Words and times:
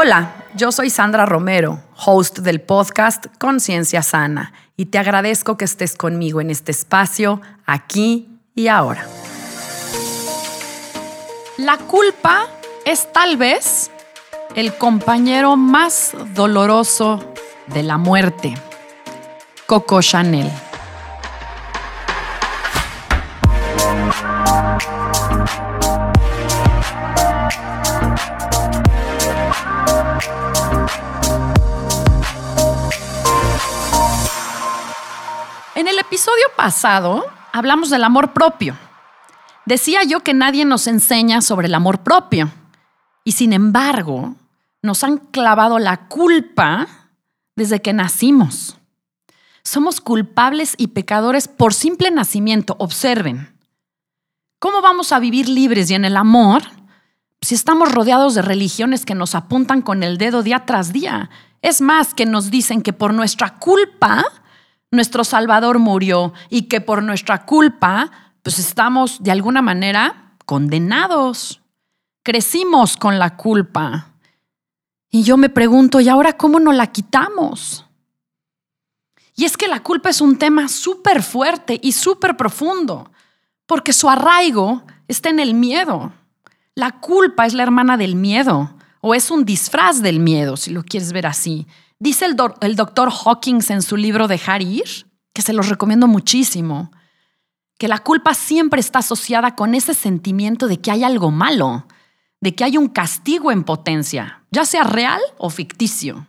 Hola, 0.00 0.44
yo 0.54 0.70
soy 0.70 0.90
Sandra 0.90 1.26
Romero, 1.26 1.82
host 2.06 2.38
del 2.38 2.60
podcast 2.60 3.26
Conciencia 3.36 4.00
Sana, 4.04 4.52
y 4.76 4.86
te 4.86 4.98
agradezco 4.98 5.56
que 5.56 5.64
estés 5.64 5.96
conmigo 5.96 6.40
en 6.40 6.50
este 6.50 6.70
espacio, 6.70 7.40
aquí 7.66 8.28
y 8.54 8.68
ahora. 8.68 9.04
La 11.56 11.78
culpa 11.78 12.46
es 12.84 13.12
tal 13.12 13.38
vez 13.38 13.90
el 14.54 14.72
compañero 14.76 15.56
más 15.56 16.12
doloroso 16.32 17.18
de 17.66 17.82
la 17.82 17.98
muerte. 17.98 18.54
Coco 19.66 20.00
Chanel. 20.00 20.48
En 35.78 35.86
el 35.86 35.96
episodio 36.00 36.42
pasado 36.56 37.24
hablamos 37.52 37.88
del 37.88 38.02
amor 38.02 38.32
propio. 38.32 38.76
Decía 39.64 40.02
yo 40.02 40.24
que 40.24 40.34
nadie 40.34 40.64
nos 40.64 40.88
enseña 40.88 41.40
sobre 41.40 41.68
el 41.68 41.74
amor 41.76 42.00
propio. 42.00 42.50
Y 43.22 43.30
sin 43.30 43.52
embargo, 43.52 44.34
nos 44.82 45.04
han 45.04 45.18
clavado 45.18 45.78
la 45.78 46.08
culpa 46.08 46.88
desde 47.54 47.80
que 47.80 47.92
nacimos. 47.92 48.76
Somos 49.62 50.00
culpables 50.00 50.74
y 50.78 50.88
pecadores 50.88 51.46
por 51.46 51.72
simple 51.72 52.10
nacimiento. 52.10 52.74
Observen. 52.80 53.56
¿Cómo 54.58 54.82
vamos 54.82 55.12
a 55.12 55.20
vivir 55.20 55.48
libres 55.48 55.92
y 55.92 55.94
en 55.94 56.04
el 56.04 56.16
amor 56.16 56.62
si 57.40 57.54
estamos 57.54 57.92
rodeados 57.92 58.34
de 58.34 58.42
religiones 58.42 59.06
que 59.06 59.14
nos 59.14 59.36
apuntan 59.36 59.82
con 59.82 60.02
el 60.02 60.18
dedo 60.18 60.42
día 60.42 60.66
tras 60.66 60.92
día? 60.92 61.30
Es 61.62 61.80
más, 61.80 62.14
que 62.14 62.26
nos 62.26 62.50
dicen 62.50 62.82
que 62.82 62.92
por 62.92 63.14
nuestra 63.14 63.60
culpa 63.60 64.24
nuestro 64.90 65.24
Salvador 65.24 65.78
murió 65.78 66.32
y 66.48 66.62
que 66.62 66.80
por 66.80 67.02
nuestra 67.02 67.44
culpa, 67.44 68.10
pues 68.42 68.58
estamos 68.58 69.22
de 69.22 69.30
alguna 69.30 69.62
manera 69.62 70.34
condenados. 70.46 71.60
Crecimos 72.22 72.96
con 72.96 73.18
la 73.18 73.36
culpa. 73.36 74.12
Y 75.10 75.22
yo 75.22 75.36
me 75.36 75.48
pregunto, 75.48 76.00
¿y 76.00 76.08
ahora 76.08 76.36
cómo 76.36 76.60
nos 76.60 76.74
la 76.74 76.88
quitamos? 76.88 77.84
Y 79.34 79.44
es 79.44 79.56
que 79.56 79.68
la 79.68 79.82
culpa 79.82 80.10
es 80.10 80.20
un 80.20 80.36
tema 80.36 80.68
súper 80.68 81.22
fuerte 81.22 81.78
y 81.82 81.92
súper 81.92 82.36
profundo, 82.36 83.10
porque 83.66 83.92
su 83.92 84.08
arraigo 84.08 84.82
está 85.06 85.28
en 85.30 85.38
el 85.38 85.54
miedo. 85.54 86.12
La 86.74 86.92
culpa 87.00 87.46
es 87.46 87.54
la 87.54 87.62
hermana 87.62 87.96
del 87.96 88.16
miedo, 88.16 88.74
o 89.00 89.14
es 89.14 89.30
un 89.30 89.44
disfraz 89.44 90.02
del 90.02 90.18
miedo, 90.18 90.56
si 90.56 90.70
lo 90.70 90.82
quieres 90.82 91.12
ver 91.12 91.26
así. 91.26 91.66
Dice 92.00 92.26
el, 92.26 92.36
doctor 92.76 93.10
Hawkins 93.10 93.70
en 93.70 93.82
su 93.82 93.96
libro 93.96 94.28
Dejar 94.28 94.62
ir, 94.62 95.06
que 95.32 95.42
se 95.42 95.52
los 95.52 95.68
recomiendo 95.68 96.06
muchísimo, 96.06 96.92
que 97.78 97.88
la 97.88 97.98
culpa 97.98 98.34
siempre 98.34 98.80
está 98.80 99.00
asociada 99.00 99.54
con 99.54 99.74
ese 99.74 99.94
sentimiento 99.94 100.68
de 100.68 100.80
que 100.80 100.90
hay 100.90 101.04
algo 101.04 101.30
malo, 101.30 101.86
de 102.40 102.54
que 102.54 102.64
hay 102.64 102.76
un 102.76 102.88
castigo 102.88 103.50
en 103.50 103.64
potencia, 103.64 104.44
ya 104.50 104.64
sea 104.64 104.84
real 104.84 105.20
o 105.38 105.50
ficticio. 105.50 106.28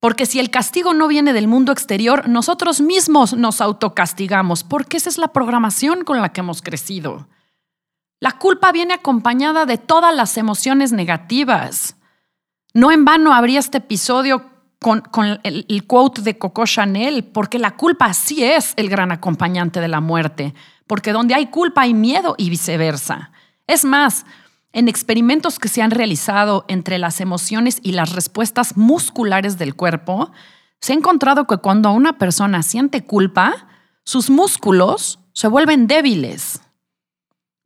Porque 0.00 0.24
si 0.24 0.40
el 0.40 0.50
castigo 0.50 0.94
no 0.94 1.08
viene 1.08 1.32
del 1.32 1.46
mundo 1.46 1.72
exterior, 1.72 2.28
nosotros 2.28 2.80
mismos 2.80 3.34
nos 3.34 3.60
autocastigamos, 3.60 4.64
porque 4.64 4.96
esa 4.96 5.10
es 5.10 5.18
la 5.18 5.28
programación 5.28 6.04
con 6.04 6.20
la 6.20 6.32
que 6.32 6.40
hemos 6.40 6.62
crecido. 6.62 7.28
La 8.18 8.32
culpa 8.32 8.72
viene 8.72 8.94
acompañada 8.94 9.66
de 9.66 9.78
todas 9.78 10.14
las 10.14 10.36
emociones 10.36 10.92
negativas. 10.92 11.96
No 12.72 12.92
en 12.92 13.04
vano 13.04 13.32
habría 13.32 13.58
este 13.58 13.78
episodio 13.78 14.49
con, 14.80 15.02
el, 15.42 15.86
quote 15.86 16.22
de 16.22 16.38
Coco 16.38 16.64
Chanel, 16.64 17.24
porque 17.24 17.58
la 17.58 17.76
culpa 17.76 18.12
sí 18.14 18.42
es 18.42 18.72
el 18.76 18.88
gran 18.88 19.12
acompañante 19.12 19.80
de 19.80 19.88
la 19.88 20.00
muerte, 20.00 20.54
porque 20.86 21.12
donde 21.12 21.34
hay 21.34 21.46
culpa 21.48 21.82
hay 21.82 21.92
miedo 21.92 22.34
y 22.38 22.48
viceversa. 22.48 23.30
Es 23.66 23.84
más, 23.84 24.24
en 24.72 24.88
experimentos 24.88 25.58
que 25.58 25.68
se 25.68 25.82
han 25.82 25.90
realizado 25.90 26.64
entre 26.66 26.98
las 26.98 27.20
emociones 27.20 27.78
y 27.82 27.92
las 27.92 28.14
respuestas 28.14 28.76
musculares 28.78 29.58
del 29.58 29.76
cuerpo, 29.76 30.32
se 30.80 30.94
ha 30.94 30.96
encontrado 30.96 31.46
que 31.46 31.58
cuando 31.58 31.92
una 31.92 32.16
persona 32.16 32.62
siente 32.62 33.04
culpa, 33.04 33.68
sus 34.04 34.30
músculos 34.30 35.18
se 35.34 35.46
vuelven 35.46 35.88
débiles. 35.88 36.62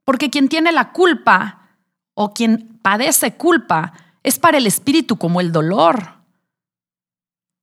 Porque 0.04 0.31
quien 0.31 0.48
tiene 0.48 0.72
la 0.72 0.91
culpa 0.91 1.69
o 2.14 2.34
quien 2.34 2.78
padece 2.82 3.36
culpa 3.36 3.92
es 4.25 4.41
para 4.41 4.58
el 4.58 4.66
espíritu 4.66 5.16
como 5.16 5.41
el 5.41 5.52
dolor. 5.52 6.13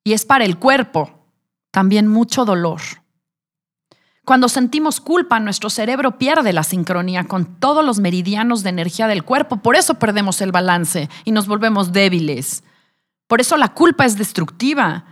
Y 0.03 0.13
es 0.13 0.25
para 0.25 0.45
el 0.45 0.57
cuerpo 0.57 1.21
también 1.71 2.07
mucho 2.07 2.45
dolor. 2.45 2.81
Cuando 4.23 4.49
sentimos 4.49 5.01
culpa, 5.01 5.39
nuestro 5.39 5.69
cerebro 5.69 6.17
pierde 6.17 6.53
la 6.53 6.63
sincronía 6.63 7.23
con 7.23 7.59
todos 7.59 7.83
los 7.83 7.99
meridianos 7.99 8.61
de 8.61 8.69
energía 8.69 9.07
del 9.07 9.23
cuerpo. 9.23 9.57
Por 9.57 9.75
eso 9.75 9.95
perdemos 9.95 10.41
el 10.41 10.51
balance 10.51 11.09
y 11.25 11.31
nos 11.31 11.47
volvemos 11.47 11.91
débiles. 11.91 12.63
Por 13.27 13.41
eso 13.41 13.57
la 13.57 13.69
culpa 13.69 14.05
es 14.05 14.17
destructiva. 14.17 15.05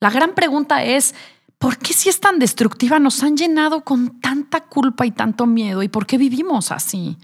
La 0.00 0.10
gran 0.10 0.34
pregunta 0.34 0.82
es, 0.84 1.14
¿por 1.58 1.76
qué 1.76 1.92
si 1.92 2.08
es 2.08 2.18
tan 2.18 2.38
destructiva 2.38 2.98
nos 2.98 3.22
han 3.22 3.36
llenado 3.36 3.84
con 3.84 4.20
tanta 4.20 4.62
culpa 4.62 5.04
y 5.04 5.10
tanto 5.10 5.46
miedo? 5.46 5.82
¿Y 5.82 5.88
por 5.88 6.06
qué 6.06 6.16
vivimos 6.16 6.72
así? 6.72 7.18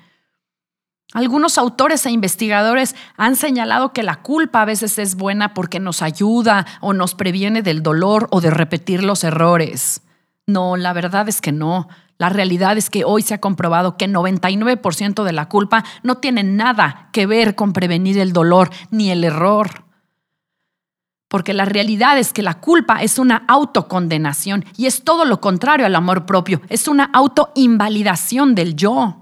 Algunos 1.13 1.59
autores 1.59 2.07
e 2.07 2.11
investigadores 2.11 2.97
han 3.19 3.37
señalado 3.37 3.93
que 3.93 4.03
la 4.03 4.23
culpa 4.23 4.63
a 4.63 4.65
veces 4.65 4.99
es 4.99 5.15
buena 5.15 5.53
porque 5.53 5.79
nos 5.79 6.01
ayuda 6.01 6.67
o 6.81 6.95
nos 6.95 7.15
previene 7.15 7.61
del 7.63 7.83
dolor 7.83 8.29
o 8.31 8.41
de 8.41 8.51
repetir 8.51 9.05
los 9.05 9.23
errores. 9.23 10.01
No, 10.47 10.77
la 10.77 10.95
verdad 10.95 11.29
es 11.29 11.43
que 11.43 11.53
no. 11.53 11.89
La 12.17 12.31
realidad 12.31 12.79
es 12.79 12.89
que 12.89 13.05
hoy 13.05 13.21
se 13.23 13.35
ha 13.35 13.41
comprobado 13.41 13.99
que 13.99 14.09
99% 14.09 15.23
de 15.23 15.33
la 15.33 15.49
culpa 15.49 15.85
no 16.03 16.17
tiene 16.17 16.45
nada 16.45 17.11
que 17.13 17.27
ver 17.27 17.57
con 17.57 17.75
prevenir 17.75 18.19
el 18.19 18.33
dolor 18.33 18.71
ni 18.91 19.11
el 19.11 19.25
error. 19.25 19.85
Porque 21.29 21.53
la 21.53 21.67
realidad 21.67 22.19
es 22.19 22.33
que 22.33 22.43
la 22.43 22.61
culpa 22.61 23.03
es 23.03 23.19
una 23.19 23.45
autocondenación 23.49 24.65
y 24.77 24.87
es 24.87 25.05
todo 25.05 25.27
lo 25.27 25.41
contrario 25.41 25.85
al 25.85 25.95
amor 25.95 26.25
propio, 26.25 26.63
es 26.69 26.89
una 26.89 27.05
autoinvalidación 27.13 28.55
del 28.55 28.77
yo 28.77 29.22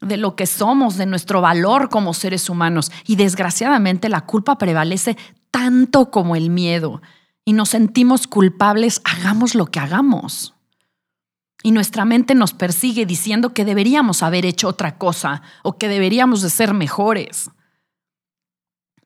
de 0.00 0.16
lo 0.16 0.34
que 0.36 0.46
somos, 0.46 0.96
de 0.96 1.06
nuestro 1.06 1.40
valor 1.40 1.88
como 1.88 2.14
seres 2.14 2.48
humanos. 2.48 2.90
Y 3.06 3.16
desgraciadamente 3.16 4.08
la 4.08 4.22
culpa 4.22 4.58
prevalece 4.58 5.16
tanto 5.50 6.10
como 6.10 6.36
el 6.36 6.50
miedo. 6.50 7.02
Y 7.44 7.52
nos 7.52 7.70
sentimos 7.70 8.26
culpables, 8.26 9.00
hagamos 9.04 9.54
lo 9.54 9.66
que 9.66 9.80
hagamos. 9.80 10.54
Y 11.62 11.72
nuestra 11.72 12.04
mente 12.04 12.34
nos 12.34 12.54
persigue 12.54 13.04
diciendo 13.04 13.52
que 13.52 13.64
deberíamos 13.64 14.22
haber 14.22 14.46
hecho 14.46 14.68
otra 14.68 14.96
cosa 14.96 15.42
o 15.62 15.76
que 15.76 15.88
deberíamos 15.88 16.40
de 16.42 16.50
ser 16.50 16.72
mejores. 16.72 17.50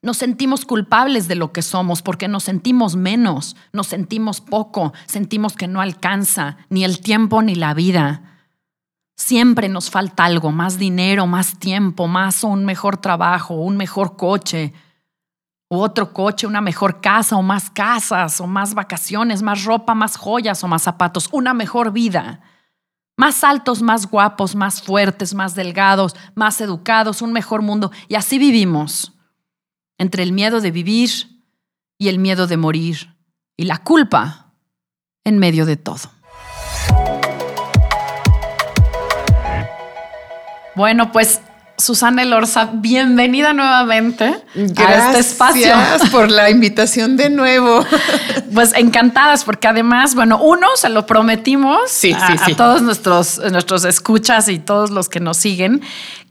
Nos 0.02 0.18
sentimos 0.18 0.64
culpables 0.66 1.26
de 1.28 1.34
lo 1.34 1.52
que 1.52 1.62
somos 1.62 2.02
porque 2.02 2.28
nos 2.28 2.44
sentimos 2.44 2.94
menos, 2.94 3.56
nos 3.72 3.86
sentimos 3.86 4.40
poco, 4.40 4.92
sentimos 5.06 5.54
que 5.54 5.66
no 5.66 5.80
alcanza 5.80 6.58
ni 6.68 6.84
el 6.84 7.00
tiempo 7.00 7.42
ni 7.42 7.54
la 7.54 7.74
vida. 7.74 8.33
Siempre 9.16 9.68
nos 9.68 9.90
falta 9.90 10.24
algo, 10.24 10.50
más 10.50 10.78
dinero, 10.78 11.26
más 11.26 11.58
tiempo, 11.58 12.08
más 12.08 12.42
o 12.42 12.48
un 12.48 12.64
mejor 12.64 12.96
trabajo, 12.96 13.54
un 13.54 13.76
mejor 13.76 14.16
coche, 14.16 14.72
otro 15.68 16.12
coche, 16.12 16.46
una 16.46 16.60
mejor 16.60 17.00
casa, 17.00 17.36
o 17.36 17.42
más 17.42 17.70
casas, 17.70 18.40
o 18.40 18.46
más 18.46 18.74
vacaciones, 18.74 19.42
más 19.42 19.64
ropa, 19.64 19.94
más 19.94 20.16
joyas 20.16 20.62
o 20.64 20.68
más 20.68 20.82
zapatos, 20.82 21.28
una 21.32 21.54
mejor 21.54 21.92
vida. 21.92 22.40
Más 23.16 23.44
altos, 23.44 23.80
más 23.80 24.10
guapos, 24.10 24.56
más 24.56 24.82
fuertes, 24.82 25.34
más 25.34 25.54
delgados, 25.54 26.16
más 26.34 26.60
educados, 26.60 27.22
un 27.22 27.32
mejor 27.32 27.62
mundo. 27.62 27.92
Y 28.08 28.16
así 28.16 28.38
vivimos, 28.38 29.12
entre 29.98 30.24
el 30.24 30.32
miedo 30.32 30.60
de 30.60 30.72
vivir 30.72 31.10
y 31.96 32.08
el 32.08 32.18
miedo 32.18 32.48
de 32.48 32.56
morir, 32.56 33.16
y 33.56 33.64
la 33.64 33.78
culpa 33.78 34.52
en 35.22 35.38
medio 35.38 35.64
de 35.64 35.76
todo. 35.76 36.10
Bueno, 40.74 41.12
pues 41.12 41.40
Susana 41.76 42.22
Elorza, 42.22 42.70
bienvenida 42.72 43.52
nuevamente 43.52 44.24
a 44.24 44.94
este 44.94 45.18
espacio. 45.18 45.66
Gracias 45.66 46.10
por 46.12 46.30
la 46.30 46.50
invitación 46.50 47.16
de 47.16 47.30
nuevo. 47.30 47.84
Pues 48.52 48.72
encantadas, 48.74 49.44
porque 49.44 49.68
además, 49.68 50.14
bueno, 50.14 50.40
uno 50.40 50.68
se 50.76 50.88
lo 50.88 51.06
prometimos 51.06 52.04
a, 52.16 52.32
a, 52.32 52.56
todos 52.56 52.82
nuestros, 52.82 53.40
nuestros 53.50 53.84
escuchas 53.84 54.48
y 54.48 54.58
todos 54.58 54.90
los 54.90 55.08
que 55.08 55.20
nos 55.20 55.36
siguen, 55.36 55.82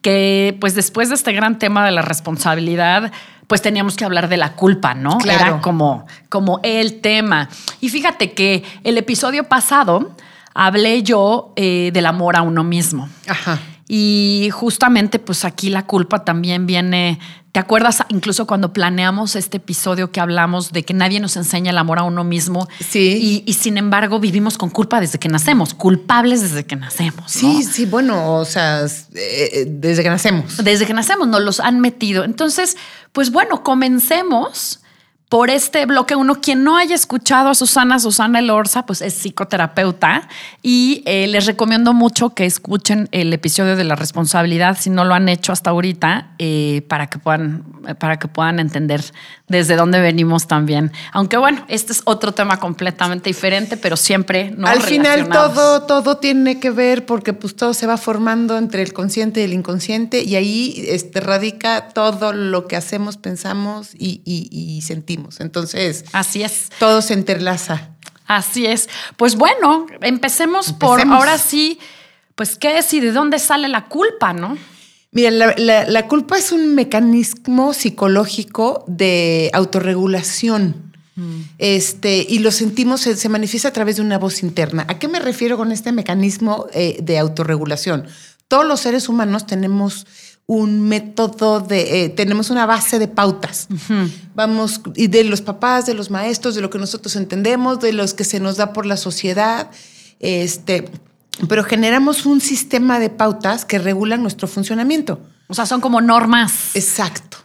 que 0.01 0.57
pues 0.60 0.75
después 0.75 1.10
de 1.10 1.16
este 1.16 1.34
gran 1.34 1.60
tema 1.60 1.86
de 1.86 1.92
la 1.92 2.01
responsabilidad, 2.01 3.12
pues 3.48 3.62
teníamos 3.62 3.98
que 3.98 4.06
hablar 4.06 4.30
de 4.30 4.38
la 4.38 4.54
culpa, 4.54 4.94
¿no? 4.94 5.18
Era 5.25 5.60
como, 5.60 6.06
como 6.30 6.62
el 6.63 7.01
tema. 7.01 7.50
Y 7.81 7.90
fíjate 7.90 8.31
que 8.31 8.63
el 8.84 8.98
episodio 8.98 9.44
pasado 9.44 10.16
hablé 10.54 11.04
yo 11.04 11.51
eh, 11.57 11.92
del 11.94 12.06
amor 12.06 12.38
a 12.38 12.42
uno 12.42 12.63
mismo. 12.63 13.10
Ajá. 13.28 13.60
Y 13.88 14.50
justamente, 14.51 15.19
pues 15.19 15.45
aquí 15.45 15.69
la 15.69 15.85
culpa 15.85 16.24
también 16.24 16.65
viene. 16.65 17.19
¿Te 17.51 17.59
acuerdas 17.59 18.03
incluso 18.09 18.47
cuando 18.47 18.74
planeamos 18.74 19.35
este 19.35 19.57
episodio 19.57 20.12
que 20.12 20.19
hablamos 20.19 20.71
de 20.71 20.83
que 20.83 20.94
nadie 20.94 21.19
nos 21.19 21.38
enseña 21.38 21.69
el 21.71 21.77
amor 21.77 22.00
a 22.00 22.03
uno 22.03 22.24
mismo? 22.24 22.68
Sí. 22.80 23.44
Y, 23.45 23.53
sin 23.53 23.77
embargo 23.77 24.19
vivimos 24.19 24.57
con 24.57 24.69
culpa 24.69 25.00
desde 25.00 25.19
que 25.19 25.30
nacemos, 25.30 25.74
culpables 25.74 26.41
desde 26.41 26.65
que 26.65 26.75
nacemos. 26.75 27.31
Sí, 27.31 27.63
sí, 27.63 27.85
bueno, 27.85 28.38
o 28.38 28.45
sea, 28.45 28.85
eh, 29.13 29.65
desde 29.68 30.01
que 30.01 30.09
nacemos. 30.09 30.57
Desde 30.63 30.88
que 30.88 30.94
nacemos 30.94 31.27
nos 31.27 31.41
los 31.41 31.59
han 31.59 31.80
metido. 31.80 32.24
Entonces, 32.24 32.77
pues 33.12 33.31
bueno, 33.31 33.63
comencemos 33.63 34.80
por 35.33 35.50
este 35.50 35.88
bloque 35.88 36.15
uno. 36.15 36.41
Quien 36.41 36.63
no 36.63 36.77
haya 36.77 36.94
escuchado 36.94 37.50
a 37.50 37.56
Susana, 37.56 37.97
Susana 37.97 38.38
Elorza, 38.38 38.85
pues 38.85 39.01
es 39.01 39.15
psicoterapeuta 39.15 40.30
y 40.62 41.01
eh, 41.07 41.25
les 41.25 41.47
recomiendo 41.47 41.91
mucho 41.91 42.35
que 42.35 42.45
escuchen 42.45 43.09
el 43.12 43.33
episodio 43.33 43.75
de 43.75 43.83
la 43.83 43.95
responsabilidad 43.95 44.77
si 44.80 44.91
no 44.91 45.06
lo 45.06 45.15
han 45.15 45.27
hecho 45.30 45.51
hasta 45.51 45.71
ahorita 45.71 46.35
eh, 46.38 46.85
para, 46.88 47.07
que 47.07 47.18
puedan, 47.18 47.63
para 47.97 48.19
que 48.19 48.27
puedan 48.27 48.59
entender 48.59 49.03
desde 49.47 49.75
dónde 49.75 50.01
venimos 50.01 50.45
también. 50.45 50.91
Aunque 51.13 51.38
bueno, 51.38 51.65
este 51.68 51.94
es 51.94 52.03
otro 52.06 52.33
tema 52.33 52.59
completamente 52.59 53.31
diferente, 53.31 53.75
pero 53.75 53.97
siempre 53.97 54.51
no 54.56 54.68
Al 54.68 54.83
final 54.83 55.30
todo, 55.30 55.81
todo 55.88 56.18
tiene 56.18 56.59
que 56.59 56.69
ver 56.69 57.07
porque 57.07 57.33
pues 57.33 57.56
todo 57.56 57.74
se 57.74 57.88
va 57.88 57.97
formando 57.97 58.56
entre 58.56 58.83
el 58.83 58.94
consciente 58.94 59.41
y 59.41 59.45
el 59.45 59.53
inconsciente 59.53 60.21
y 60.21 60.35
ahí 60.35 60.85
este, 60.89 61.21
radica 61.21 61.89
todo 61.89 62.33
lo 62.33 62.68
que 62.68 62.75
hacemos, 62.75 63.18
pensamos 63.18 63.95
y 63.95 64.80
sentimos. 64.85 65.22
Entonces, 65.39 66.05
así 66.11 66.43
es. 66.43 66.69
Todo 66.79 67.01
se 67.01 67.13
entrelaza. 67.13 67.89
Así 68.27 68.65
es. 68.65 68.89
Pues 69.17 69.35
bueno, 69.35 69.85
empecemos, 70.01 70.73
por 70.73 71.01
ahora 71.01 71.37
sí, 71.37 71.79
pues 72.35 72.55
qué 72.55 72.77
es 72.77 72.93
y 72.93 72.99
de 72.99 73.11
dónde 73.11 73.39
sale 73.39 73.67
la 73.67 73.85
culpa, 73.85 74.33
¿no? 74.33 74.57
Mira, 75.11 75.29
la, 75.29 76.07
culpa 76.07 76.37
es 76.37 76.51
un 76.51 76.73
mecanismo 76.73 77.73
psicológico 77.73 78.83
de 78.87 79.51
autorregulación. 79.53 80.91
Mm. 81.15 81.41
Este, 81.59 82.25
y 82.27 82.39
lo 82.39 82.51
sentimos, 82.51 83.01
se, 83.01 83.29
manifiesta 83.29 83.67
a 83.67 83.73
través 83.73 83.97
de 83.97 84.01
una 84.01 84.17
voz 84.17 84.41
interna. 84.41 84.85
¿A 84.87 84.97
qué 84.97 85.07
me 85.07 85.19
refiero 85.19 85.55
con 85.55 85.71
este 85.71 85.91
mecanismo 85.91 86.65
eh, 86.73 86.97
de 87.03 87.19
autorregulación? 87.19 88.07
Todos 88.47 88.65
los 88.65 88.79
seres 88.79 89.07
humanos 89.07 89.45
tenemos 89.45 90.07
un 90.45 90.81
método 90.81 91.62
de, 91.62 92.04
eh, 92.04 92.10
tenemos 92.10 92.50
una 92.50 92.66
base 92.66 93.00
de 93.00 93.07
pautas. 93.07 93.68
Vamos, 94.36 94.81
y 94.95 95.07
de 95.07 95.24
los 95.24 95.42
papás, 95.42 95.86
de 95.86 95.94
los 95.94 96.10
maestros, 96.10 96.56
de 96.56 96.62
lo 96.62 96.69
que 96.69 96.80
nosotros 96.80 97.16
entendemos, 97.16 97.80
de 97.80 97.94
los 97.94 98.13
que 98.13 98.24
se 98.24 98.40
nos 98.40 98.57
da 98.57 98.74
por 98.74 98.86
la 98.86 98.98
sociedad, 98.98 99.72
este, 100.19 100.90
pero 101.48 101.63
generamos 101.63 102.25
un 102.25 102.42
sistema 102.42 103.00
de 103.00 103.10
pautas 103.10 103.66
que 103.66 103.80
regulan 103.80 104.22
nuestro 104.22 104.48
funcionamiento. 104.48 105.19
O 105.48 105.54
sea, 105.56 105.66
son 105.66 105.81
como 105.81 106.01
normas. 106.01 106.75
Exacto, 106.75 107.38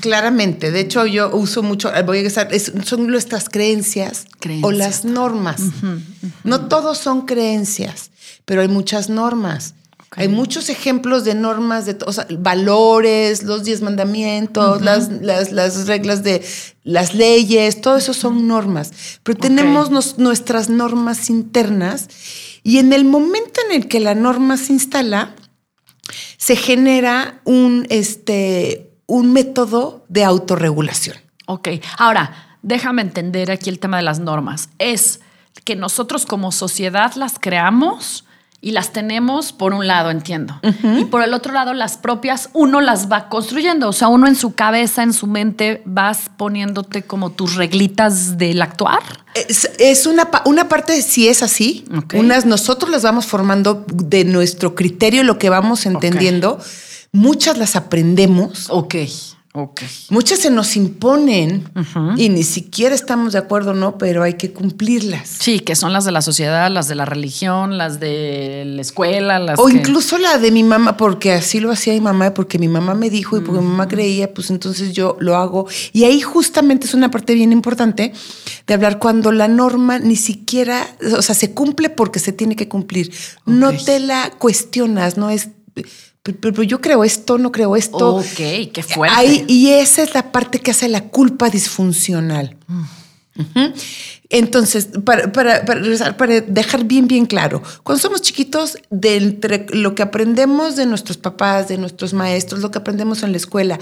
claramente. 0.00 0.70
De 0.70 0.80
hecho, 0.80 1.04
yo 1.04 1.34
uso 1.34 1.62
mucho, 1.62 1.90
voy 2.06 2.24
a 2.24 2.26
usar, 2.26 2.48
son 2.84 3.06
nuestras 3.08 3.48
creencias, 3.48 4.26
o 4.62 4.70
las 4.70 5.04
normas. 5.04 5.60
No 6.44 6.68
todos 6.68 6.98
son 6.98 7.26
creencias, 7.26 8.12
pero 8.44 8.62
hay 8.62 8.68
muchas 8.68 9.10
normas. 9.10 9.74
Hay 10.16 10.26
muchos 10.26 10.68
ejemplos 10.70 11.24
de 11.24 11.36
normas, 11.36 11.86
de 11.86 11.96
valores, 12.38 13.44
los 13.44 13.62
diez 13.62 13.80
mandamientos, 13.80 14.82
las, 14.82 15.08
las, 15.22 15.86
reglas 15.86 16.24
de 16.24 16.44
las 16.82 17.14
leyes, 17.14 17.80
todo 17.80 17.96
eso 17.96 18.12
son 18.12 18.48
normas. 18.48 18.92
Pero 19.22 19.38
tenemos 19.38 20.18
nuestras 20.18 20.68
normas 20.68 21.30
internas 21.30 22.08
y 22.64 22.78
en 22.78 22.92
el 22.92 23.04
momento 23.04 23.60
en 23.68 23.76
el 23.76 23.88
que 23.88 24.00
la 24.00 24.16
norma 24.16 24.56
se 24.56 24.72
instala, 24.72 25.36
se 26.36 26.56
genera 26.56 27.40
un, 27.44 27.86
este, 27.88 28.90
un 29.06 29.32
método 29.32 30.04
de 30.08 30.24
autorregulación. 30.24 31.16
Ok, 31.46 31.68
ahora 31.98 32.58
déjame 32.62 33.02
entender 33.02 33.52
aquí 33.52 33.70
el 33.70 33.78
tema 33.78 33.98
de 33.98 34.02
las 34.02 34.18
normas. 34.18 34.70
Es 34.78 35.20
que 35.64 35.76
nosotros 35.76 36.26
como 36.26 36.50
sociedad 36.50 37.14
las 37.14 37.38
creamos 37.38 38.24
y 38.62 38.72
las 38.72 38.92
tenemos 38.92 39.52
por 39.52 39.72
un 39.72 39.86
lado, 39.86 40.10
entiendo. 40.10 40.60
Y 40.98 41.06
por 41.06 41.22
el 41.22 41.32
otro 41.32 41.54
lado, 41.54 41.72
las 41.72 41.96
propias, 41.96 42.50
uno 42.52 42.82
las 42.82 43.10
va 43.10 43.30
construyendo. 43.30 43.88
O 43.88 43.92
sea, 43.92 44.08
uno 44.08 44.26
en 44.26 44.36
su 44.36 44.54
cabeza, 44.54 45.02
en 45.02 45.14
su 45.14 45.26
mente, 45.26 45.82
vas 45.86 46.30
poniéndote 46.36 47.02
como 47.02 47.30
tus 47.30 47.54
reglitas 47.54 48.36
del 48.36 48.60
actuar. 48.60 49.00
Es, 49.78 50.06
una, 50.06 50.28
una 50.44 50.68
parte, 50.68 51.00
sí 51.00 51.28
es 51.28 51.42
así. 51.42 51.86
Unas 52.12 52.44
nosotros 52.44 52.90
las 52.90 53.02
vamos 53.02 53.24
formando 53.24 53.86
de 53.92 54.24
nuestro 54.24 54.74
criterio, 54.74 55.24
lo 55.24 55.38
que 55.38 55.48
vamos 55.48 55.86
entendiendo. 55.86 56.58
Muchas 57.12 57.56
las 57.56 57.76
aprendemos. 57.76 58.66
Ok. 58.68 58.96
Okay. 59.52 59.88
Muchas 60.10 60.38
se 60.38 60.48
nos 60.48 60.76
imponen 60.76 61.68
y 62.16 62.28
ni 62.28 62.44
siquiera 62.44 62.94
estamos 62.94 63.32
de 63.32 63.40
acuerdo, 63.40 63.74
¿no? 63.74 63.98
Pero 63.98 64.22
hay 64.22 64.34
que 64.34 64.52
cumplirlas. 64.52 65.28
Sí, 65.28 65.58
que 65.58 65.74
son 65.74 65.92
las 65.92 66.04
de 66.04 66.12
la 66.12 66.22
sociedad, 66.22 66.70
las 66.70 66.86
de 66.86 66.94
la 66.94 67.04
religión, 67.04 67.76
las 67.76 67.98
de 67.98 68.62
la 68.64 68.80
escuela, 68.80 69.40
las 69.40 69.58
O 69.58 69.68
incluso 69.68 70.18
la 70.18 70.38
de 70.38 70.52
mi 70.52 70.62
mamá, 70.62 70.96
porque 70.96 71.32
así 71.32 71.58
lo 71.58 71.72
hacía 71.72 71.94
mi 71.94 72.00
mamá, 72.00 72.32
porque 72.32 72.60
mi 72.60 72.68
mamá 72.68 72.94
me 72.94 73.10
dijo 73.10 73.36
y 73.36 73.40
porque 73.40 73.60
mi 73.60 73.66
mamá 73.66 73.88
creía, 73.88 74.32
pues 74.32 74.50
entonces 74.50 74.92
yo 74.92 75.16
lo 75.18 75.34
hago. 75.34 75.66
Y 75.92 76.04
ahí 76.04 76.20
justamente 76.20 76.86
es 76.86 76.94
una 76.94 77.10
parte 77.10 77.34
bien 77.34 77.50
importante 77.50 78.12
de 78.68 78.74
hablar 78.74 79.00
cuando 79.00 79.32
la 79.32 79.48
norma 79.48 79.98
ni 79.98 80.14
siquiera, 80.14 80.86
o 81.16 81.22
sea, 81.22 81.34
se 81.34 81.54
cumple 81.54 81.90
porque 81.90 82.20
se 82.20 82.32
tiene 82.32 82.54
que 82.54 82.68
cumplir. 82.68 83.12
No 83.46 83.72
te 83.72 83.98
la 83.98 84.30
cuestionas, 84.38 85.16
no 85.16 85.28
es 85.28 85.48
pero, 86.32 86.62
yo 86.62 86.80
creo 86.80 87.04
esto, 87.04 87.38
no 87.38 87.52
creo 87.52 87.76
esto. 87.76 88.16
Ok, 88.16 88.24
qué 88.72 88.82
fuerte. 88.82 89.44
y 89.46 89.70
esa 89.70 90.02
es 90.02 90.14
la 90.14 90.32
parte 90.32 90.60
que 90.60 90.70
hace 90.70 90.88
la 90.88 91.08
culpa 91.08 91.50
disfuncional. 91.50 92.56
Entonces, 94.28 94.88
para, 95.04 95.32
para, 95.32 95.64
para, 95.64 96.40
dejar 96.40 96.84
bien, 96.84 97.08
bien 97.08 97.26
claro, 97.26 97.62
cuando 97.82 98.00
somos 98.00 98.22
chiquitos, 98.22 98.78
de 98.90 99.16
entre 99.16 99.66
lo 99.70 99.94
que 99.94 100.02
aprendemos 100.02 100.76
de 100.76 100.86
nuestros 100.86 101.16
papás, 101.16 101.68
de 101.68 101.78
nuestros 101.78 102.12
maestros, 102.14 102.60
lo 102.60 102.70
que 102.70 102.78
aprendemos 102.78 103.22
en 103.22 103.32
la 103.32 103.38
escuela, 103.38 103.78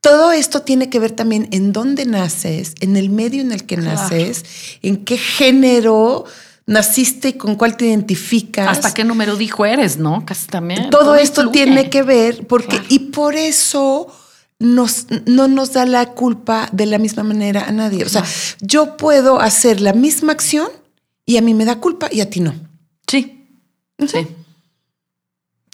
todo 0.00 0.32
esto 0.32 0.62
tiene 0.62 0.90
que 0.90 0.98
ver 0.98 1.12
también 1.12 1.48
en 1.52 1.72
dónde 1.72 2.04
naces, 2.04 2.74
en 2.80 2.96
el 2.96 3.10
medio 3.10 3.40
en 3.40 3.52
el 3.52 3.64
que 3.64 3.76
naces, 3.76 4.44
en 4.82 5.04
qué 5.04 5.18
género 5.18 6.24
naciste 6.68 7.30
y 7.30 7.32
con 7.32 7.56
cuál 7.56 7.76
te 7.76 7.86
identificas. 7.86 8.68
Hasta 8.68 8.94
qué 8.94 9.02
número 9.02 9.36
dijo 9.36 9.66
eres, 9.66 9.96
¿no? 9.96 10.24
Casi 10.24 10.46
también. 10.46 10.90
Todo, 10.90 11.16
esto 11.16 11.50
tiene 11.50 11.90
que 11.90 12.02
ver 12.02 12.46
porque, 12.46 12.80
y 12.88 12.98
por 13.10 13.34
eso 13.34 14.06
nos, 14.58 15.06
no 15.26 15.48
nos 15.48 15.72
da 15.72 15.86
la 15.86 16.12
culpa 16.12 16.68
de 16.72 16.86
la 16.86 16.98
misma 16.98 17.22
manera 17.22 17.64
a 17.66 17.72
nadie. 17.72 18.04
O 18.04 18.08
sea, 18.08 18.22
yo 18.60 18.96
puedo 18.98 19.40
hacer 19.40 19.80
la 19.80 19.94
misma 19.94 20.32
acción 20.32 20.68
y 21.24 21.38
a 21.38 21.42
mí 21.42 21.54
me 21.54 21.64
da 21.64 21.80
culpa 21.80 22.08
y 22.12 22.20
a 22.20 22.28
ti 22.28 22.40
no. 22.40 22.54
Sí. 23.06 23.46
Sí. 24.06 24.26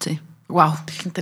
Sí. 0.03 0.21
Wow. 0.49 0.75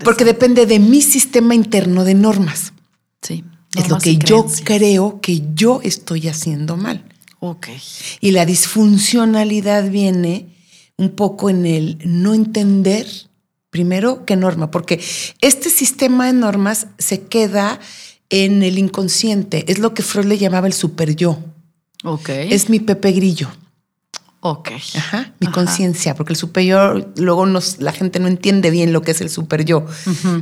Porque 0.04 0.26
depende 0.26 0.66
de 0.66 0.78
mi 0.78 1.00
sistema 1.00 1.54
interno 1.54 2.04
de 2.04 2.14
normas. 2.14 2.74
Sí. 3.22 3.42
es 3.74 3.88
lo 3.88 3.98
que 3.98 4.18
yo 4.18 4.46
creo 4.64 5.20
que 5.22 5.42
yo 5.54 5.80
estoy 5.82 6.28
haciendo 6.28 6.76
mal. 6.76 7.06
Ok. 7.44 7.66
Y 8.20 8.30
la 8.30 8.46
disfuncionalidad 8.46 9.90
viene 9.90 10.46
un 10.96 11.10
poco 11.10 11.50
en 11.50 11.66
el 11.66 11.98
no 12.04 12.34
entender 12.34 13.08
primero 13.68 14.24
qué 14.24 14.36
norma, 14.36 14.70
porque 14.70 15.00
este 15.40 15.68
sistema 15.68 16.26
de 16.26 16.34
normas 16.34 16.86
se 16.98 17.22
queda 17.22 17.80
en 18.30 18.62
el 18.62 18.78
inconsciente. 18.78 19.64
Es 19.66 19.80
lo 19.80 19.92
que 19.92 20.04
Freud 20.04 20.26
le 20.26 20.38
llamaba 20.38 20.68
el 20.68 20.72
super 20.72 21.16
yo. 21.16 21.36
Ok. 22.04 22.28
Es 22.28 22.68
mi 22.68 22.78
Pepe 22.78 23.10
Grillo. 23.10 23.50
Ok. 24.38 24.70
Ajá, 24.94 25.34
mi 25.40 25.48
conciencia, 25.48 26.14
porque 26.14 26.34
el 26.34 26.36
super 26.36 26.64
yo, 26.64 26.94
luego 27.16 27.46
nos, 27.46 27.80
la 27.80 27.90
gente 27.90 28.20
no 28.20 28.28
entiende 28.28 28.70
bien 28.70 28.92
lo 28.92 29.02
que 29.02 29.10
es 29.10 29.20
el 29.20 29.30
super 29.30 29.64
yo. 29.64 29.84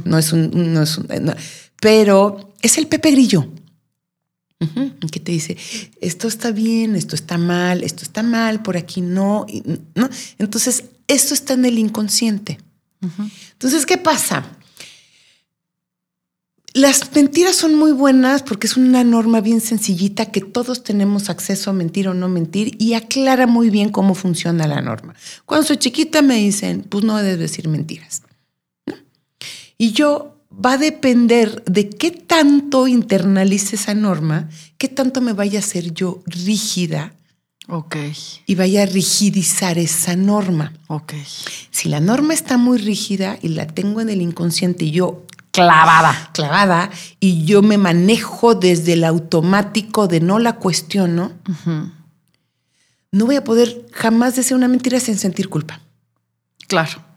No 0.05 0.19
es 0.19 0.35
un, 0.35 0.75
no 0.75 0.83
es 0.83 0.99
un 0.99 1.09
pero 1.81 2.53
es 2.61 2.77
el 2.77 2.89
Pepe 2.89 3.11
Grillo 3.13 3.49
que 5.11 5.21
te 5.21 5.33
dice, 5.33 5.57
esto 6.01 6.29
está 6.29 6.51
bien, 6.51 6.95
esto 6.95 7.15
está 7.15 7.39
mal, 7.39 7.83
esto 7.83 8.03
está 8.03 8.23
mal, 8.23 8.63
por 8.63 8.77
aquí 8.77 9.01
no. 9.01 9.47
Entonces, 10.39 10.85
esto 11.09 11.35
está 11.35 11.55
en 11.55 11.65
el 11.65 11.79
inconsciente. 11.79 12.59
Entonces, 13.53 13.87
¿qué 13.87 13.97
pasa? 13.97 14.45
las 16.73 17.13
mentiras 17.15 17.57
son 17.57 17.75
muy 17.75 17.93
buenas 17.93 18.43
porque 18.43 18.67
es 18.67 18.77
una 18.77 19.03
norma 19.03 19.41
bien 19.41 19.61
sencillita 19.61 20.27
que 20.27 20.41
todos 20.41 20.85
tenemos 20.85 21.29
acceso 21.29 21.71
a 21.71 21.73
mentir 21.73 22.09
o 22.09 22.15
no 22.15 22.29
mentir 22.29 22.77
y 22.79 22.95
aclara 22.95 23.47
muy 23.47 23.71
bien 23.71 23.91
cómo 23.91 24.15
funciona 24.15 24.67
la 24.67 24.81
norma. 24.81 25.15
Cuando 25.47 25.67
soy 25.67 25.79
chiquita 25.79 26.23
me 26.23 26.37
dicen, 26.37 26.85
pues 26.89 27.05
no 27.05 27.17
debes 27.19 27.39
decir 27.39 27.69
mentiras. 27.69 28.23
Y 29.79 29.93
yo 29.93 30.40
va 30.53 30.73
a 30.73 30.79
depender 30.79 31.63
de 31.65 31.89
qué 31.89 32.11
tanto 32.11 32.89
internalice 32.89 33.77
esa 33.77 33.95
norma, 33.95 34.49
qué 34.79 34.89
tanto 34.89 35.21
me 35.21 35.33
vaya 35.33 35.59
a 35.59 35.63
hacer 35.63 35.93
yo 35.93 36.23
rígida. 36.27 37.15
Ok. 37.69 37.97
Y 38.47 38.57
vaya 38.57 38.83
a 38.83 38.87
rigidizar 38.87 39.79
esa 39.79 40.17
norma. 40.17 40.73
Ok. 40.89 41.15
Si 41.71 41.89
la 41.89 42.01
norma 42.01 42.35
está 42.35 42.57
muy 42.59 42.79
rígida 42.79 43.39
y 43.43 43.49
la 43.49 43.67
tengo 43.67 44.01
en 44.01 44.09
el 44.09 44.21
inconsciente 44.23 44.87
y 44.87 44.91
yo 44.91 45.25
clavada. 45.53 46.31
Clavada 46.33 46.91
y 47.21 47.45
yo 47.45 47.63
me 47.63 47.79
manejo 47.79 48.55
desde 48.55 48.95
el 48.95 49.05
automático 49.05 50.09
de 50.09 50.21
no 50.21 50.39
la 50.39 50.55
cuestiono, 50.55 51.33
no 53.13 53.27
voy 53.27 53.37
a 53.37 53.45
poder 53.45 53.87
jamás 53.93 54.37
decir 54.37 54.57
una 54.57 54.69
mentira 54.69 54.99
sin 54.99 55.19
sentir 55.19 55.49
culpa. 55.49 55.81
Claro. 56.67 57.10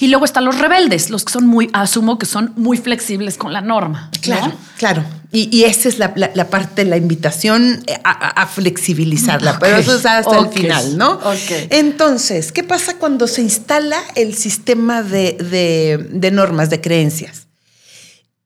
Y 0.00 0.08
luego 0.08 0.24
están 0.24 0.44
los 0.44 0.58
rebeldes, 0.58 1.10
los 1.10 1.24
que 1.24 1.32
son 1.32 1.46
muy, 1.46 1.70
asumo 1.72 2.18
que 2.18 2.26
son 2.26 2.52
muy 2.56 2.76
flexibles 2.76 3.36
con 3.38 3.52
la 3.52 3.60
norma. 3.60 4.10
Claro, 4.20 4.52
claro. 4.76 5.04
Y, 5.36 5.64
esa 5.64 5.88
es 5.88 5.98
la, 5.98 6.14
parte 6.48 6.84
de 6.84 6.90
la 6.90 6.96
invitación 6.96 7.84
a, 8.04 8.46
flexibilizarla, 8.46 9.58
pero 9.58 9.78
eso 9.78 9.96
es 9.96 10.06
hasta 10.06 10.38
el 10.38 10.48
final, 10.48 10.96
¿no? 10.96 11.18
Entonces, 11.70 12.52
¿qué 12.52 12.62
pasa 12.62 12.98
cuando 12.98 13.26
se 13.26 13.42
instala 13.42 13.96
el 14.14 14.34
sistema 14.36 15.02
de, 15.02 16.30
normas, 16.32 16.70
de 16.70 16.80
creencias? 16.80 17.48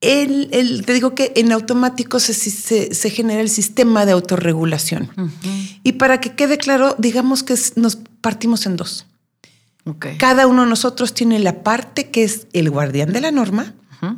El, 0.01 0.83
te 0.87 0.95
digo 0.95 1.15
que 1.15 1.33
en 1.37 1.53
automático 1.53 2.21
se, 2.21 2.33
se, 2.33 3.11
genera 3.11 3.43
el 3.43 3.51
sistema 3.51 4.07
de 4.07 4.13
autorregulación. 4.13 5.11
Y 5.83 5.93
para 5.93 6.23
que 6.23 6.35
quede 6.37 6.57
claro, 6.57 6.95
digamos 6.97 7.43
que 7.43 7.55
nos 7.77 7.99
partimos 8.23 8.65
en 8.65 8.77
dos. 8.77 9.08
Cada 10.19 10.47
uno 10.47 10.65
de 10.65 10.69
nosotros 10.69 11.15
tiene 11.15 11.39
la 11.39 11.63
parte 11.63 12.11
que 12.11 12.25
es 12.25 12.47
el 12.53 12.71
guardián 12.71 13.13
de 13.13 13.21
la 13.21 13.31
norma, 13.31 13.75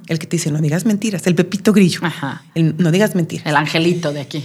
el 0.08 0.18
que 0.18 0.26
te 0.26 0.36
dice 0.36 0.50
no 0.50 0.58
digas 0.58 0.84
mentiras, 0.84 1.26
el 1.26 1.34
pepito 1.34 1.72
grillo, 1.72 2.00
el 2.54 2.76
no 2.78 2.90
digas 2.90 3.14
mentiras. 3.14 3.46
El 3.46 3.56
angelito 3.56 4.12
de 4.12 4.20
aquí. 4.20 4.44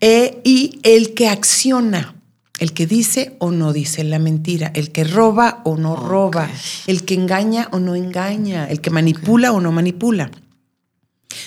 Eh, 0.00 0.40
y 0.42 0.80
el 0.82 1.14
que 1.14 1.28
acciona, 1.28 2.16
el 2.58 2.72
que 2.72 2.86
dice 2.86 3.36
o 3.38 3.52
no 3.52 3.72
dice 3.72 4.02
la 4.02 4.18
mentira, 4.18 4.72
el 4.74 4.90
que 4.90 5.04
roba 5.04 5.60
o 5.64 5.76
no 5.76 5.94
roba, 5.94 6.50
el 6.88 7.04
que 7.04 7.14
engaña 7.14 7.68
o 7.70 7.78
no 7.78 7.94
engaña, 7.94 8.68
el 8.68 8.80
que 8.80 8.90
manipula 8.90 9.52
o 9.52 9.60
no 9.60 9.70
manipula. 9.70 10.30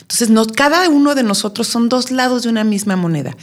Entonces, 0.02 0.30
cada 0.56 0.88
uno 0.90 1.16
de 1.16 1.24
nosotros 1.24 1.68
son 1.68 1.90
dos 1.90 2.12
lados 2.12 2.44
de 2.44 2.50
una 2.50 2.64
misma 2.64 2.96
moneda. 2.96 3.36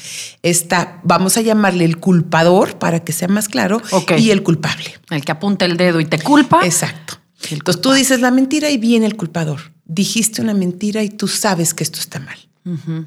Está, 0.43 1.01
vamos 1.05 1.37
a 1.37 1.41
llamarle 1.41 1.85
el 1.85 1.99
culpador 1.99 2.79
para 2.79 3.01
que 3.01 3.13
sea 3.13 3.29
más 3.29 3.49
claro, 3.49 3.81
y 4.17 4.31
el 4.31 4.43
culpable. 4.43 4.99
El 5.11 5.25
que 5.25 5.33
apunta 5.33 5.65
el 5.65 5.77
dedo 5.77 6.01
y 6.01 6.05
te 6.05 6.19
culpa. 6.19 6.65
Exacto. 6.65 7.19
Entonces 7.51 7.81
tú 7.83 7.93
dices 7.93 8.21
la 8.21 8.31
mentira 8.31 8.71
y 8.71 8.79
viene 8.79 9.07
el 9.07 9.17
culpador. 9.17 9.73
Dijiste 9.85 10.43
una 10.43 10.55
mentira 10.55 11.03
y 11.03 11.11
tú 11.11 11.29
sabes 11.29 11.75
que 11.75 11.85
esto 11.85 11.99
está 11.99 12.21
mal. 12.21 12.39
¿Mm? 12.65 13.01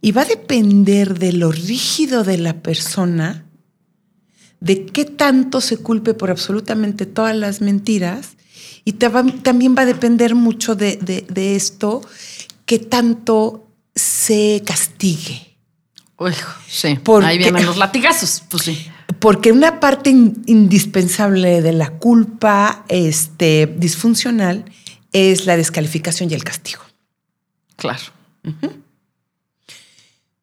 Y 0.00 0.12
va 0.12 0.22
a 0.22 0.26
depender 0.26 1.18
de 1.18 1.32
lo 1.32 1.52
rígido 1.52 2.24
de 2.24 2.38
la 2.38 2.62
persona, 2.62 3.44
de 4.60 4.86
qué 4.86 5.04
tanto 5.04 5.60
se 5.60 5.78
culpe 5.78 6.14
por 6.14 6.30
absolutamente 6.30 7.06
todas 7.06 7.34
las 7.36 7.60
mentiras 7.60 8.36
y 8.84 8.92
también 8.92 9.74
va 9.76 9.82
a 9.82 9.86
depender 9.86 10.34
mucho 10.34 10.74
de, 10.74 11.28
esto, 11.34 12.02
que 12.66 12.78
tanto 12.78 13.68
se 13.94 14.62
castigue. 14.64 15.56
Uy, 16.18 16.32
sí, 16.68 16.98
porque, 17.02 17.26
ahí 17.26 17.38
vienen 17.38 17.66
los 17.66 17.76
latigazos, 17.76 18.42
pues 18.48 18.64
sí. 18.64 18.86
Porque 19.18 19.52
una 19.52 19.80
parte 19.80 20.10
indispensable 20.10 21.62
de 21.62 21.72
la 21.72 21.90
culpa 21.90 22.84
este, 22.88 23.72
disfuncional 23.76 24.64
es 25.12 25.46
la 25.46 25.56
descalificación 25.56 26.30
y 26.30 26.34
el 26.34 26.44
castigo. 26.44 26.82
Claro 27.76 28.02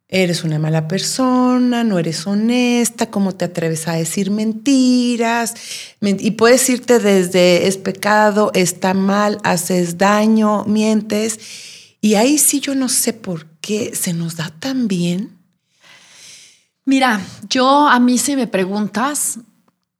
eres 0.09 0.43
una 0.43 0.57
mala 0.57 0.87
persona, 0.87 1.83
no 1.83 1.99
eres 1.99 2.25
honesta, 2.25 3.11
cómo 3.11 3.33
te 3.33 3.45
atreves 3.45 3.87
a 3.87 3.93
decir 3.93 4.31
mentiras. 4.31 5.53
Y 6.01 6.31
puedes 6.31 6.67
irte 6.69 6.99
desde 6.99 7.67
es 7.67 7.77
pecado, 7.77 8.51
está 8.55 8.95
mal, 8.95 9.37
haces 9.43 9.99
daño, 9.99 10.65
mientes. 10.65 11.39
Y 12.01 12.15
ahí 12.15 12.39
sí 12.39 12.59
yo 12.59 12.73
no 12.73 12.89
sé 12.89 13.13
por 13.13 13.45
qué 13.61 13.95
se 13.95 14.13
nos 14.13 14.35
da 14.35 14.49
tan 14.59 14.87
bien. 14.87 15.37
Mira, 16.85 17.21
yo 17.47 17.87
a 17.87 17.99
mí 17.99 18.17
si 18.17 18.35
me 18.35 18.47
preguntas, 18.47 19.39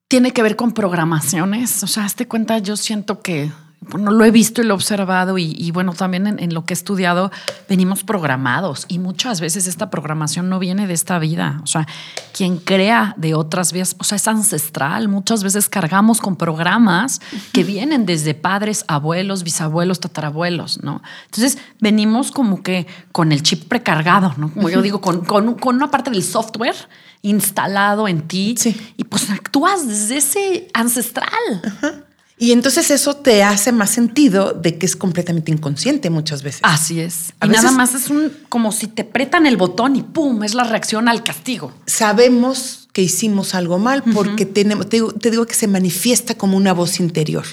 tiene 0.08 0.32
que 0.32 0.42
ver 0.42 0.56
con 0.56 0.74
programaciones. 0.74 1.84
O 1.84 1.88
sea, 1.88 2.06
hazte 2.06 2.28
cuenta, 2.28 2.58
yo 2.58 2.76
siento 2.78 3.22
que 3.22 3.52
bueno, 3.90 4.12
lo 4.12 4.24
he 4.24 4.32
visto 4.32 4.62
y 4.62 4.66
lo 4.66 4.74
he 4.74 4.76
observado 4.76 5.38
y, 5.38 5.72
bueno, 5.72 5.94
también 5.94 6.28
en, 6.28 6.54
lo 6.54 6.66
que 6.66 6.74
he 6.74 6.76
estudiado 6.76 7.32
venimos 7.68 8.04
programados 8.04 8.86
y 8.88 9.00
muchas 9.00 9.42
veces 9.42 9.68
esta 9.68 9.90
programación 9.90 10.50
no 10.50 10.60
viene 10.60 10.88
de 10.88 10.94
esta 10.94 11.18
vida. 11.20 11.60
O 11.64 11.68
sea, 11.68 11.88
quien 12.34 12.58
crea 12.58 13.16
de 13.18 13.34
otras 13.34 13.74
vías, 13.74 13.96
o 14.00 14.04
sea, 14.04 14.18
es 14.18 14.28
ancestral. 14.28 15.08
Muchas 15.08 15.44
veces 15.44 15.70
cargamos 15.70 16.22
con 16.22 16.36
programas 16.36 17.20
que 17.52 17.64
vienen 17.64 18.06
desde 18.06 18.34
padres, 18.34 18.86
abuelos, 18.88 19.44
bisabuelos, 19.44 20.00
tatarabuelos, 20.00 20.84
¿no? 20.84 21.02
Entonces 21.26 21.58
venimos 21.80 22.32
como 22.32 22.62
que 22.62 22.86
con 23.12 23.32
el 23.32 23.42
chip 23.42 23.68
precargado, 23.68 24.34
¿no? 24.38 24.54
Como 24.54 24.70
yo 24.70 24.82
digo, 24.82 25.02
con, 25.02 25.26
con, 25.26 25.58
una 25.76 25.90
parte 25.90 26.12
del 26.12 26.24
software 26.24 26.76
instalado 27.22 28.08
en 28.08 28.28
ti 28.28 28.56
y 28.98 29.04
pues 29.04 29.30
actúas 29.30 29.88
desde 29.88 30.18
ese 30.18 30.68
ancestral. 30.74 32.06
Y 32.42 32.54
entonces 32.54 32.90
eso 32.90 33.18
te 33.18 33.44
hace 33.44 33.74
más 33.74 33.90
sentido 33.90 34.54
de 34.54 34.78
que 34.78 34.86
es 34.86 34.96
completamente 34.96 35.52
inconsciente 35.52 36.10
muchas 36.10 36.42
veces. 36.42 36.62
Así 36.64 37.02
es. 37.02 37.34
y 37.44 37.50
nada 37.50 37.72
más 37.72 37.94
es 37.94 38.10
un 38.10 38.32
como 38.48 38.72
si 38.72 38.88
te 38.88 39.02
apretan 39.02 39.46
el 39.46 39.58
botón 39.58 39.98
y 39.98 40.04
pum, 40.04 40.42
es 40.44 40.54
la 40.54 40.64
reacción 40.64 41.10
al 41.10 41.22
castigo. 41.22 41.74
Sabemos 41.86 42.88
que 42.94 43.02
hicimos 43.02 43.56
algo 43.56 43.78
mal 43.78 44.04
porque 44.14 44.46
tenemos, 44.46 44.88
te, 44.88 45.02
digo 45.30 45.46
que 45.46 45.54
se 45.54 45.68
manifiesta 45.68 46.36
como 46.36 46.56
una 46.56 46.72
voz 46.74 47.02
interior. 47.02 47.46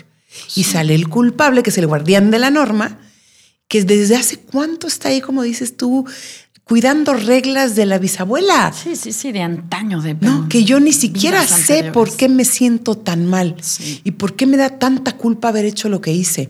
Y 0.54 0.62
sale 0.62 0.94
el 0.94 1.08
culpable, 1.08 1.64
que 1.64 1.70
es 1.70 1.78
el 1.78 1.88
guardián 1.88 2.30
de 2.30 2.38
la 2.38 2.50
norma, 2.50 3.00
que 3.66 3.82
desde 3.82 4.14
hace 4.14 4.38
cuánto 4.38 4.86
está 4.86 5.08
ahí, 5.08 5.20
como 5.20 5.42
dices 5.42 5.76
tú, 5.76 6.06
cuidando 6.66 7.14
reglas 7.14 7.76
de 7.76 7.86
la 7.86 7.98
bisabuela. 7.98 8.72
Sí, 8.72 8.96
sí, 8.96 9.12
sí, 9.12 9.30
de 9.30 9.40
antaño, 9.40 10.02
de 10.02 10.14
no, 10.14 10.48
que 10.48 10.64
yo 10.64 10.80
ni 10.80 10.92
siquiera 10.92 11.46
sé 11.46 11.92
por 11.92 12.14
qué 12.16 12.28
me 12.28 12.44
siento 12.44 12.96
tan 12.96 13.24
mal 13.24 13.54
y 14.02 14.10
por 14.10 14.34
qué 14.34 14.46
me 14.46 14.56
da 14.56 14.70
tanta 14.70 15.12
culpa 15.16 15.48
haber 15.48 15.64
hecho 15.64 15.88
lo 15.88 16.00
que 16.00 16.12
hice. 16.12 16.48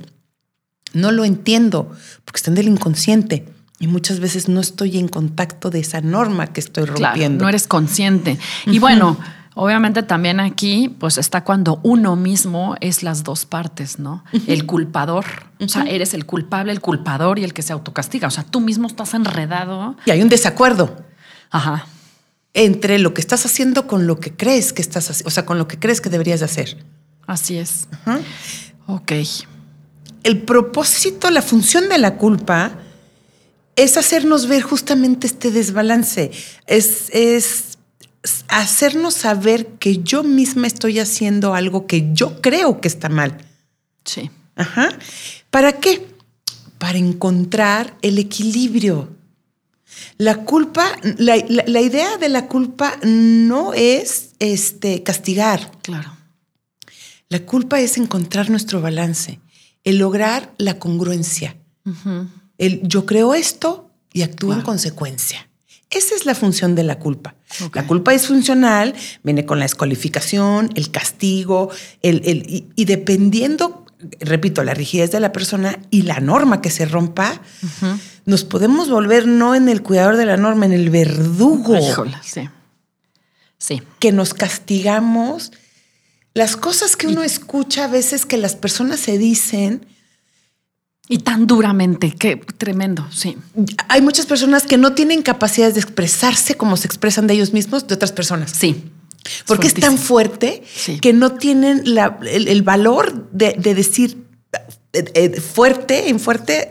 No 0.94 1.12
lo 1.12 1.26
entiendo, 1.26 1.90
porque 2.24 2.38
está 2.38 2.50
en 2.50 2.56
el 2.56 2.68
inconsciente. 2.68 3.44
Y 3.78 3.88
muchas 3.88 4.20
veces 4.20 4.48
no 4.48 4.60
estoy 4.60 4.96
en 4.96 5.08
contacto 5.08 5.68
de 5.68 5.80
esa 5.80 6.00
norma 6.00 6.46
que 6.46 6.60
estoy 6.60 6.86
rompiendo. 6.86 7.42
no 7.42 7.48
eres 7.50 7.66
consciente. 7.66 8.38
Y 8.64 8.78
bueno, 8.78 9.18
Obviamente 9.58 10.02
también 10.02 10.38
aquí, 10.38 10.94
pues 11.00 11.16
está 11.16 11.42
cuando 11.42 11.80
uno 11.82 12.14
mismo 12.14 12.76
es 12.82 13.02
las 13.02 13.24
dos 13.24 13.46
partes, 13.46 13.98
¿no? 13.98 14.22
El 14.46 14.66
culpador, 14.66 15.24
o 15.58 15.66
sea, 15.66 15.84
eres 15.84 16.12
el 16.12 16.26
culpable, 16.26 16.72
el 16.72 16.82
culpador 16.82 17.38
y 17.38 17.44
el 17.44 17.54
que 17.54 17.62
se 17.62 17.72
autocastiga. 17.72 18.28
O 18.28 18.30
sea, 18.30 18.44
tú 18.44 18.60
mismo 18.60 18.86
estás 18.86 19.14
enredado. 19.14 19.96
Y 20.04 20.10
hay 20.10 20.20
un 20.20 20.28
desacuerdo. 20.28 21.02
Ajá. 21.50 21.86
Entre 22.52 22.98
lo 22.98 23.14
que 23.14 23.22
estás 23.22 23.46
haciendo 23.46 23.86
con 23.86 24.06
lo 24.06 24.20
que 24.20 24.36
crees 24.36 24.74
que 24.74 24.82
estás 24.82 25.10
haciendo, 25.10 25.28
o 25.28 25.30
sea, 25.30 25.46
con 25.46 25.56
lo 25.56 25.66
que 25.66 25.78
crees 25.78 26.02
que 26.02 26.10
deberías 26.10 26.40
de 26.40 26.44
hacer. 26.44 26.84
Así 27.26 27.56
es. 27.56 27.88
Ok. 28.86 29.12
El 30.22 30.42
propósito, 30.42 31.30
la 31.30 31.40
función 31.40 31.88
de 31.88 31.96
la 31.96 32.18
culpa 32.18 32.72
es 33.74 33.96
hacernos 33.96 34.48
ver 34.48 34.60
justamente 34.60 35.26
este 35.26 35.50
desbalance. 35.50 36.30
Es, 36.66 37.08
es 37.14 37.75
hacernos 38.48 39.14
saber 39.14 39.66
que 39.78 39.98
yo 39.98 40.22
misma 40.22 40.66
estoy 40.66 40.98
haciendo 40.98 41.54
algo 41.54 41.86
que 41.86 42.10
yo 42.12 42.40
creo 42.40 42.80
que 42.80 42.88
está 42.88 43.08
mal. 43.08 43.38
Sí. 44.04 44.30
Ajá. 44.56 44.88
¿Para 45.50 45.74
qué? 45.74 46.06
Para 46.78 46.98
encontrar 46.98 47.96
el 48.02 48.18
equilibrio. 48.18 49.16
La 50.18 50.44
culpa, 50.44 50.96
la, 51.18 51.36
idea 51.36 52.16
de 52.18 52.28
la 52.28 52.48
culpa 52.48 52.98
no 53.02 53.72
es 53.74 54.30
este, 54.38 55.02
castigar. 55.02 55.70
Claro. 55.82 56.16
La 57.28 57.40
culpa 57.40 57.80
es 57.80 57.96
encontrar 57.96 58.50
nuestro 58.50 58.80
balance, 58.80 59.40
el 59.84 59.98
lograr 59.98 60.52
la 60.58 60.78
congruencia. 60.78 61.56
El 62.58 62.82
yo 62.82 63.06
creo 63.06 63.34
esto 63.34 63.90
y 64.12 64.22
actúo 64.22 64.52
en 64.52 64.62
consecuencia. 64.62 65.48
Esa 65.90 66.14
es 66.14 66.26
la 66.26 66.34
función 66.34 66.74
de 66.74 66.82
la 66.82 66.98
culpa. 66.98 67.35
La 67.72 67.86
culpa 67.86 68.12
es 68.12 68.26
funcional, 68.26 68.94
viene 69.22 69.46
con 69.46 69.58
la 69.58 69.64
descualificación, 69.64 70.70
el 70.74 70.90
castigo, 70.90 71.70
el, 72.02 72.22
y, 72.74 72.84
dependiendo 72.84 73.84
repito, 74.20 74.62
la 74.62 74.74
rigidez 74.74 75.10
de 75.10 75.20
la 75.20 75.32
persona 75.32 75.78
y 75.90 76.02
la 76.02 76.20
norma 76.20 76.60
que 76.60 76.70
se 76.70 76.84
rompa, 76.84 77.40
nos 78.26 78.44
podemos 78.44 78.90
volver 78.90 79.26
no 79.26 79.54
en 79.54 79.68
el 79.68 79.82
cuidador 79.82 80.16
de 80.16 80.26
la 80.26 80.36
norma, 80.36 80.66
en 80.66 80.72
el 80.72 80.90
verdugo. 80.90 81.74
sí. 82.22 82.48
Sí. 83.58 83.82
Que 83.98 84.12
nos 84.12 84.34
castigamos. 84.34 85.52
Las 86.34 86.56
cosas 86.56 86.94
que 86.94 87.06
uno 87.06 87.22
escucha 87.22 87.84
a 87.84 87.88
veces 87.88 88.26
que 88.26 88.36
las 88.36 88.54
personas 88.54 89.00
se 89.00 89.18
dicen. 89.18 89.86
Y 91.08 91.18
tan 91.18 91.46
duramente, 91.46 92.12
qué 92.18 92.36
tremendo, 92.36 93.06
sí. 93.12 93.36
Hay 93.88 94.02
muchas 94.02 94.26
personas 94.26 94.64
que 94.64 94.76
no 94.76 94.92
tienen 94.92 95.22
capacidades 95.22 95.74
de 95.74 95.80
expresarse 95.80 96.56
como 96.56 96.76
se 96.76 96.86
expresan 96.86 97.28
de 97.28 97.34
ellos 97.34 97.52
mismos 97.52 97.86
de 97.86 97.94
otras 97.94 98.12
personas. 98.12 98.50
Sí. 98.50 98.90
Porque 99.46 99.68
es, 99.68 99.74
tan 99.74 99.98
fuerte 99.98 100.62
que 101.00 101.12
no 101.12 101.32
tienen 101.32 101.84
el, 101.86 102.62
valor 102.62 103.28
de, 103.32 103.54
decir 103.54 104.24
eh, 104.92 105.04
eh, 105.14 105.40
fuerte, 105.40 106.08
en 106.08 106.20
fuerte, 106.20 106.68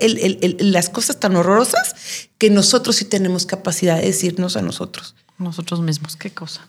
las 0.60 0.90
cosas 0.90 1.20
tan 1.20 1.36
horrorosas 1.36 1.96
que 2.38 2.50
nosotros 2.50 2.96
sí 2.96 3.06
tenemos 3.06 3.46
capacidad 3.46 3.98
de 3.98 4.06
decirnos 4.06 4.56
a 4.58 4.62
nosotros. 4.62 5.16
Nosotros 5.38 5.82
mismos, 5.82 6.16
qué 6.16 6.32
cosa. 6.32 6.68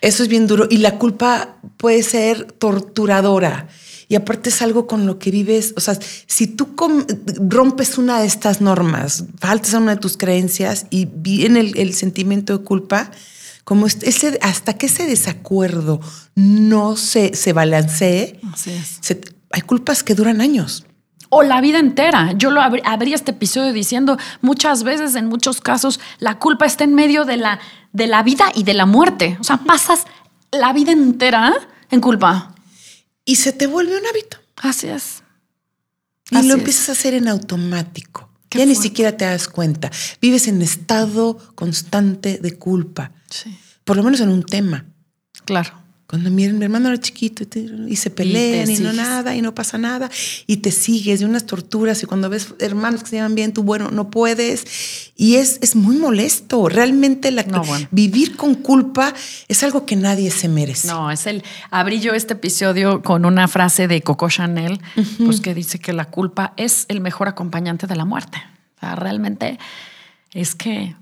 Eso 0.00 0.22
es 0.22 0.28
bien 0.28 0.46
duro. 0.46 0.66
Y 0.70 0.78
la 0.78 0.98
culpa 0.98 1.56
puede 1.76 2.02
ser 2.02 2.52
torturadora. 2.52 3.68
Y 4.08 4.14
aparte 4.14 4.48
es 4.48 4.62
algo 4.62 4.86
con 4.86 5.06
lo 5.06 5.18
que 5.18 5.30
vives. 5.30 5.74
O 5.76 5.80
sea, 5.80 5.98
si 6.26 6.46
tú 6.46 6.74
rompes 7.38 7.98
una 7.98 8.20
de 8.20 8.26
estas 8.26 8.60
normas, 8.60 9.24
faltas 9.38 9.74
a 9.74 9.78
una 9.78 9.94
de 9.96 10.00
tus 10.00 10.16
creencias 10.16 10.86
y 10.90 11.06
viene 11.06 11.60
el 11.60 11.94
sentimiento 11.94 12.56
de 12.56 12.64
culpa, 12.64 13.10
como 13.68 13.86
ese, 13.86 14.38
hasta 14.40 14.78
que 14.78 14.86
ese 14.86 15.04
desacuerdo 15.06 16.00
no 16.34 16.96
se, 16.96 17.36
se 17.36 17.52
balancee, 17.52 18.40
hay 19.50 19.60
culpas 19.60 20.02
que 20.02 20.14
duran 20.14 20.40
años. 20.40 20.86
O 21.28 21.42
la 21.42 21.60
vida 21.60 21.78
entera. 21.78 22.32
Yo 22.32 22.50
lo 22.50 22.62
abrí 22.62 23.12
este 23.12 23.32
episodio 23.32 23.74
diciendo 23.74 24.16
muchas 24.40 24.84
veces, 24.84 25.16
en 25.16 25.26
muchos 25.26 25.60
casos, 25.60 26.00
la 26.18 26.38
culpa 26.38 26.64
está 26.64 26.84
en 26.84 26.94
medio 26.94 27.26
de 27.26 27.36
la, 27.36 27.60
de 27.92 28.06
la 28.06 28.22
vida 28.22 28.46
y 28.54 28.62
de 28.62 28.72
la 28.72 28.86
muerte. 28.86 29.36
O 29.38 29.44
sea, 29.44 29.58
pasas 29.58 30.06
la 30.50 30.72
vida 30.72 30.92
entera 30.92 31.52
en 31.90 32.00
culpa. 32.00 32.54
Y 33.28 33.36
se 33.36 33.52
te 33.52 33.66
vuelve 33.66 33.94
un 33.94 34.06
hábito. 34.06 34.38
Así 34.56 34.88
es. 34.88 35.22
Y 36.30 36.42
lo 36.46 36.54
empiezas 36.54 36.88
a 36.88 36.92
hacer 36.92 37.12
en 37.12 37.28
automático. 37.28 38.30
ya 38.50 38.64
ni 38.64 38.74
siquiera 38.74 39.18
te 39.18 39.26
das 39.26 39.48
cuenta. 39.48 39.90
Vives 40.22 40.48
en 40.48 40.62
estado 40.62 41.36
constante 41.54 42.38
de 42.38 42.56
culpa. 42.56 43.12
Sí. 43.28 43.54
Por 43.84 43.98
lo 43.98 44.02
menos 44.02 44.20
en 44.20 44.30
un 44.30 44.42
tema. 44.44 44.86
Claro. 45.44 45.74
Cuando 46.08 46.30
mi, 46.30 46.48
mi 46.48 46.64
hermano 46.64 46.88
era 46.88 46.98
chiquito 46.98 47.44
y, 47.86 47.96
se 47.96 48.08
pelean 48.08 48.70
y, 48.70 48.78
no 48.78 48.94
nada 48.94 49.36
y 49.36 49.42
no 49.42 49.54
pasa 49.54 49.76
nada 49.76 50.08
y 50.46 50.56
te 50.56 50.70
sigues 50.70 51.20
de 51.20 51.26
unas 51.26 51.44
torturas 51.44 52.02
y 52.02 52.06
cuando 52.06 52.30
ves 52.30 52.54
hermanos 52.60 53.02
que 53.02 53.10
se 53.10 53.16
llevan 53.16 53.34
bien, 53.34 53.52
tú, 53.52 53.62
bueno, 53.62 53.90
no 53.90 54.08
puedes. 54.08 55.12
Y 55.16 55.34
es, 55.34 55.58
es 55.60 55.76
muy 55.76 55.98
molesto. 55.98 56.70
Realmente 56.70 57.30
la, 57.30 57.44
vivir 57.90 58.36
con 58.36 58.54
culpa 58.54 59.12
es 59.48 59.62
algo 59.62 59.84
que 59.84 59.96
nadie 59.96 60.30
se 60.30 60.48
merece. 60.48 60.88
No, 60.88 61.10
es 61.10 61.26
el... 61.26 61.42
Abrí 61.70 62.00
yo 62.00 62.14
este 62.14 62.32
episodio 62.32 63.02
con 63.02 63.26
una 63.26 63.46
frase 63.46 63.86
de 63.86 64.00
Coco 64.00 64.30
Chanel, 64.30 64.80
pues 65.22 65.42
que 65.42 65.52
dice 65.52 65.78
que 65.78 65.92
la 65.92 66.06
culpa 66.06 66.54
es 66.56 66.86
el 66.88 67.02
mejor 67.02 67.28
acompañante 67.28 67.86
de 67.86 67.96
la 67.96 68.06
muerte. 68.06 68.38
O 68.78 68.80
sea, 68.80 68.94
realmente 68.96 69.58
es 70.32 70.54
que 70.54 70.96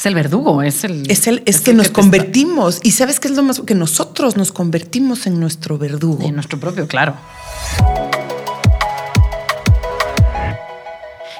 es 0.00 0.06
el 0.06 0.14
verdugo, 0.14 0.62
es 0.62 0.82
el. 0.84 1.10
Es, 1.10 1.26
el, 1.26 1.42
es, 1.44 1.60
que 1.60 1.74
nos 1.74 1.90
convertimos. 1.90 2.80
Y 2.82 2.92
sabes 2.92 3.20
qué 3.20 3.28
es 3.28 3.36
lo 3.36 3.42
más 3.42 3.60
que 3.60 3.74
nosotros 3.74 4.34
nos 4.34 4.50
convertimos 4.50 5.26
en 5.26 5.38
nuestro 5.38 5.76
verdugo. 5.76 6.24
En 6.24 6.36
nuestro 6.36 6.58
propio, 6.58 6.88
claro. 6.88 7.16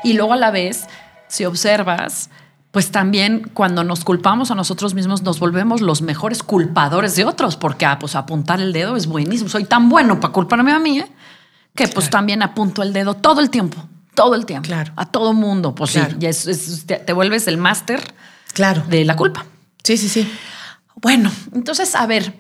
Y 0.04 0.12
luego 0.12 0.34
a 0.34 0.36
la 0.36 0.50
vez, 0.50 0.84
si 1.26 1.46
observas, 1.46 2.28
pues 2.70 2.90
también 2.90 3.50
cuando 3.54 3.82
nos 3.82 4.04
culpamos 4.04 4.50
a 4.50 4.54
nosotros 4.54 4.92
mismos 4.92 5.22
nos 5.22 5.40
volvemos 5.40 5.80
los 5.80 6.02
mejores 6.02 6.42
culpadores 6.42 7.16
de 7.16 7.24
otros, 7.24 7.56
porque 7.56 7.86
ah, 7.86 7.98
pues 7.98 8.14
apuntar 8.14 8.60
el 8.60 8.74
dedo 8.74 8.94
es 8.94 9.06
buenísimo. 9.06 9.48
Soy 9.48 9.64
tan 9.64 9.88
bueno 9.88 10.20
para 10.20 10.34
culparme 10.34 10.72
a 10.72 10.78
mí 10.78 10.98
¿eh? 10.98 11.10
que 11.74 11.88
pues 11.88 12.10
también 12.10 12.42
apunto 12.42 12.82
el 12.82 12.92
dedo 12.92 13.14
todo 13.14 13.40
el 13.40 13.48
tiempo, 13.48 13.82
todo 14.14 14.34
el 14.34 14.44
tiempo. 14.44 14.66
Claro. 14.66 14.92
A 14.96 15.06
todo 15.06 15.32
mundo. 15.32 15.74
Pues 15.74 15.92
sí, 15.92 16.00
te 16.84 17.12
vuelves 17.14 17.48
el 17.48 17.56
máster 17.56 18.02
Claro. 18.52 18.82
De 18.88 19.04
la 19.04 19.16
culpa. 19.16 19.44
Sí, 19.82 19.96
sí, 19.96 20.08
sí. 20.08 20.30
Bueno, 20.96 21.30
entonces, 21.54 21.94
a 21.94 22.06
ver, 22.06 22.34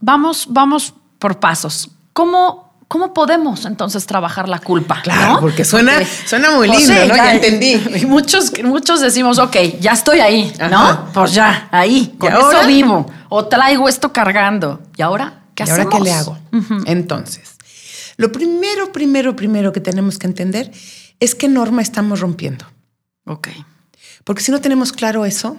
vamos, 0.00 0.46
vamos 0.50 0.94
por 1.18 1.40
pasos. 1.40 1.90
¿Cómo, 2.12 2.74
cómo 2.88 3.14
podemos 3.14 3.64
entonces 3.64 4.06
trabajar 4.06 4.48
la 4.48 4.58
culpa? 4.58 5.00
Claro, 5.02 5.40
porque 5.40 5.64
suena, 5.64 5.92
suena 6.26 6.50
muy 6.50 6.68
pues 6.68 6.86
lindo, 6.86 7.06
¿no? 7.06 7.16
Ya, 7.16 7.32
entendí. 7.32 7.76
muchos, 8.06 8.52
muchos 8.62 9.00
decimos, 9.00 9.38
ok, 9.38 9.56
ya 9.80 9.92
estoy 9.92 10.20
ahí, 10.20 10.52
¿no? 10.70 11.08
Pues 11.12 11.32
ya, 11.32 11.68
ahí, 11.70 12.14
con 12.18 12.32
eso 12.32 12.66
vivo. 12.66 13.10
O 13.30 13.46
traigo 13.46 13.88
esto 13.88 14.12
cargando. 14.12 14.82
¿Y 14.96 15.02
ahora 15.02 15.44
qué 15.54 15.64
¿Y 15.66 15.70
ahora 15.70 15.88
qué 15.88 16.00
le 16.00 16.12
hago? 16.12 16.38
Entonces, 16.84 17.56
lo 18.16 18.30
primero, 18.30 18.92
primero, 18.92 19.34
primero 19.34 19.72
que 19.72 19.80
tenemos 19.80 20.18
que 20.18 20.26
entender 20.26 20.70
es 21.20 21.34
qué 21.34 21.48
norma 21.48 21.82
estamos 21.82 22.20
rompiendo. 22.20 22.66
Ok. 23.24 23.48
Porque 24.24 24.42
si 24.42 24.50
no 24.50 24.60
tenemos 24.60 24.92
claro 24.92 25.24
eso, 25.24 25.58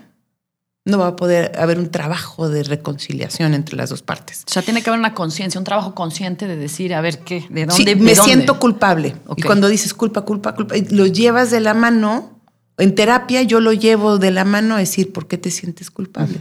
no 0.85 0.99
va 0.99 1.07
a 1.07 1.15
poder 1.15 1.51
haber 1.57 1.79
un 1.79 1.89
trabajo 1.89 2.47
de 2.47 2.63
reconciliación 2.63 3.55
entre 3.55 3.75
las 3.75 3.89
dos 3.89 4.03
partes. 4.03 4.43
O 4.47 4.51
sea, 4.51 4.61
tiene 4.61 4.83
que 4.83 4.89
haber 4.89 4.99
una 4.99 5.15
conciencia, 5.15 5.59
un 5.59 5.65
trabajo 5.65 5.95
consciente 5.95 6.47
de 6.47 6.55
decir, 6.55 6.93
a 6.93 7.01
ver, 7.01 7.19
¿qué? 7.19 7.45
¿De 7.49 7.65
dónde? 7.65 7.83
Sí, 7.83 7.95
me 7.95 8.15
siento 8.15 8.59
culpable. 8.59 9.15
Y 9.35 9.41
cuando 9.41 9.67
dices 9.67 9.93
culpa, 9.93 10.21
culpa, 10.21 10.53
culpa, 10.53 10.75
lo 10.91 11.07
llevas 11.07 11.49
de 11.51 11.59
la 11.59 11.73
mano. 11.73 12.31
En 12.77 12.93
terapia 12.93 13.41
yo 13.41 13.61
lo 13.61 13.71
llevo 13.71 14.17
de 14.17 14.31
la 14.31 14.43
mano 14.43 14.75
a 14.75 14.79
decir, 14.79 15.13
¿por 15.13 15.27
qué 15.27 15.37
te 15.37 15.49
sientes 15.49 15.89
culpable? 15.89 16.37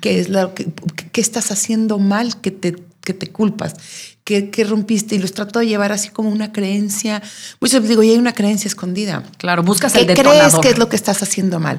¿Qué 0.00 0.20
es 0.20 0.28
lo 0.28 0.54
que, 0.54 0.72
qué 1.12 1.20
estás 1.20 1.50
haciendo 1.50 1.98
mal 1.98 2.40
que 2.40 2.52
te, 2.52 2.76
que 3.04 3.14
te 3.14 3.30
culpas? 3.30 3.74
que, 4.24 4.64
rompiste 4.64 5.16
y 5.16 5.18
los 5.18 5.32
trato 5.32 5.58
de 5.58 5.66
llevar 5.66 5.92
así 5.92 6.08
como 6.10 6.30
una 6.30 6.52
creencia. 6.52 7.22
Muchas 7.60 7.80
veces 7.80 7.90
digo, 7.90 8.02
y 8.02 8.10
hay 8.10 8.18
una 8.18 8.32
creencia 8.32 8.68
escondida. 8.68 9.24
Claro, 9.38 9.62
buscas 9.62 9.94
el 9.94 10.06
detonador. 10.06 10.38
crees 10.38 10.54
que 10.60 10.68
es 10.70 10.78
lo 10.78 10.88
que 10.88 10.96
estás 10.96 11.22
haciendo 11.22 11.58
mal? 11.58 11.78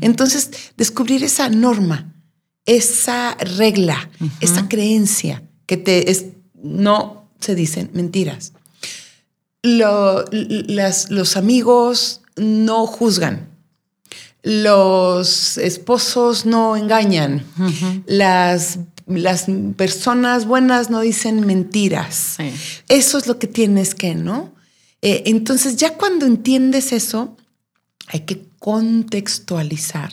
Entonces, 0.00 0.50
descubrir 0.76 1.22
esa 1.22 1.48
norma, 1.48 2.12
esa 2.66 3.36
regla, 3.36 4.10
esa 4.40 4.68
creencia 4.68 5.42
que 5.66 5.76
te 5.76 6.10
es, 6.10 6.26
no 6.62 7.28
se 7.40 7.54
dicen 7.54 7.90
mentiras. 7.92 8.52
las, 9.62 11.10
los 11.10 11.36
amigos 11.36 12.22
no 12.36 12.86
juzgan. 12.86 13.48
Los 14.42 15.56
esposos 15.56 16.44
no 16.44 16.76
engañan. 16.76 17.46
Las 18.06 18.78
las 19.06 19.46
personas 19.76 20.46
buenas 20.46 20.90
no 20.90 21.00
dicen 21.00 21.46
mentiras. 21.46 22.36
Eso 22.88 23.18
es 23.18 23.26
lo 23.26 23.38
que 23.38 23.46
tienes 23.46 23.94
que, 23.94 24.14
¿no? 24.14 24.54
Eh, 25.02 25.24
entonces 25.26 25.76
ya 25.76 25.94
cuando 25.94 26.24
entiendes 26.24 26.92
eso, 26.92 27.36
hay 28.08 28.20
que 28.20 28.46
contextualizar 28.58 30.12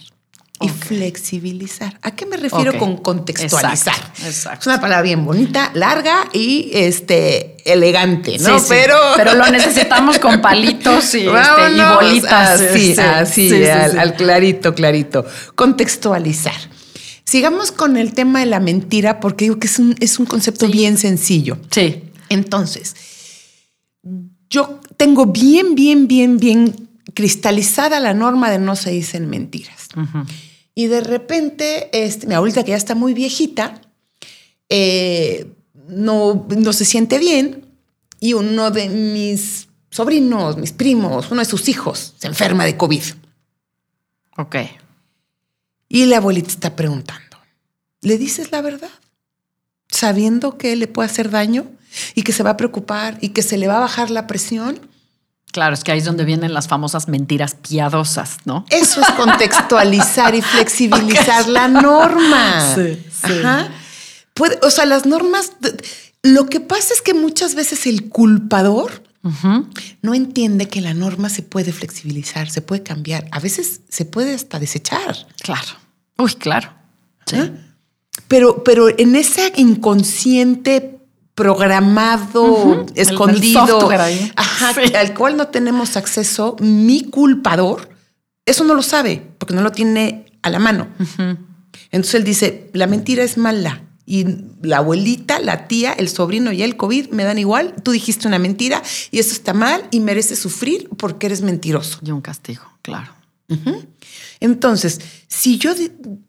y 0.60 0.70
flexibilizar. 0.70 1.98
¿A 2.02 2.12
qué 2.12 2.26
me 2.26 2.38
refiero 2.38 2.78
con 2.78 2.98
contextualizar? 2.98 3.96
Es 4.26 4.46
una 4.66 4.80
palabra 4.80 5.02
bien 5.02 5.26
bonita, 5.26 5.72
larga 5.74 6.30
y 6.34 6.70
este 6.74 7.58
elegante, 7.66 8.38
¿no? 8.40 8.58
Pero 8.68 8.98
pero 9.18 9.34
lo 9.34 9.50
necesitamos 9.50 10.20
con 10.20 10.42
palitos 10.42 11.16
y, 11.16 11.28
este, 11.28 11.84
bolitas. 11.96 12.62
Así, 12.62 12.90
este, 12.92 13.02
así, 13.02 13.66
al 13.66 14.16
clarito, 14.16 14.76
clarito. 14.76 15.26
Contextualizar. 15.56 16.81
Sigamos 17.32 17.72
con 17.72 17.96
el 17.96 18.14
tema 18.14 18.42
de 18.42 18.46
la 18.46 18.60
mentira, 18.60 19.22
porque 19.22 19.46
digo 19.46 19.58
que 19.58 19.68
es 19.68 19.80
un, 19.80 19.96
es 20.02 20.20
un 20.20 20.26
concepto 20.26 20.68
bien 20.68 20.98
sencillo. 20.98 21.58
Sí. 21.70 22.04
Entonces, 22.28 22.94
yo 24.50 24.82
tengo 24.98 25.28
bien, 25.28 25.74
bien, 25.74 26.10
bien, 26.10 26.40
bien 26.40 26.90
cristalizada 27.14 28.02
la 28.02 28.14
norma 28.14 28.52
de 28.52 28.60
no 28.60 28.76
se 28.76 28.92
dicen 28.92 29.30
mentiras. 29.30 29.88
Y 30.76 30.88
de 30.88 31.00
repente, 31.00 31.90
este, 31.94 32.28
mi 32.28 32.34
abuelita, 32.34 32.66
que 32.66 32.72
ya 32.72 32.76
está 32.76 32.96
muy 32.96 33.14
viejita, 33.14 33.80
eh, 34.68 35.54
no, 35.88 36.46
no 36.50 36.74
se 36.74 36.84
siente 36.84 37.18
bien 37.18 37.66
y 38.20 38.34
uno 38.34 38.72
de 38.72 38.90
mis 38.90 39.70
sobrinos, 39.90 40.58
mis 40.58 40.74
primos, 40.74 41.32
uno 41.32 41.40
de 41.40 41.46
sus 41.46 41.70
hijos, 41.70 42.14
se 42.18 42.28
enferma 42.28 42.66
de 42.66 42.76
COVID. 42.76 43.04
Ok. 44.36 44.58
Y 45.94 46.06
la 46.06 46.18
abuelita 46.18 46.48
está 46.48 46.78
preguntando, 46.78 47.38
¿le 48.00 48.18
dices 48.18 48.54
la 48.54 48.62
verdad? 48.62 48.90
Sabiendo 49.90 50.58
que 50.58 50.78
le 50.78 50.88
puede 50.88 51.10
hacer 51.10 51.30
daño 51.30 51.66
y 52.16 52.24
que 52.24 52.32
se 52.32 52.44
va 52.44 52.52
a 52.52 52.58
preocupar 52.58 53.18
y 53.20 53.30
que 53.30 53.42
se 53.42 53.58
le 53.58 53.68
va 53.68 53.76
a 53.76 53.82
bajar 53.82 54.10
la 54.10 54.26
presión. 54.26 54.80
Claro, 55.52 55.74
es 55.74 55.84
que 55.84 55.92
ahí 55.92 55.98
es 55.98 56.06
donde 56.06 56.24
vienen 56.24 56.54
las 56.54 56.70
famosas 56.70 57.10
mentiras 57.10 57.56
piadosas, 57.56 58.38
¿no? 58.46 58.66
Eso 58.70 59.02
es 59.02 59.12
contextualizar 59.12 60.34
y 60.34 60.42
flexibilizar 60.54 61.50
la 61.50 61.68
norma. 61.68 62.74
Sí, 62.74 63.06
sí. 63.12 63.34
Ajá. 63.44 63.70
o 64.62 64.70
sea, 64.70 64.86
las 64.86 65.06
normas, 65.06 65.52
Lo 66.24 66.46
que 66.46 66.62
pasa 66.62 66.94
es 66.94 67.02
que 67.02 67.14
muchas 67.14 67.54
veces 67.54 67.86
el 67.86 68.08
culpador 68.08 69.04
no 70.02 70.14
entiende 70.14 70.68
que 70.68 70.82
la 70.82 70.94
norma 70.94 71.30
se 71.30 71.44
puede 71.44 71.72
flexibilizar, 71.72 72.50
se 72.50 72.62
puede 72.62 72.84
cambiar, 72.84 73.28
a 73.32 73.40
veces 73.40 73.82
se 73.88 74.06
puede 74.06 74.34
hasta 74.34 74.60
desechar. 74.60 75.16
Claro. 75.42 75.70
Uy, 76.18 76.34
claro. 76.36 76.70
Sí. 77.26 77.38
¿Ah? 77.38 77.52
Pero, 78.28 78.64
pero 78.64 78.88
en 78.98 79.16
ese 79.16 79.52
inconsciente 79.58 81.00
programado, 81.36 82.86
escondido, 82.96 83.90
al 83.90 85.14
cual 85.14 85.38
no 85.38 85.48
tenemos 85.48 85.98
acceso, 85.98 86.56
mi 86.60 87.04
culpador, 87.04 87.90
eso 88.46 88.64
no 88.64 88.74
lo 88.74 88.82
sabe, 88.82 89.24
porque 89.38 89.54
no 89.54 89.62
lo 89.62 89.72
tiene 89.72 90.26
a 90.42 90.50
la 90.50 90.60
mano. 90.60 90.88
Entonces 91.92 92.16
él 92.16 92.24
dice, 92.24 92.70
la 92.74 92.88
mentira 92.88 93.24
es 93.24 93.38
mala. 93.38 93.82
Y 94.06 94.26
la 94.62 94.78
abuelita, 94.78 95.40
la 95.40 95.68
tía, 95.68 95.94
el 95.94 96.10
sobrino 96.10 96.52
y 96.52 96.64
el 96.64 96.76
COVID 96.76 97.10
me 97.10 97.24
dan 97.24 97.38
igual. 97.38 97.76
Tú 97.84 97.92
dijiste 97.92 98.28
una 98.28 98.40
mentira 98.40 98.82
y 99.12 99.20
eso 99.20 99.32
está 99.32 99.54
mal 99.54 99.88
y 99.92 100.00
mereces 100.00 100.40
sufrir 100.40 100.90
porque 100.98 101.28
eres 101.28 101.42
mentiroso. 101.42 102.00
Y 102.04 102.12
un 102.12 102.22
castigo, 102.22 102.64
claro. 102.82 103.14
Entonces, 104.40 105.02
si 105.28 105.58
yo 105.58 105.74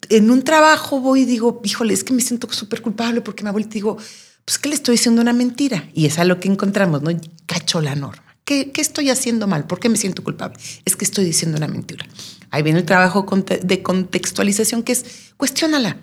en 0.09 0.31
un 0.31 0.43
trabajo 0.43 1.01
voy 1.01 1.23
y 1.23 1.25
digo, 1.25 1.61
híjole, 1.65 1.95
es 1.95 2.05
que 2.05 2.13
me 2.13 2.21
siento 2.21 2.51
súper 2.53 2.83
culpable 2.83 3.21
porque 3.21 3.43
mi 3.43 3.49
abuelita 3.49 3.75
digo, 3.75 3.97
pues 4.45 4.59
que 4.59 4.69
le 4.69 4.75
estoy 4.75 4.97
diciendo 4.97 5.23
una 5.23 5.33
mentira. 5.33 5.89
Y 5.95 6.07
es 6.07 6.19
a 6.19 6.25
lo 6.25 6.41
que 6.41 6.49
encontramos, 6.49 7.03
¿no? 7.03 7.11
Cacho 7.47 7.81
la 7.81 7.95
norma. 7.95 8.25
¿Qué, 8.45 8.73
¿Qué, 8.73 8.81
estoy 8.81 9.09
haciendo 9.09 9.47
mal? 9.47 9.67
¿Por 9.67 9.79
qué 9.79 9.89
me 9.89 9.97
siento 9.97 10.25
culpable? 10.25 10.59
Es 10.85 10.97
que 10.97 11.05
estoy 11.05 11.25
diciendo 11.25 11.59
una 11.59 11.69
mentira. 11.69 12.05
Ahí 12.51 12.63
viene 12.63 12.81
el 12.81 12.85
trabajo 12.85 13.25
de 13.63 13.83
contextualización 13.83 14.83
que 14.83 14.93
es 14.93 15.05
cuestiónala 15.37 15.97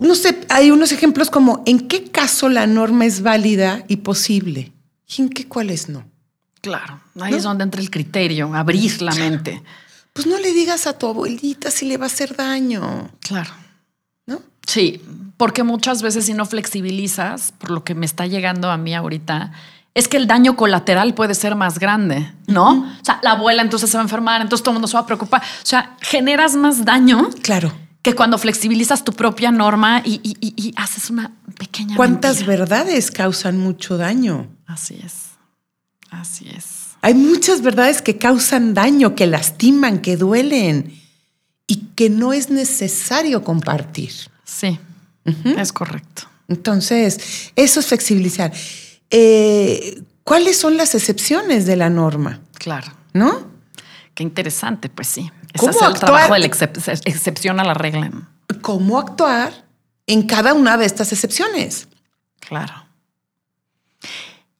no 0.00 0.14
sé, 0.14 0.40
hay 0.48 0.70
unos 0.70 0.92
ejemplos 0.92 1.30
como 1.30 1.62
en 1.66 1.86
qué 1.88 2.04
caso 2.04 2.48
la 2.48 2.66
norma 2.66 3.04
es 3.04 3.22
válida 3.22 3.84
y 3.88 3.96
posible 3.96 4.72
y 5.06 5.22
en 5.22 5.28
qué 5.28 5.46
cuáles 5.46 5.88
no. 5.88 6.04
Claro, 6.60 7.00
ahí 7.20 7.34
es 7.34 7.42
donde 7.42 7.64
entra 7.64 7.80
el 7.80 7.90
criterio, 7.90 8.54
abrir 8.54 9.02
la 9.02 9.14
mente. 9.14 9.62
Pues 10.12 10.26
no 10.26 10.38
le 10.38 10.52
digas 10.52 10.86
a 10.86 10.96
tu 10.96 11.08
abuelita 11.08 11.70
si 11.70 11.86
le 11.86 11.96
va 11.96 12.04
a 12.04 12.06
hacer 12.06 12.36
daño. 12.36 13.10
Claro. 13.20 13.50
¿No? 14.26 14.40
Sí, 14.66 15.02
porque 15.36 15.62
muchas 15.62 16.02
veces 16.02 16.26
si 16.26 16.34
no 16.34 16.46
flexibilizas, 16.46 17.52
por 17.52 17.70
lo 17.70 17.82
que 17.82 17.94
me 17.94 18.06
está 18.06 18.26
llegando 18.26 18.70
a 18.70 18.76
mí 18.76 18.94
ahorita, 18.94 19.52
es 19.94 20.06
que 20.06 20.16
el 20.16 20.26
daño 20.26 20.56
colateral 20.56 21.14
puede 21.14 21.34
ser 21.34 21.56
más 21.56 21.78
grande, 21.78 22.32
¿no? 22.46 22.86
O 23.00 23.04
sea, 23.04 23.18
la 23.22 23.32
abuela 23.32 23.60
entonces 23.60 23.90
se 23.90 23.96
va 23.96 24.02
a 24.02 24.04
enfermar, 24.04 24.40
entonces 24.40 24.62
todo 24.62 24.70
el 24.70 24.76
mundo 24.76 24.88
se 24.88 24.94
va 24.94 25.00
a 25.00 25.06
preocupar. 25.06 25.42
O 25.42 25.66
sea, 25.66 25.96
generas 26.00 26.54
más 26.54 26.84
daño. 26.84 27.28
Claro 27.42 27.72
que 28.02 28.14
cuando 28.14 28.36
flexibilizas 28.36 29.04
tu 29.04 29.12
propia 29.12 29.50
norma 29.52 30.02
y, 30.04 30.74
haces 30.76 31.08
una 31.08 31.32
pequeña. 31.56 31.96
¿Cuántas 31.96 32.44
verdades 32.44 33.10
causan 33.10 33.58
mucho 33.58 33.96
daño? 33.96 34.48
Así 34.66 34.98
es. 35.04 35.30
Así 36.10 36.48
es. 36.54 36.64
Hay 37.00 37.14
muchas 37.14 37.62
verdades 37.62 38.02
que 38.02 38.18
causan 38.18 38.74
daño, 38.74 39.14
que 39.14 39.26
lastiman, 39.26 40.00
que 40.00 40.16
duelen 40.16 41.00
y 41.66 41.76
que 41.94 42.10
no 42.10 42.32
es 42.32 42.50
necesario 42.50 43.42
compartir. 43.42 44.12
Sí, 44.44 44.78
es 45.56 45.72
correcto. 45.72 46.24
Entonces, 46.48 47.52
eso 47.56 47.80
es 47.80 47.86
flexibilizar. 47.86 48.52
Eh, 49.10 50.02
¿Cuáles 50.24 50.56
son 50.56 50.76
las 50.76 50.94
excepciones 50.94 51.66
de 51.66 51.76
la 51.76 51.90
norma? 51.90 52.40
Claro. 52.54 52.92
¿No? 53.12 53.51
Qué 54.14 54.22
interesante, 54.22 54.88
pues 54.88 55.08
sí. 55.08 55.30
¿Cómo 55.56 55.70
es 55.70 55.82
el 55.82 55.94
trabajo 55.94 56.34
de 56.34 56.40
la 56.40 56.46
excepción 56.46 57.60
a 57.60 57.64
la 57.64 57.74
regla. 57.74 58.10
¿Cómo 58.60 58.98
actuar 58.98 59.64
en 60.06 60.26
cada 60.26 60.54
una 60.54 60.76
de 60.76 60.86
estas 60.86 61.12
excepciones? 61.12 61.88
Claro. 62.40 62.74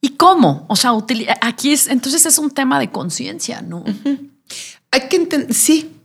¿Y 0.01 0.15
cómo? 0.17 0.65
O 0.67 0.75
sea, 0.75 0.91
aquí 1.41 1.73
es, 1.73 1.87
entonces 1.87 2.25
es 2.25 2.37
un 2.37 2.51
tema 2.51 2.79
de 2.79 2.91
conciencia, 2.91 3.61
¿no? 3.61 3.83
Hay 4.91 5.07
que 5.07 5.15
entender, 5.15 5.53
sí, 5.53 5.95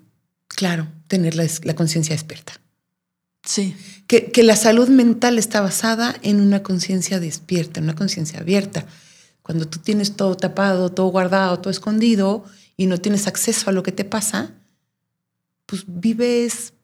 claro, 0.47 0.87
tener 1.09 1.35
la, 1.35 1.75
conciencia 1.75 2.15
despierta. 2.15 2.55
Sí. 3.43 3.77
Que, 4.07 4.31
que, 4.31 4.43
la 4.43 4.57
salud 4.57 4.89
mental 4.89 5.39
está 5.39 5.61
basada 5.61 6.15
en 6.23 6.41
una 6.41 6.63
conciencia 6.63 7.19
despierta, 7.19 7.81
en 7.81 7.85
una 7.85 7.95
conciencia 7.95 8.41
abierta. 8.41 8.87
Cuando 9.49 9.67
tú 9.67 9.79
tienes 9.79 10.15
todo 10.15 10.37
tapado, 10.37 10.91
todo 10.91 11.07
guardado, 11.07 11.59
todo 11.59 11.71
escondido 11.71 12.45
y 12.77 12.85
no 12.85 12.99
tienes 12.99 13.27
acceso 13.27 13.71
a 13.71 13.73
lo 13.73 13.83
que 13.83 13.93
te 13.93 14.05
pasa, 14.05 14.51
pues 15.65 15.85
vives 15.87 16.75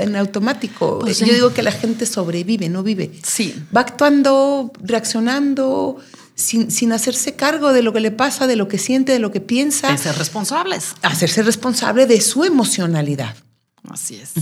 en 0.00 0.16
automático. 0.16 0.98
Pues 0.98 1.20
Yo 1.20 1.32
digo 1.32 1.54
que 1.54 1.62
la 1.62 1.70
gente 1.70 2.04
sobrevive, 2.04 2.68
no 2.68 2.82
vive. 2.82 3.12
Sí. 3.22 3.54
Va 3.74 3.82
actuando, 3.82 4.72
reaccionando, 4.82 5.98
sin, 6.34 6.72
sin, 6.72 6.92
hacerse 6.92 7.36
cargo 7.36 7.72
de 7.72 7.82
lo 7.82 7.92
que 7.92 8.00
le 8.00 8.10
pasa, 8.10 8.48
de 8.48 8.56
lo 8.56 8.66
que 8.66 8.78
siente, 8.78 9.12
de 9.12 9.20
lo 9.20 9.30
que 9.30 9.40
piensa. 9.40 9.92
De 9.92 9.98
ser 9.98 10.18
responsables. 10.18 10.96
Hacerse 11.02 11.44
responsable 11.44 12.06
de 12.06 12.20
su 12.22 12.42
emocionalidad. 12.42 13.36
Así 13.88 14.16
es. 14.16 14.32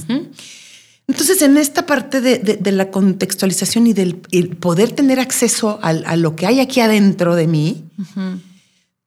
Entonces, 1.06 1.42
en 1.42 1.58
esta 1.58 1.84
parte 1.84 2.20
de, 2.20 2.72
la 2.72 2.90
contextualización 2.90 3.86
y 3.86 3.92
del 3.92 4.16
poder 4.58 4.92
tener 4.92 5.20
acceso 5.20 5.78
a, 5.82 6.16
lo 6.16 6.34
que 6.34 6.46
hay 6.46 6.60
aquí 6.60 6.80
adentro 6.80 7.34
de 7.34 7.46
mí, 7.46 7.84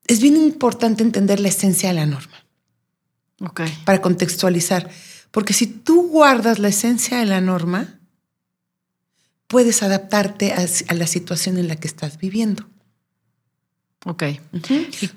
es 0.05 0.21
bien 0.21 0.35
importante 0.35 1.03
entender 1.03 1.39
la 1.39 1.49
esencia 1.49 1.89
de 1.89 1.95
la 1.95 2.05
norma. 2.05 2.37
Para 3.85 4.01
contextualizar. 4.01 4.89
Porque 5.31 5.53
si 5.53 5.67
tú 5.67 6.07
guardas 6.07 6.59
la 6.59 6.69
esencia 6.69 7.19
de 7.19 7.25
la 7.25 7.41
norma, 7.41 7.99
puedes 9.47 9.83
adaptarte 9.83 10.53
a, 10.53 10.93
la 10.93 11.07
situación 11.07 11.57
en 11.57 11.67
la 11.67 11.75
que 11.75 11.87
estás 11.87 12.17
viviendo. 12.17 12.67
Ok. 14.05 14.23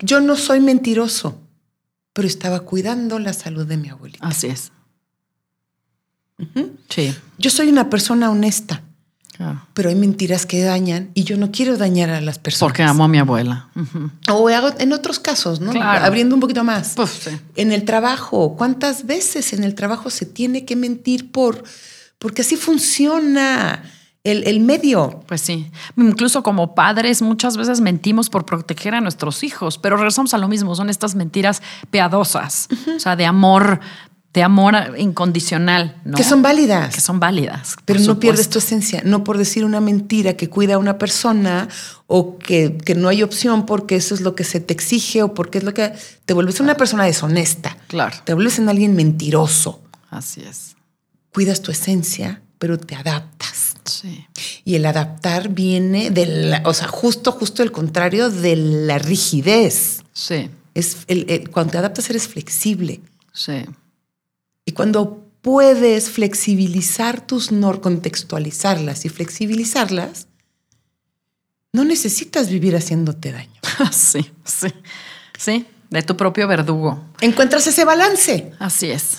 Yo 0.01 0.19
no 0.19 0.35
soy 0.35 0.59
mentiroso, 0.59 1.39
pero 2.13 2.27
estaba 2.27 2.61
cuidando 2.61 3.19
la 3.19 3.33
salud 3.33 3.65
de 3.65 3.77
mi 3.77 3.89
abuelita. 3.89 4.27
Así 4.27 4.47
es. 4.47 4.71
Sí. 6.89 7.15
Yo 7.37 7.49
soy 7.49 7.69
una 7.69 7.89
persona 7.89 8.29
honesta. 8.29 8.81
Pero 9.73 9.89
hay 9.89 9.95
mentiras 9.95 10.45
que 10.45 10.63
dañan 10.63 11.09
y 11.13 11.23
yo 11.23 11.37
no 11.37 11.51
quiero 11.51 11.77
dañar 11.77 12.09
a 12.09 12.21
las 12.21 12.39
personas. 12.39 12.69
Porque 12.69 12.83
amo 12.83 13.03
a 13.03 13.07
mi 13.07 13.17
abuela. 13.17 13.69
O 14.29 14.49
en 14.49 14.93
otros 14.93 15.19
casos, 15.19 15.59
¿no? 15.59 15.71
Abriendo 15.81 16.35
un 16.35 16.41
poquito 16.41 16.63
más. 16.63 16.93
Pues, 16.95 17.29
en 17.55 17.71
el 17.71 17.83
trabajo, 17.85 18.55
¿cuántas 18.57 19.05
veces 19.05 19.53
en 19.53 19.63
el 19.63 19.75
trabajo 19.75 20.09
se 20.09 20.25
tiene 20.25 20.65
que 20.65 20.75
mentir 20.75 21.31
por 21.31 21.63
porque 22.19 22.41
así 22.43 22.55
funciona? 22.55 23.83
El, 24.23 24.43
el, 24.43 24.59
medio. 24.59 25.23
Pues 25.25 25.41
sí. 25.41 25.71
Incluso 25.97 26.43
como 26.43 26.75
padres 26.75 27.23
muchas 27.23 27.57
veces 27.57 27.81
mentimos 27.81 28.29
por 28.29 28.45
proteger 28.45 28.93
a 28.93 29.01
nuestros 29.01 29.43
hijos, 29.43 29.79
pero 29.79 29.97
regresamos 29.97 30.35
a 30.35 30.37
lo 30.37 30.47
mismo, 30.47 30.75
son 30.75 30.91
estas 30.91 31.15
mentiras 31.15 31.63
piadosas, 31.89 32.67
o 32.95 32.99
sea, 32.99 33.15
de 33.15 33.25
amor 33.25 33.79
de 34.33 34.43
amor 34.43 34.75
incondicional. 34.97 35.99
¿no? 36.05 36.15
Que 36.15 36.23
son 36.23 36.41
válidas. 36.41 36.95
Que 36.95 37.01
son 37.01 37.19
válidas. 37.19 37.75
Pero 37.85 37.99
no 37.99 38.19
pierdes 38.19 38.49
tu 38.49 38.59
esencia. 38.59 39.01
No 39.03 39.23
por 39.23 39.37
decir 39.37 39.65
una 39.65 39.81
mentira 39.81 40.37
que 40.37 40.49
cuida 40.49 40.75
a 40.75 40.77
una 40.77 40.97
persona 40.97 41.67
o 42.07 42.37
que, 42.37 42.77
que, 42.77 42.95
no 42.95 43.09
hay 43.09 43.23
opción 43.23 43.65
porque 43.65 43.97
eso 43.97 44.15
es 44.15 44.21
lo 44.21 44.35
que 44.35 44.43
se 44.43 44.61
te 44.61 44.73
exige 44.73 45.23
o 45.23 45.33
porque 45.33 45.57
es 45.57 45.63
lo 45.63 45.73
que... 45.73 45.93
Te 46.25 46.33
vuelves 46.33 46.59
una 46.61 46.75
persona 46.75 47.03
deshonesta. 47.03 47.77
Claro. 47.87 48.15
Te 48.23 48.33
vuelves 48.33 48.57
en 48.59 48.69
alguien 48.69 48.95
mentiroso. 48.95 49.81
Así 50.09 50.41
es. 50.41 50.75
Cuidas 51.33 51.61
tu 51.61 51.71
esencia, 51.71 52.41
pero 52.57 52.77
te 52.77 52.95
adaptas. 52.95 53.75
Sí. 53.85 54.27
Y 54.63 54.75
el 54.75 54.85
adaptar 54.85 55.49
viene 55.49 56.09
de 56.09 56.61
o 56.63 56.73
sea, 56.73 56.87
justo, 56.87 57.31
justo 57.31 57.63
el 57.63 57.71
contrario 57.71 58.29
de 58.29 58.55
la 58.55 58.97
rigidez. 58.97 60.03
Sí. 60.13 60.49
Es 60.73 60.99
el, 61.07 61.49
cuando 61.49 61.71
te 61.71 61.77
adaptas 61.79 62.09
eres 62.09 62.27
flexible. 62.27 63.01
Sí. 63.33 63.65
Y 64.65 64.73
cuando 64.73 65.27
puedes 65.41 66.09
flexibilizar 66.09 67.25
tus 67.25 67.51
nor, 67.51 67.81
contextualizarlas 67.81 69.05
y 69.05 69.09
flexibilizarlas, 69.09 70.27
no 71.73 71.83
necesitas 71.83 72.49
vivir 72.49 72.75
haciéndote 72.75 73.31
daño. 73.31 73.49
Sí, 73.91 74.29
sí, 74.43 74.67
sí, 75.39 75.65
de 75.89 76.03
tu 76.03 76.15
propio 76.15 76.47
verdugo. 76.47 77.03
Encuentras 77.19 77.65
ese 77.65 77.83
balance. 77.83 78.51
Así 78.59 78.91
es. 78.91 79.17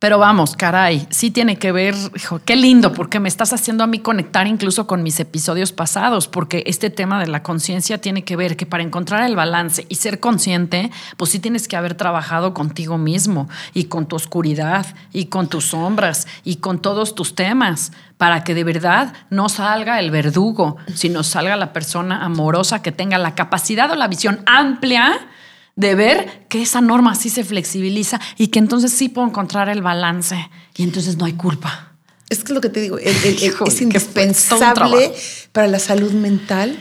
Pero 0.00 0.18
vamos, 0.18 0.54
caray, 0.54 1.06
sí 1.08 1.30
tiene 1.30 1.56
que 1.56 1.72
ver, 1.72 1.94
hijo, 2.14 2.38
qué 2.44 2.56
lindo, 2.56 2.92
porque 2.92 3.20
me 3.20 3.28
estás 3.28 3.54
haciendo 3.54 3.84
a 3.84 3.86
mí 3.86 4.00
conectar 4.00 4.46
incluso 4.46 4.86
con 4.86 5.02
mis 5.02 5.18
episodios 5.18 5.72
pasados, 5.72 6.28
porque 6.28 6.62
este 6.66 6.90
tema 6.90 7.18
de 7.20 7.28
la 7.28 7.42
conciencia 7.42 7.98
tiene 7.98 8.22
que 8.22 8.36
ver 8.36 8.56
que 8.58 8.66
para 8.66 8.82
encontrar 8.82 9.22
el 9.24 9.34
balance 9.34 9.86
y 9.88 9.94
ser 9.94 10.20
consciente, 10.20 10.90
pues 11.16 11.30
sí 11.30 11.38
tienes 11.38 11.68
que 11.68 11.76
haber 11.76 11.94
trabajado 11.94 12.52
contigo 12.52 12.98
mismo 12.98 13.48
y 13.72 13.84
con 13.84 14.06
tu 14.06 14.16
oscuridad 14.16 14.84
y 15.12 15.26
con 15.26 15.48
tus 15.48 15.68
sombras 15.68 16.26
y 16.44 16.56
con 16.56 16.80
todos 16.80 17.14
tus 17.14 17.34
temas, 17.34 17.92
para 18.18 18.44
que 18.44 18.54
de 18.54 18.64
verdad 18.64 19.14
no 19.30 19.48
salga 19.48 20.00
el 20.00 20.10
verdugo, 20.10 20.76
sino 20.94 21.22
salga 21.22 21.56
la 21.56 21.72
persona 21.72 22.24
amorosa 22.24 22.82
que 22.82 22.92
tenga 22.92 23.16
la 23.16 23.34
capacidad 23.34 23.90
o 23.90 23.94
la 23.94 24.08
visión 24.08 24.40
amplia 24.44 25.28
de 25.76 25.94
ver 25.94 26.46
que 26.48 26.62
esa 26.62 26.80
norma 26.80 27.14
sí 27.14 27.30
se 27.30 27.44
flexibiliza 27.44 28.20
y 28.38 28.48
que 28.48 28.58
entonces 28.58 28.92
sí 28.92 29.08
puedo 29.08 29.26
encontrar 29.26 29.68
el 29.68 29.82
balance 29.82 30.50
y 30.76 30.82
entonces 30.82 31.16
no 31.16 31.24
hay 31.24 31.32
culpa. 31.32 31.96
Es 32.30 32.38
que 32.38 32.44
es 32.44 32.50
lo 32.50 32.60
que 32.60 32.68
te 32.68 32.80
digo, 32.80 32.98
es 32.98 33.80
indispensable 33.80 35.12
para 35.52 35.66
la 35.66 35.78
salud 35.78 36.12
mental 36.12 36.78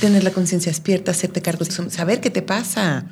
tener 0.00 0.24
la 0.24 0.30
conciencia 0.30 0.70
despierta, 0.70 1.10
hacerte 1.10 1.42
cargo, 1.42 1.64
de 1.64 1.90
saber 1.90 2.20
qué 2.20 2.30
te 2.30 2.42
pasa. 2.42 3.06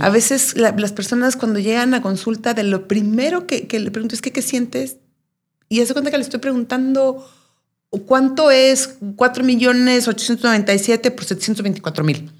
A 0.00 0.10
veces 0.10 0.56
las 0.56 0.92
personas 0.92 1.36
cuando 1.36 1.60
llegan 1.60 1.94
a 1.94 2.02
consulta, 2.02 2.54
de 2.54 2.64
lo 2.64 2.88
primero 2.88 3.46
que, 3.46 3.66
le 3.70 3.90
pregunto 3.90 4.14
es 4.14 4.22
que, 4.22 4.32
qué 4.32 4.42
sientes. 4.42 4.96
Y 5.68 5.80
hace 5.80 5.92
cuenta 5.92 6.10
que 6.10 6.18
le 6.18 6.24
estoy 6.24 6.40
preguntando 6.40 7.28
cuánto 8.06 8.50
es 8.50 8.96
4 9.16 9.44
millones 9.44 10.08
897 10.08 11.10
por 11.10 11.24
724 11.24 12.04
mil. 12.04 12.30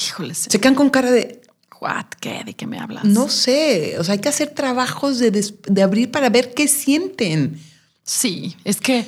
Híjole. 0.00 0.34
Se 0.34 0.60
quedan 0.60 0.74
con 0.74 0.90
cara 0.90 1.10
de... 1.10 1.41
What? 1.82 2.06
¿Qué? 2.20 2.42
¿De 2.44 2.54
qué 2.54 2.66
me 2.68 2.78
hablas? 2.78 3.04
No 3.04 3.28
sé. 3.28 3.96
O 3.98 4.04
sea, 4.04 4.12
hay 4.12 4.20
que 4.20 4.28
hacer 4.28 4.50
trabajos 4.50 5.18
de, 5.18 5.30
de 5.32 5.82
abrir 5.82 6.12
para 6.12 6.30
ver 6.30 6.54
qué 6.54 6.68
sienten. 6.68 7.60
Sí, 8.04 8.56
es 8.64 8.80
que 8.80 9.04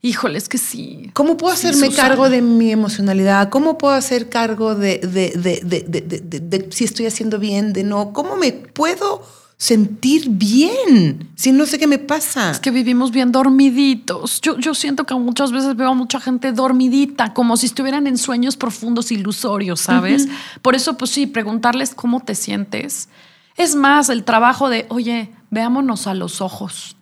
Híjole, 0.00 0.38
es 0.38 0.48
que 0.48 0.58
sí. 0.58 1.10
¿Cómo 1.12 1.36
puedo 1.36 1.52
hacerme 1.52 1.90
cargo 1.90 2.30
de 2.30 2.40
mi 2.40 2.70
emocionalidad? 2.70 3.48
¿Cómo 3.48 3.78
puedo 3.78 3.94
hacer 3.94 4.28
cargo 4.28 4.76
de, 4.76 4.98
de, 4.98 6.68
si 6.70 6.84
estoy 6.84 7.06
haciendo 7.06 7.40
bien, 7.40 7.72
de 7.72 7.82
no? 7.82 8.12
¿Cómo 8.12 8.36
me 8.36 8.52
puedo 8.52 9.24
sentir 9.58 10.30
bien 10.30 11.28
si 11.34 11.50
no 11.50 11.66
sé 11.66 11.78
qué 11.78 11.88
me 11.88 11.98
pasa? 11.98 12.52
Es 12.52 12.60
que 12.60 12.70
vivimos 12.70 13.10
bien 13.10 13.32
dormiditos. 13.32 14.40
Yo, 14.40 14.56
yo 14.58 14.72
siento 14.74 15.04
que 15.04 15.14
muchas 15.14 15.50
veces 15.50 15.76
veo 15.76 15.90
a 15.90 15.94
mucha 15.94 16.20
gente 16.20 16.52
dormidita, 16.52 17.34
como 17.34 17.56
si 17.56 17.66
estuvieran 17.66 18.06
en 18.06 18.16
sueños 18.16 18.56
profundos, 18.56 19.10
ilusorios, 19.10 19.80
¿sabes? 19.80 20.28
Por 20.62 20.76
eso, 20.76 20.96
pues 20.96 21.10
sí, 21.10 21.26
preguntarles 21.26 21.94
cómo 21.94 22.20
te 22.20 22.36
sientes. 22.36 23.08
Es 23.56 23.74
más, 23.74 24.08
el 24.08 24.22
trabajo 24.22 24.68
de, 24.68 24.86
oye, 24.88 25.32
veámonos 25.50 26.06
a 26.06 26.14
los 26.14 26.40
ojos. 26.40 26.96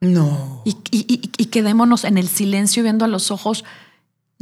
No. 0.00 0.62
Y, 0.64 0.76
y, 0.90 1.46
quedémonos 1.46 2.04
en 2.04 2.18
el 2.18 2.28
silencio 2.28 2.82
viendo 2.82 3.04
a 3.04 3.08
los 3.08 3.30
ojos. 3.30 3.64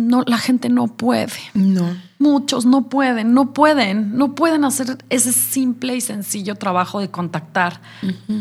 No, 0.01 0.23
la 0.27 0.39
gente 0.39 0.69
no 0.69 0.87
puede. 0.87 1.39
No. 1.55 1.97
Muchos 2.19 2.65
no 2.65 2.89
pueden, 2.89 3.35
no 3.35 3.53
pueden, 3.53 4.17
no 4.17 4.35
pueden 4.35 4.65
hacer 4.65 4.99
ese 5.11 5.33
simple 5.33 5.95
y 5.95 6.01
sencillo 6.01 6.55
trabajo 6.55 7.01
de 7.01 7.11
contactar. 7.11 7.81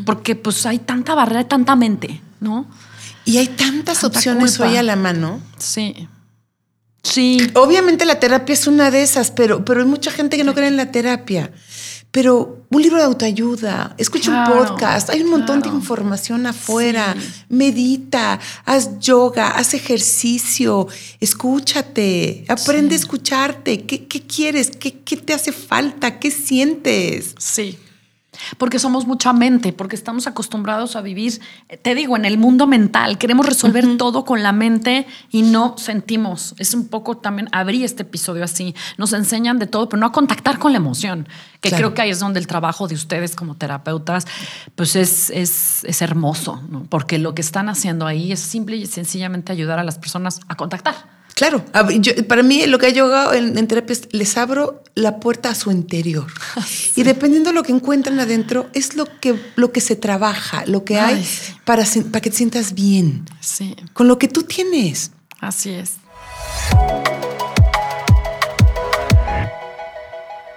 Porque 0.05 0.35
pues 0.35 0.65
hay 0.65 0.79
tanta 0.79 1.15
barrera, 1.15 1.47
tanta 1.47 1.75
mente, 1.75 2.21
¿no? 2.39 2.65
Y 3.25 3.37
hay 3.37 3.47
tantas 3.47 4.03
opciones 4.03 4.59
hoy 4.59 4.77
a 4.77 4.83
la 4.83 4.95
mano. 4.95 5.41
Sí. 5.57 6.07
Sí. 7.03 7.51
Obviamente 7.55 8.05
la 8.05 8.19
terapia 8.19 8.53
es 8.53 8.67
una 8.67 8.91
de 8.91 9.03
esas, 9.03 9.31
pero, 9.31 9.63
pero 9.65 9.81
hay 9.81 9.87
mucha 9.87 10.11
gente 10.11 10.37
que 10.37 10.43
no 10.43 10.53
cree 10.53 10.67
en 10.67 10.77
la 10.77 10.91
terapia. 10.91 11.51
Pero 12.11 12.65
un 12.71 12.81
libro 12.81 12.97
de 12.97 13.03
autoayuda, 13.03 13.93
escucha 13.99 14.31
un 14.31 14.51
podcast, 14.51 15.11
hay 15.11 15.21
un 15.21 15.29
montón 15.29 15.61
de 15.61 15.69
información 15.69 16.47
afuera, 16.47 17.15
medita, 17.49 18.39
haz 18.65 18.97
yoga, 18.99 19.49
haz 19.51 19.75
ejercicio, 19.75 20.87
escúchate, 21.19 22.45
aprende 22.47 22.95
a 22.95 22.97
escucharte, 22.97 23.85
¿Qué, 23.85 24.07
qué 24.07 24.21
quieres? 24.21 24.71
¿Qué, 24.71 24.99
¿Qué 24.99 25.17
te 25.17 25.33
hace 25.33 25.51
falta? 25.51 26.19
¿Qué 26.19 26.31
sientes? 26.31 27.35
Sí. 27.37 27.77
Porque 28.57 28.79
somos 28.79 29.05
mucha 29.05 29.33
mente, 29.33 29.73
porque 29.73 29.95
estamos 29.95 30.27
acostumbrados 30.27 30.95
a 30.95 31.01
vivir, 31.01 31.39
te 31.81 31.95
digo, 31.95 32.15
en 32.15 32.25
el 32.25 32.37
mundo 32.37 32.67
mental. 32.67 33.17
Queremos 33.17 33.45
resolver 33.45 33.97
todo 33.97 34.25
con 34.25 34.43
la 34.43 34.51
mente 34.51 35.07
y 35.29 35.41
no 35.41 35.77
sentimos. 35.77 36.55
Es 36.57 36.73
un 36.73 36.87
poco 36.87 37.17
también, 37.17 37.49
abrí 37.51 37.83
este 37.83 38.03
episodio 38.03 38.43
así. 38.43 38.75
Nos 38.97 39.13
enseñan 39.13 39.59
de 39.59 39.67
todo, 39.67 39.89
pero 39.89 39.99
no 39.99 40.07
a 40.07 40.11
contactar 40.11 40.59
con 40.59 40.71
la 40.71 40.77
emoción, 40.77 41.27
que 41.61 41.71
creo 41.71 41.93
que 41.93 42.01
ahí 42.01 42.09
es 42.09 42.19
donde 42.19 42.39
el 42.39 42.47
trabajo 42.47 42.87
de 42.87 42.95
ustedes 42.95 43.35
como 43.35 43.55
terapeutas, 43.55 44.25
pues 44.75 44.95
es, 44.95 45.29
es, 45.29 45.83
es 45.83 46.01
hermoso, 46.01 46.61
porque 46.89 47.19
lo 47.19 47.35
que 47.35 47.41
están 47.41 47.69
haciendo 47.69 48.07
ahí 48.07 48.31
es 48.31 48.39
simple 48.39 48.77
y 48.77 48.85
sencillamente 48.85 49.51
ayudar 49.51 49.79
a 49.79 49.83
las 49.83 49.97
personas 49.97 50.41
a 50.47 50.55
contactar 50.55 51.18
Claro, 51.39 51.63
para 52.27 52.43
mí 52.43 52.65
lo 52.65 52.79
que 52.79 52.91
yo 52.91 53.33
en, 53.33 53.57
en, 53.57 53.65
terapia 53.65 53.93
es 53.93 54.09
les 54.11 54.35
abro 54.35 54.83
la 54.93 55.21
puerta 55.21 55.51
a 55.51 55.55
su 55.55 55.71
interior. 55.71 56.27
Y 56.97 57.03
dependiendo 57.03 57.51
de 57.51 57.53
lo 57.53 57.63
que 57.63 57.71
encuentran 57.71 58.19
adentro, 58.19 58.69
es 58.73 58.97
lo 58.97 59.05
que, 59.21 59.39
lo 59.55 59.71
que 59.71 59.79
se 59.79 59.95
trabaja, 59.95 60.65
lo 60.65 60.83
que 60.83 60.99
hay 60.99 61.25
para, 61.63 61.85
para 62.11 62.19
que 62.19 62.29
te 62.29 62.35
sientas 62.35 62.73
bien. 62.73 63.23
Sí. 63.39 63.73
Con 63.93 64.09
lo 64.09 64.19
que 64.19 64.27
tú 64.27 64.43
tienes. 64.43 65.11
Así 65.39 65.69
es. 65.69 65.93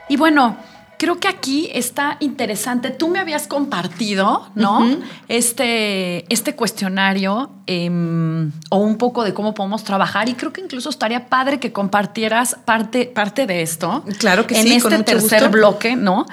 Y 0.08 0.16
bueno, 0.16 0.56
creo 1.02 1.18
que 1.18 1.26
aquí 1.26 1.68
está 1.74 2.16
interesante. 2.20 2.90
Tú 2.90 3.08
me 3.08 3.18
habías 3.18 3.48
compartido, 3.48 4.48
¿no? 4.54 4.86
este, 5.26 6.32
este 6.32 6.54
cuestionario 6.54 7.50
em, 7.66 8.52
o 8.70 8.76
un 8.76 8.98
poco 8.98 9.24
de 9.24 9.34
cómo 9.34 9.52
podemos 9.52 9.82
trabajar 9.82 10.28
y 10.28 10.34
creo 10.34 10.52
que 10.52 10.60
incluso 10.60 10.90
estaría 10.90 11.28
padre 11.28 11.58
que 11.58 11.72
compartieras 11.72 12.56
parte, 12.64 13.06
parte 13.06 13.48
de 13.48 13.62
esto. 13.62 14.04
Claro 14.18 14.46
que 14.46 14.54
en 14.54 14.62
sí. 14.62 14.70
En 14.74 14.76
este 14.76 15.02
tercer 15.02 15.48
bloque, 15.48 15.96
¿no? 15.96 16.24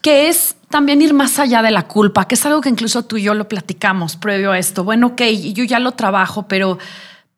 Que 0.00 0.28
es 0.28 0.54
también 0.70 1.02
ir 1.02 1.12
más 1.12 1.40
allá 1.40 1.60
de 1.62 1.72
la 1.72 1.88
culpa, 1.88 2.28
que 2.28 2.36
es 2.36 2.46
algo 2.46 2.60
que 2.60 2.68
incluso 2.68 3.04
tú 3.04 3.16
y 3.16 3.24
yo 3.24 3.34
lo 3.34 3.48
platicamos 3.48 4.14
previo 4.14 4.52
a 4.52 4.60
esto. 4.60 4.84
Bueno, 4.84 5.08
ok, 5.08 5.22
yo 5.54 5.64
ya 5.64 5.80
lo 5.80 5.90
trabajo, 5.90 6.46
pero 6.46 6.78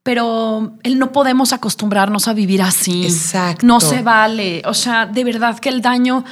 pero 0.02 0.74
él 0.84 1.00
no 1.00 1.10
podemos 1.10 1.52
acostumbrarnos 1.52 2.28
a 2.28 2.32
vivir 2.32 2.62
así. 2.62 3.06
Exacto. 3.06 3.66
No 3.66 3.80
se 3.80 4.02
vale. 4.02 4.62
O 4.66 4.74
sea, 4.74 5.06
de 5.06 5.24
verdad 5.24 5.58
que 5.58 5.68
el 5.68 5.82
daño 5.82 6.22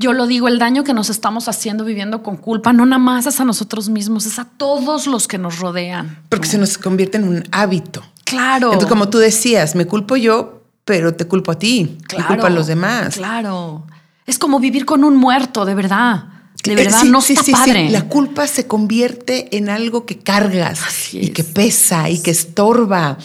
yo 0.00 0.14
lo 0.14 0.26
digo, 0.26 0.48
el 0.48 0.58
daño 0.58 0.82
que 0.82 0.94
nos 0.94 1.10
estamos 1.10 1.46
haciendo 1.46 1.84
viviendo 1.84 2.22
con 2.22 2.38
culpa 2.38 2.72
no 2.72 2.86
nada 2.86 2.98
más 2.98 3.26
es 3.26 3.38
a 3.38 3.44
nosotros 3.44 3.90
mismos, 3.90 4.24
es 4.24 4.38
a 4.38 4.46
todos 4.46 5.06
los 5.06 5.28
que 5.28 5.36
nos 5.36 5.58
rodean. 5.58 6.24
Porque 6.30 6.48
se 6.48 6.56
nos 6.56 6.78
convierte 6.78 7.18
en 7.18 7.28
un 7.28 7.44
hábito. 7.52 8.02
Claro. 8.24 8.68
Entonces, 8.68 8.88
como 8.88 9.10
tú 9.10 9.18
decías, 9.18 9.74
me 9.74 9.86
culpo 9.86 10.16
yo, 10.16 10.62
pero 10.86 11.14
te 11.14 11.26
culpo 11.26 11.52
a 11.52 11.58
ti. 11.58 11.98
Claro, 12.08 12.28
culpo 12.28 12.46
a 12.46 12.50
los 12.50 12.66
demás. 12.66 13.16
Claro. 13.16 13.86
Es 14.24 14.38
como 14.38 14.58
vivir 14.58 14.86
con 14.86 15.04
un 15.04 15.16
muerto, 15.16 15.66
de 15.66 15.74
verdad. 15.74 16.24
De 16.64 16.74
verdad, 16.74 17.04
no 17.04 17.18
está 17.18 17.52
padre. 17.52 17.90
La 17.90 18.08
culpa 18.08 18.46
se 18.46 18.66
convierte 18.66 19.54
en 19.54 19.68
algo 19.68 20.06
que 20.06 20.18
cargas 20.18 21.12
y 21.12 21.28
que 21.28 21.44
pesa 21.44 22.08
y 22.08 22.20
que 22.20 22.30
estorba 22.30 23.18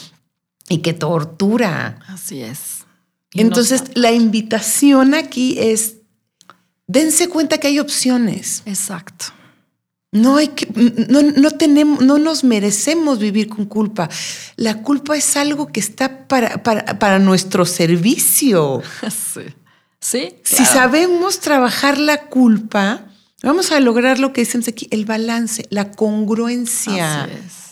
y 0.68 0.78
que 0.78 0.92
tortura. 0.92 2.00
Así 2.06 2.42
es. 2.42 2.84
Entonces, 3.32 3.84
la 3.94 4.12
invitación 4.12 5.14
aquí 5.14 5.58
es 5.58 5.95
dense 6.86 7.28
cuenta 7.28 7.58
que 7.58 7.68
hay 7.68 7.78
opciones. 7.78 8.62
Exacto. 8.66 9.26
No 10.12 10.36
hay 10.36 10.48
que, 10.48 10.66
no, 11.08 11.50
tenemos, 11.50 12.02
no 12.02 12.18
nos 12.18 12.44
merecemos 12.44 13.18
vivir 13.18 13.48
con 13.48 13.66
culpa. 13.66 14.08
La 14.56 14.82
culpa 14.82 15.16
es 15.16 15.36
algo 15.36 15.66
que 15.66 15.80
está 15.80 16.26
para, 16.26 16.62
para, 16.62 17.18
nuestro 17.18 17.64
servicio. 17.66 18.82
Sí. 19.32 19.42
Sí. 20.00 20.36
Si 20.44 20.64
sabemos 20.64 21.40
trabajar 21.40 21.98
la 21.98 22.26
culpa, 22.26 23.06
vamos 23.42 23.72
a 23.72 23.80
lograr 23.80 24.20
lo 24.20 24.32
que 24.32 24.42
decimos 24.42 24.68
aquí, 24.68 24.86
el 24.92 25.04
balance, 25.04 25.66
la 25.68 25.90
congruencia. 25.90 27.24
Así 27.24 27.32
es 27.32 27.65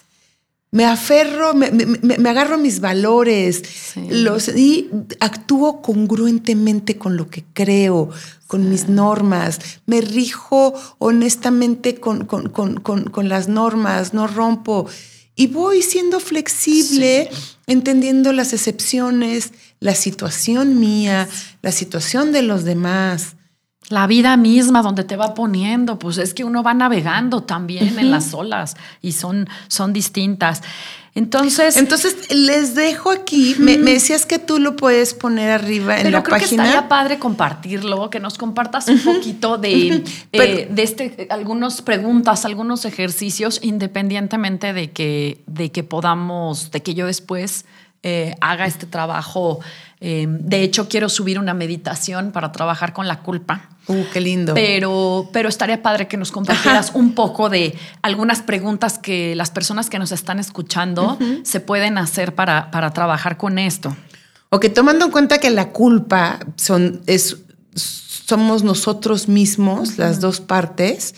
me 0.74 0.86
aferro, 0.86 1.54
me, 1.54 2.28
agarro 2.28 2.58
mis 2.58 2.80
valores 2.80 3.62
los, 4.08 4.48
y 4.48 4.90
actúo 5.20 5.80
congruentemente 5.82 6.98
con 6.98 7.16
lo 7.16 7.30
que 7.30 7.44
creo, 7.52 8.10
con 8.48 8.68
mis 8.68 8.88
normas, 8.88 9.60
me 9.86 10.00
rijo 10.00 10.74
honestamente 10.98 12.00
con, 12.00 12.26
con, 12.26 13.28
las 13.28 13.46
normas, 13.46 14.14
no 14.14 14.26
rompo. 14.26 14.88
Y 15.36 15.46
voy 15.46 15.80
siendo 15.80 16.18
flexible, 16.18 17.30
entendiendo 17.68 18.32
las 18.32 18.52
excepciones, 18.52 19.52
la 19.78 19.94
situación 19.94 20.80
mía, 20.80 21.28
la 21.62 21.70
situación 21.70 22.32
de 22.32 22.42
los 22.42 22.64
demás 22.64 23.36
la 23.88 24.06
vida 24.06 24.36
misma 24.36 24.82
donde 24.82 25.04
te 25.04 25.16
va 25.16 25.34
poniendo, 25.34 25.98
pues 25.98 26.18
es 26.18 26.32
que 26.34 26.44
uno 26.44 26.62
va 26.62 26.74
navegando 26.74 27.42
también 27.42 27.98
en 27.98 28.10
las 28.10 28.32
olas 28.32 28.76
y 29.02 29.12
son, 29.12 29.48
son 29.68 29.92
distintas. 29.92 30.62
Entonces, 31.16 31.76
entonces 31.76 32.34
les 32.34 32.74
dejo 32.74 33.10
aquí. 33.10 33.54
me, 33.58 33.76
decías 33.76 34.26
que 34.26 34.40
tú 34.40 34.58
lo 34.58 34.74
puedes 34.74 35.14
poner 35.14 35.50
arriba 35.50 36.00
en 36.00 36.10
la 36.10 36.24
creo 36.24 36.38
página. 36.38 36.64
Que 36.64 36.68
estaría 36.68 36.88
padre 36.88 37.18
compartirlo, 37.20 38.10
que 38.10 38.18
nos 38.18 38.36
compartas 38.36 38.88
un 38.88 38.98
poquito 38.98 39.56
de, 39.56 40.02
eh, 40.32 40.68
de 40.68 40.82
este, 40.82 41.28
algunas 41.30 41.82
preguntas, 41.82 42.44
algunos 42.44 42.84
ejercicios, 42.84 43.60
independientemente 43.62 44.72
de 44.72 44.90
que, 44.90 45.40
de 45.46 45.70
que 45.70 45.84
podamos, 45.84 46.72
de 46.72 46.82
que 46.82 46.94
yo 46.94 47.06
después 47.06 47.64
eh, 48.04 48.36
haga 48.42 48.66
este 48.66 48.84
trabajo. 48.84 49.60
Eh, 49.98 50.26
de 50.28 50.62
hecho, 50.62 50.90
quiero 50.90 51.08
subir 51.08 51.38
una 51.38 51.54
meditación 51.54 52.32
para 52.32 52.52
trabajar 52.52 52.92
con 52.92 53.08
la 53.08 53.20
culpa. 53.20 53.70
Uh, 53.86 54.04
qué 54.12 54.20
lindo. 54.20 54.52
Pero, 54.52 55.30
pero 55.32 55.48
estaría 55.48 55.82
padre 55.82 56.06
que 56.06 56.18
nos 56.18 56.30
compartieras 56.30 56.92
un 56.94 57.14
poco 57.14 57.48
de 57.48 57.74
algunas 58.02 58.42
preguntas 58.42 58.98
que 58.98 59.34
las 59.34 59.50
personas 59.50 59.88
que 59.88 59.98
nos 59.98 60.12
están 60.12 60.38
escuchando 60.38 61.18
se 61.44 61.60
pueden 61.60 61.96
hacer 61.96 62.34
para, 62.34 62.70
para 62.70 62.92
trabajar 62.92 63.38
con 63.38 63.58
esto. 63.58 63.96
Ok, 64.50 64.66
tomando 64.74 65.06
en 65.06 65.10
cuenta 65.10 65.38
que 65.38 65.48
la 65.48 65.70
culpa 65.70 66.40
son, 66.56 67.00
es, 67.06 67.38
somos 67.74 68.62
nosotros 68.62 69.28
mismos, 69.28 69.96
las 69.96 70.20
dos 70.20 70.40
partes, 70.40 71.14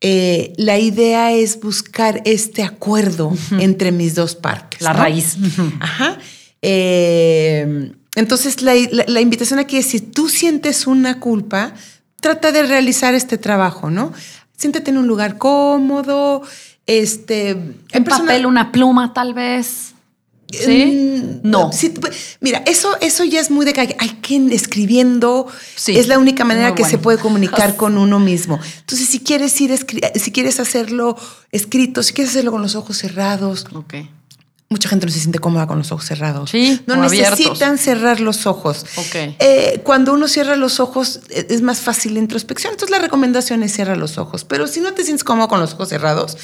eh, 0.00 0.52
la 0.56 0.78
idea 0.78 1.32
es 1.32 1.60
buscar 1.60 2.22
este 2.24 2.62
acuerdo 2.62 3.32
entre 3.58 3.92
mis 3.92 4.14
dos 4.14 4.34
partes. 4.34 4.80
La 4.80 4.92
raíz. 4.92 5.36
Ajá. 5.80 6.18
Eh, 6.62 7.92
entonces, 8.14 8.62
la, 8.62 8.74
la, 9.06 9.20
invitación 9.20 9.58
aquí 9.58 9.76
es, 9.76 9.86
si 9.86 10.00
tú 10.00 10.28
sientes 10.28 10.86
una 10.86 11.20
culpa, 11.20 11.72
trata 12.20 12.52
de 12.52 12.64
realizar 12.64 13.14
este 13.14 13.38
trabajo, 13.38 13.90
¿no? 13.90 14.12
Siéntate 14.56 14.90
en 14.90 14.98
un 14.98 15.06
lugar 15.06 15.38
cómodo, 15.38 16.42
este... 16.86 17.50
En 17.92 18.04
papel, 18.04 18.46
una 18.46 18.72
pluma 18.72 19.12
tal 19.12 19.34
vez. 19.34 19.94
¿Sí? 20.50 20.84
Mm, 20.86 21.40
no. 21.42 21.70
mira, 22.40 22.62
eso, 22.66 22.96
eso 23.00 23.24
ya 23.24 23.40
es 23.40 23.50
muy 23.50 23.66
de 23.66 23.74
que 23.74 23.80
hay 23.80 24.18
quien 24.22 24.50
escribiendo 24.50 25.46
es 25.86 26.08
la 26.08 26.18
única 26.18 26.44
manera 26.44 26.74
que 26.74 26.84
se 26.84 26.96
puede 26.96 27.18
comunicar 27.18 27.76
con 27.76 27.98
uno 27.98 28.18
mismo. 28.18 28.58
Entonces, 28.80 29.08
si 29.08 29.20
quieres 29.20 29.60
ir, 29.60 29.78
si 30.14 30.32
quieres 30.32 30.58
hacerlo 30.58 31.16
escrito, 31.52 32.02
si 32.02 32.14
quieres 32.14 32.30
hacerlo 32.30 32.52
con 32.52 32.62
los 32.62 32.76
ojos 32.76 32.96
cerrados. 32.96 33.66
Okay. 33.74 34.10
Mucha 34.70 34.88
gente 34.88 35.06
no 35.06 35.12
se 35.12 35.20
siente 35.20 35.38
cómoda 35.38 35.66
con 35.66 35.78
los 35.78 35.92
ojos 35.92 36.06
cerrados. 36.06 36.50
Sí, 36.50 36.80
no 36.86 36.96
necesitan 36.96 37.78
cerrar 37.78 38.20
los 38.20 38.46
ojos. 38.46 38.84
Okay. 38.96 39.36
Eh, 39.38 39.80
cuando 39.82 40.12
uno 40.12 40.28
cierra 40.28 40.56
los 40.56 40.80
ojos 40.80 41.20
e, 41.30 41.46
es 41.50 41.62
más 41.62 41.80
fácil 41.80 42.14
la 42.14 42.20
introspección. 42.20 42.72
Entonces 42.72 42.90
la 42.90 43.02
recomendación 43.02 43.62
es 43.62 43.72
cierra 43.74 43.96
los 43.96 44.16
ojos. 44.18 44.44
Pero 44.44 44.66
si 44.66 44.80
no 44.80 44.92
te 44.92 45.04
sientes 45.04 45.24
cómodo 45.24 45.48
con 45.48 45.60
los 45.60 45.74
ojos 45.74 45.88
cerrados, 45.90 46.36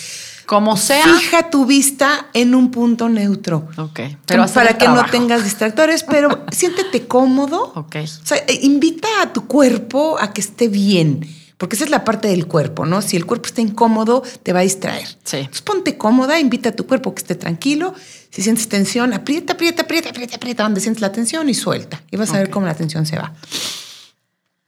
como 0.47 0.77
sea. 0.77 1.05
Fija 1.05 1.51
tu 1.51 1.67
vista 1.67 2.29
en 2.35 2.55
un 2.55 2.71
punto 2.71 3.09
neutro. 3.09 3.69
Ok. 3.77 4.01
Pero 4.27 4.47
para 4.49 4.77
que 4.77 4.89
no 4.89 5.05
tengas 5.07 5.45
distractores, 5.45 6.05
pero 6.05 6.45
siéntete 6.53 7.07
cómodo. 7.07 7.73
Ok. 7.75 7.97
O 7.97 8.27
sea, 8.27 8.39
eh, 8.39 8.61
invita 8.63 9.09
a 9.23 9.33
tu 9.33 9.47
cuerpo 9.47 10.19
a 10.21 10.33
que 10.33 10.41
esté 10.41 10.69
bien. 10.69 11.27
Porque 11.57 11.77
esa 11.77 11.85
es 11.85 11.91
la 11.91 12.05
parte 12.05 12.29
del 12.29 12.47
cuerpo, 12.47 12.85
¿no? 12.85 13.01
Si 13.01 13.17
el 13.17 13.27
cuerpo 13.27 13.47
está 13.47 13.61
incómodo, 13.61 14.23
te 14.43 14.53
va 14.53 14.61
a 14.61 14.63
distraer. 14.63 15.07
Sí. 15.23 15.39
Entonces 15.39 15.63
ponte 15.63 15.97
cómoda, 15.97 16.39
invita 16.41 16.71
a 16.71 16.73
tu 16.73 16.87
cuerpo 16.87 17.15
que 17.15 17.21
esté 17.21 17.37
tranquilo. 17.37 17.95
Si 18.31 18.43
sientes 18.43 18.69
tensión, 18.69 19.13
aprieta, 19.15 19.53
aprieta, 19.53 19.83
aprieta, 19.83 20.11
aprieta, 20.11 20.37
aprieta 20.37 20.63
donde 20.65 20.81
sientes 20.81 21.01
la 21.01 21.13
tensión 21.13 21.49
y 21.49 21.55
suelta. 21.55 22.03
Y 22.11 22.17
vas 22.17 22.33
a 22.35 22.39
ver 22.39 22.51
cómo 22.51 22.67
la 22.67 22.75
tensión 22.75 23.07
se 23.07 23.17
va. 23.17 23.33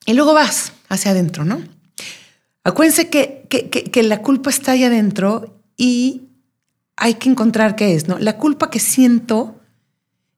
Y 0.07 0.15
luego 0.15 0.33
vas 0.33 0.73
hacia 0.89 1.11
adentro, 1.11 1.45
¿no? 1.45 1.61
Acuérdense 2.63 3.11
que, 3.11 3.47
que, 3.49 3.69
que 3.69 4.03
la 4.05 4.23
culpa 4.23 4.51
está 4.51 4.73
ahí 4.73 4.85
adentro 4.85 5.56
y 5.77 6.29
hay 6.97 7.15
que 7.15 7.29
encontrar 7.29 7.77
qué 7.77 7.95
es, 7.95 8.09
¿no? 8.09 8.19
La 8.19 8.39
culpa 8.39 8.71
que 8.71 8.81
siento 8.81 9.61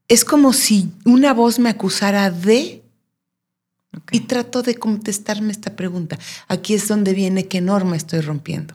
es 0.09 0.25
como 0.25 0.53
si 0.53 0.91
una 1.05 1.33
voz 1.33 1.59
me 1.59 1.69
acusara 1.69 2.31
de 2.31 2.83
y 4.11 4.21
trato 4.21 4.63
de 4.63 4.75
contestarme 4.75 5.53
esta 5.53 5.77
pregunta. 5.77 6.19
Aquí 6.49 6.75
es 6.75 6.89
donde 6.89 7.15
viene 7.15 7.47
qué 7.47 7.61
norma 7.61 7.97
estoy 7.97 8.21
rompiendo. 8.21 8.75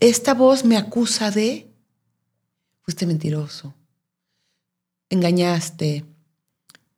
Esta 0.00 0.34
voz 0.34 0.64
me 0.64 0.76
acusa 0.76 1.30
de 1.30 1.68
fuiste 2.82 3.04
mentiroso, 3.04 3.74
engañaste, 5.10 6.04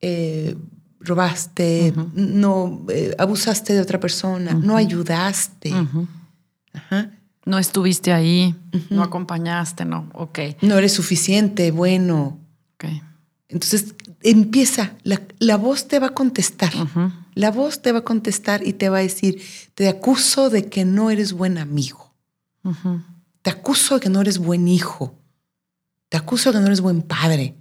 eh, 0.01 0.57
robaste, 1.01 1.93
no 2.15 2.85
eh, 2.89 3.15
abusaste 3.19 3.73
de 3.73 3.81
otra 3.81 3.99
persona, 3.99 4.53
no 4.55 4.77
ayudaste. 4.77 5.73
Ajá. 6.73 7.11
No 7.45 7.59
estuviste 7.59 8.13
ahí, 8.13 8.55
no 8.91 9.03
acompañaste, 9.03 9.85
no, 9.85 10.09
ok. 10.13 10.39
No 10.63 10.77
eres 10.77 10.93
suficiente, 10.93 11.71
bueno. 11.71 12.39
Ok. 12.75 12.85
Entonces 13.49 13.95
empieza, 14.23 14.93
la, 15.03 15.57
voz 15.57 15.89
te 15.89 15.99
va 15.99 16.09
a 16.09 16.15
contestar. 16.15 16.73
La 17.35 17.51
voz 17.51 17.83
te 17.83 17.93
va 17.93 18.01
a 18.01 18.05
contestar 18.05 18.67
y 18.67 18.75
te 18.75 18.89
va 18.89 18.99
a 18.99 19.03
decir, 19.03 19.43
te 19.75 19.89
acuso 19.89 20.51
de 20.51 20.69
que 20.69 20.85
no 20.85 21.11
eres 21.11 21.33
buen 21.33 21.59
amigo. 21.59 22.15
Te 23.43 23.51
acuso 23.51 23.97
de 23.97 24.01
que 24.01 24.09
no 24.09 24.21
eres 24.21 24.39
buen 24.39 24.69
hijo. 24.69 25.19
Te 26.09 26.17
acuso 26.17 26.51
de 26.51 26.59
que 26.59 26.61
no 26.61 26.67
eres 26.67 26.81
buen 26.81 27.03
padre. 27.03 27.57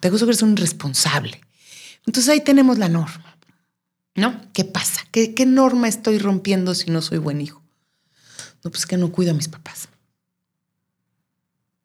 Te 0.00 0.08
acuso 0.08 0.24
de 0.24 0.30
que 0.30 0.32
eres 0.32 0.42
un 0.42 0.52
irresponsable. 0.52 1.40
Entonces 2.06 2.28
ahí 2.30 2.40
tenemos 2.40 2.78
la 2.78 2.88
norma. 2.88 3.36
¿No? 4.16 4.40
¿Qué 4.52 4.64
pasa? 4.64 5.02
¿Qué, 5.12 5.34
¿Qué 5.34 5.46
norma 5.46 5.86
estoy 5.86 6.18
rompiendo 6.18 6.74
si 6.74 6.90
no 6.90 7.00
soy 7.00 7.18
buen 7.18 7.40
hijo? 7.40 7.59
No, 8.64 8.70
pues 8.70 8.86
que 8.86 8.96
no 8.96 9.10
cuido 9.10 9.32
a 9.32 9.34
mis 9.34 9.48
papás. 9.48 9.88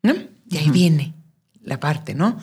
¿No? 0.04 0.14
Y 0.50 0.58
ahí 0.58 0.70
viene 0.70 1.14
la 1.64 1.80
parte, 1.80 2.14
¿no? 2.14 2.40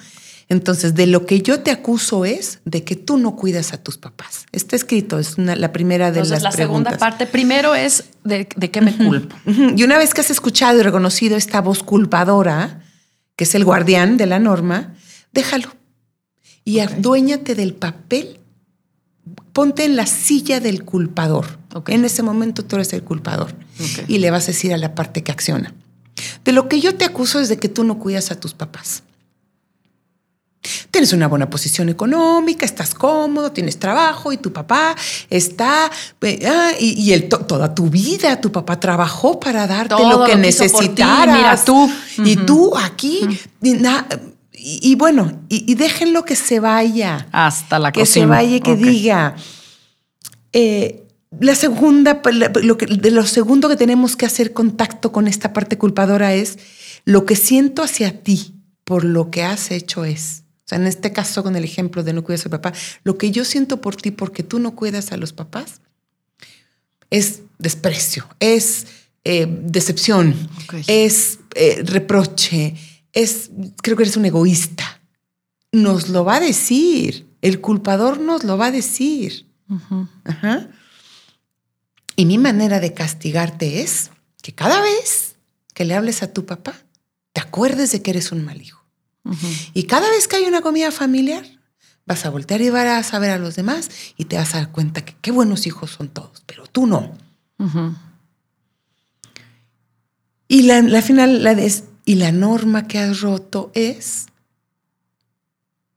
Entonces, 0.49 0.95
de 0.95 1.07
lo 1.07 1.25
que 1.25 1.41
yo 1.41 1.61
te 1.61 1.71
acuso 1.71 2.25
es 2.25 2.59
de 2.65 2.85
que 2.85 2.97
tú 2.97 3.17
no 3.17 3.37
cuidas 3.37 3.73
a 3.73 3.79
tus 3.79 3.97
papás. 3.97 4.47
Está 4.53 4.77
escrito, 4.77 5.19
es 5.19 5.39
la 5.39 5.73
primera 5.73 6.11
de 6.11 6.21
Entonces, 6.21 6.43
las 6.43 6.55
la 6.55 6.65
segunda 6.65 6.99
parte 6.99 7.27
primero 7.27 7.75
es 7.75 8.05
de, 8.25 8.49
de 8.55 8.71
qué 8.71 8.81
me 8.81 8.95
culpo. 8.97 9.35
Y 9.47 9.83
una 9.83 9.97
vez 9.97 10.13
que 10.13 10.21
has 10.21 10.31
escuchado 10.31 10.79
y 10.81 10.83
reconocido 10.83 11.37
esta 11.37 11.61
voz 11.61 11.83
culpadora, 11.83 12.83
que 13.37 13.45
es 13.45 13.55
el 13.55 13.65
guardián 13.65 14.17
de 14.17 14.27
la 14.27 14.39
norma, 14.39 14.95
déjalo 15.33 15.75
y 16.65 16.81
aduéñate 16.81 17.55
del 17.55 17.75
papel. 17.75 18.39
Ponte 19.53 19.85
en 19.85 19.97
la 19.97 20.07
silla 20.07 20.61
del 20.61 20.85
culpador. 20.85 21.59
En 21.87 22.05
ese 22.05 22.23
momento 22.23 22.65
tú 22.65 22.77
eres 22.77 22.93
el 22.93 23.03
culpador 23.03 23.55
y 24.09 24.19
le 24.19 24.31
vas 24.31 24.45
a 24.45 24.47
decir 24.49 24.73
a 24.73 24.77
la 24.77 24.95
parte 24.95 25.23
que 25.23 25.33
acciona. 25.33 25.75
De 26.45 26.53
lo 26.53 26.69
que 26.69 26.81
yo 26.81 26.95
te 26.95 27.05
acuso 27.05 27.41
es 27.41 27.49
de 27.49 27.59
que 27.59 27.69
tú 27.69 27.85
no 27.85 27.99
cuidas 27.99 28.31
a 28.31 28.39
tus 28.39 28.55
papás. 28.55 29.03
Tienes 30.93 31.13
una 31.13 31.27
buena 31.27 31.51
posición 31.51 31.89
económica, 31.89 32.65
estás 32.65 32.95
cómodo, 32.95 33.51
tienes 33.51 33.79
trabajo 33.81 34.33
y 34.33 34.37
tu 34.37 34.53
papá 34.53 34.95
está, 35.29 35.91
eh, 36.21 36.47
ah, 36.47 36.71
y, 36.79 37.19
toda 37.23 37.75
tu 37.75 37.89
vida 37.89 38.41
tu 38.41 38.53
papá 38.53 38.79
trabajó 38.79 39.41
para 39.41 39.67
darte 39.67 39.97
lo 39.99 40.25
que 40.25 40.37
necesitaras. 40.37 41.37
Mira 41.37 41.65
tú. 41.65 41.91
Y 42.25 42.37
tú 42.37 42.77
aquí, 42.77 43.27
y, 44.53 44.95
bueno, 44.95 45.41
y, 45.49 45.75
déjenlo 45.75 46.25
que 46.25 46.37
se 46.37 46.61
vaya. 46.61 47.27
Hasta 47.33 47.81
la 47.81 47.91
que 47.91 48.07
se 48.07 48.25
vaya 48.27 48.57
y 48.57 48.61
que 48.61 48.77
diga. 48.77 49.35
Eh, 50.53 51.03
la 51.41 51.55
segunda, 51.55 52.23
pues, 52.23 52.37
lo 52.37 52.79
que, 52.79 52.87
de 52.87 53.11
lo 53.11 53.27
segundo 53.27 53.69
que 53.69 53.77
tenemos 53.77 54.17
que 54.17 54.27
hacer 54.27 54.53
contacto 54.53 55.13
con 55.13 55.27
esta 55.29 55.53
parte 55.53 55.79
culpadora 55.79 56.35
es 56.35 56.59
lo 57.05 57.25
que 57.25 57.37
siento 57.37 57.83
hacia 57.83 58.23
ti 58.23 58.55
por 58.85 59.05
lo 59.05 59.31
que 59.31 59.43
has 59.43 59.71
hecho 59.71 60.05
es. 60.05 60.45
O 60.59 60.69
sea, 60.69 60.79
en 60.79 60.87
este 60.87 61.13
caso 61.13 61.43
con 61.43 61.57
el 61.57 61.65
ejemplo 61.65 62.03
de 62.03 62.13
no 62.13 62.23
cuidas 62.23 62.45
al 62.45 62.51
papá, 62.51 62.73
lo 63.05 63.19
que 63.19 63.31
yo 63.31 63.45
siento 63.45 63.81
por 63.81 63.97
ti 63.97 64.11
porque 64.11 64.43
tú 64.43 64.59
no 64.59 64.75
cuidas 64.75 65.13
a 65.13 65.17
los 65.17 65.33
papás 65.33 65.81
es 67.11 67.43
desprecio, 67.59 68.27
es 68.41 68.87
eh, 69.25 69.47
decepción, 69.65 70.35
es 70.87 71.39
eh, 71.55 71.83
reproche, 71.85 72.75
es, 73.13 73.51
creo 73.83 73.97
que 73.97 74.05
eres 74.05 74.17
un 74.17 74.27
egoísta. 74.27 75.01
Nos 75.73 76.09
lo 76.09 76.25
va 76.25 76.37
a 76.37 76.41
decir, 76.41 77.27
el 77.41 77.61
culpador 77.61 78.21
nos 78.21 78.45
lo 78.45 78.59
va 78.59 78.67
a 78.67 78.71
decir. 78.71 79.47
Ajá. 80.25 80.69
Y 82.23 82.25
mi 82.25 82.39
manera 82.39 82.79
de 82.79 82.95
castigarte 82.95 83.83
es 83.83 84.13
que 84.43 84.53
cada 84.53 84.81
vez 84.81 85.35
que 85.75 85.85
le 85.85 85.97
hables 85.97 86.23
a 86.23 86.33
tu 86.33 86.47
papá, 86.47 86.73
te 87.33 87.41
acuerdes 87.41 87.91
de 87.91 88.01
que 88.01 88.13
eres 88.13 88.31
un 88.31 88.45
mal 88.45 88.63
hijo. 88.63 88.85
Y 89.75 89.83
cada 89.89 90.09
vez 90.09 90.29
que 90.29 90.37
hay 90.37 90.45
una 90.45 90.61
comida 90.61 90.93
familiar, 90.93 91.45
vas 92.07 92.25
a 92.25 92.31
voltear 92.31 92.61
y 92.61 92.71
vas 92.71 93.13
a 93.13 93.19
ver 93.19 93.31
a 93.33 93.39
los 93.39 93.57
demás 93.57 93.91
y 94.17 94.27
te 94.27 94.37
vas 94.37 94.55
a 94.55 94.59
dar 94.59 94.71
cuenta 94.71 95.05
que 95.05 95.17
qué 95.21 95.33
buenos 95.33 95.67
hijos 95.67 95.91
son 95.91 96.11
todos, 96.11 96.45
pero 96.47 96.69
tú 96.69 96.87
no. 96.87 97.19
Y 100.47 100.63
la, 100.63 101.03
final, 101.03 101.43
la 101.43 101.57
y 102.05 102.15
la 102.15 102.31
norma 102.31 102.87
que 102.87 103.01
has 103.01 103.21
roto 103.21 103.73
es, 103.75 104.27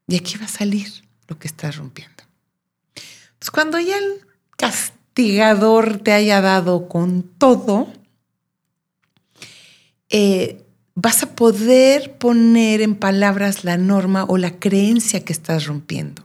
y 0.08 0.16
aquí 0.16 0.38
va 0.38 0.46
a 0.46 0.48
salir 0.48 0.92
lo 1.28 1.38
que 1.38 1.46
estás 1.46 1.76
rompiendo. 1.76 2.24
Entonces, 2.96 3.50
cuando 3.52 3.78
ya 3.78 3.96
el 3.96 4.26
te 5.16 6.12
haya 6.12 6.40
dado 6.42 6.88
con 6.88 7.22
todo, 7.22 7.88
eh, 10.10 10.62
vas 10.94 11.22
a 11.22 11.34
poder 11.34 12.18
poner 12.18 12.82
en 12.82 12.94
palabras 12.94 13.64
la 13.64 13.78
norma 13.78 14.24
o 14.24 14.36
la 14.36 14.58
creencia 14.58 15.24
que 15.24 15.32
estás 15.32 15.66
rompiendo. 15.66 16.22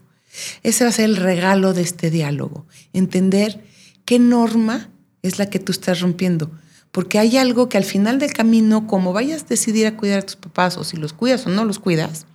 Ese 0.64 0.84
va 0.84 0.90
a 0.90 0.94
ser 0.94 1.06
el 1.06 1.16
regalo 1.16 1.74
de 1.74 1.84
este 1.84 2.10
diálogo, 2.10 2.66
entender 2.92 3.64
qué 4.04 4.20
norma 4.20 4.90
es 5.22 5.40
la 5.40 5.50
que 5.50 5.60
tú 5.60 5.72
estás 5.72 6.02
rompiendo. 6.02 6.52
Porque 6.92 7.18
hay 7.18 7.38
algo 7.38 7.70
que 7.70 7.78
al 7.78 7.86
final 7.86 8.20
del 8.20 8.34
camino, 8.34 8.88
como 8.88 9.14
vayas 9.14 9.44
a 9.44 9.46
decidir 9.46 9.88
a 9.88 9.96
cuidar 9.96 10.20
a 10.20 10.26
tus 10.26 10.36
papás 10.36 10.78
o 10.78 10.84
si 10.84 10.98
los 10.98 11.14
cuidas 11.14 11.46
o 11.46 11.50
no 11.50 11.64
los 11.64 11.80
cuidas, 11.80 12.26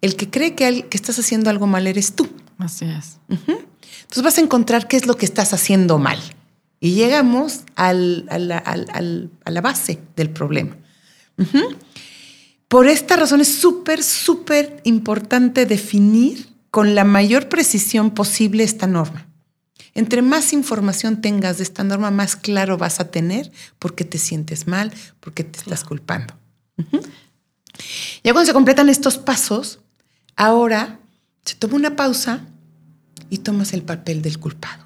el 0.00 0.16
que 0.16 0.30
cree 0.30 0.54
que, 0.54 0.86
que 0.88 0.96
estás 0.96 1.18
haciendo 1.18 1.50
algo 1.50 1.66
mal 1.66 1.86
eres 1.86 2.14
tú. 2.14 2.30
Así 2.56 2.86
es. 2.86 3.18
Entonces 4.10 4.24
vas 4.24 4.38
a 4.38 4.40
encontrar 4.40 4.88
qué 4.88 4.96
es 4.96 5.06
lo 5.06 5.16
que 5.16 5.24
estás 5.24 5.52
haciendo 5.52 5.96
mal. 5.96 6.18
Y 6.80 6.94
llegamos 6.94 7.60
a 7.76 7.92
la 7.92 9.60
base 9.62 10.00
del 10.16 10.30
problema. 10.30 10.76
Por 12.66 12.88
esta 12.88 13.14
razón 13.14 13.40
es 13.40 13.54
súper, 13.54 14.02
súper 14.02 14.80
importante 14.82 15.64
definir 15.64 16.48
con 16.72 16.96
la 16.96 17.04
mayor 17.04 17.48
precisión 17.48 18.10
posible 18.10 18.64
esta 18.64 18.88
norma. 18.88 19.28
Entre 19.94 20.22
más 20.22 20.52
información 20.52 21.20
tengas 21.20 21.58
de 21.58 21.62
esta 21.62 21.84
norma, 21.84 22.10
más 22.10 22.34
claro 22.34 22.78
vas 22.78 22.98
a 22.98 23.12
tener 23.12 23.52
por 23.78 23.94
qué 23.94 24.04
te 24.04 24.18
sientes 24.18 24.66
mal, 24.66 24.92
por 25.20 25.34
qué 25.34 25.44
te 25.44 25.60
estás 25.60 25.84
culpando. 25.84 26.34
Ya 28.24 28.32
cuando 28.32 28.46
se 28.46 28.54
completan 28.54 28.88
estos 28.88 29.18
pasos, 29.18 29.78
ahora 30.34 30.98
se 31.44 31.54
toma 31.54 31.76
una 31.76 31.94
pausa 31.94 32.48
y 33.30 33.38
tomas 33.38 33.72
el 33.72 33.82
papel 33.82 34.20
del 34.20 34.38
culpado. 34.38 34.84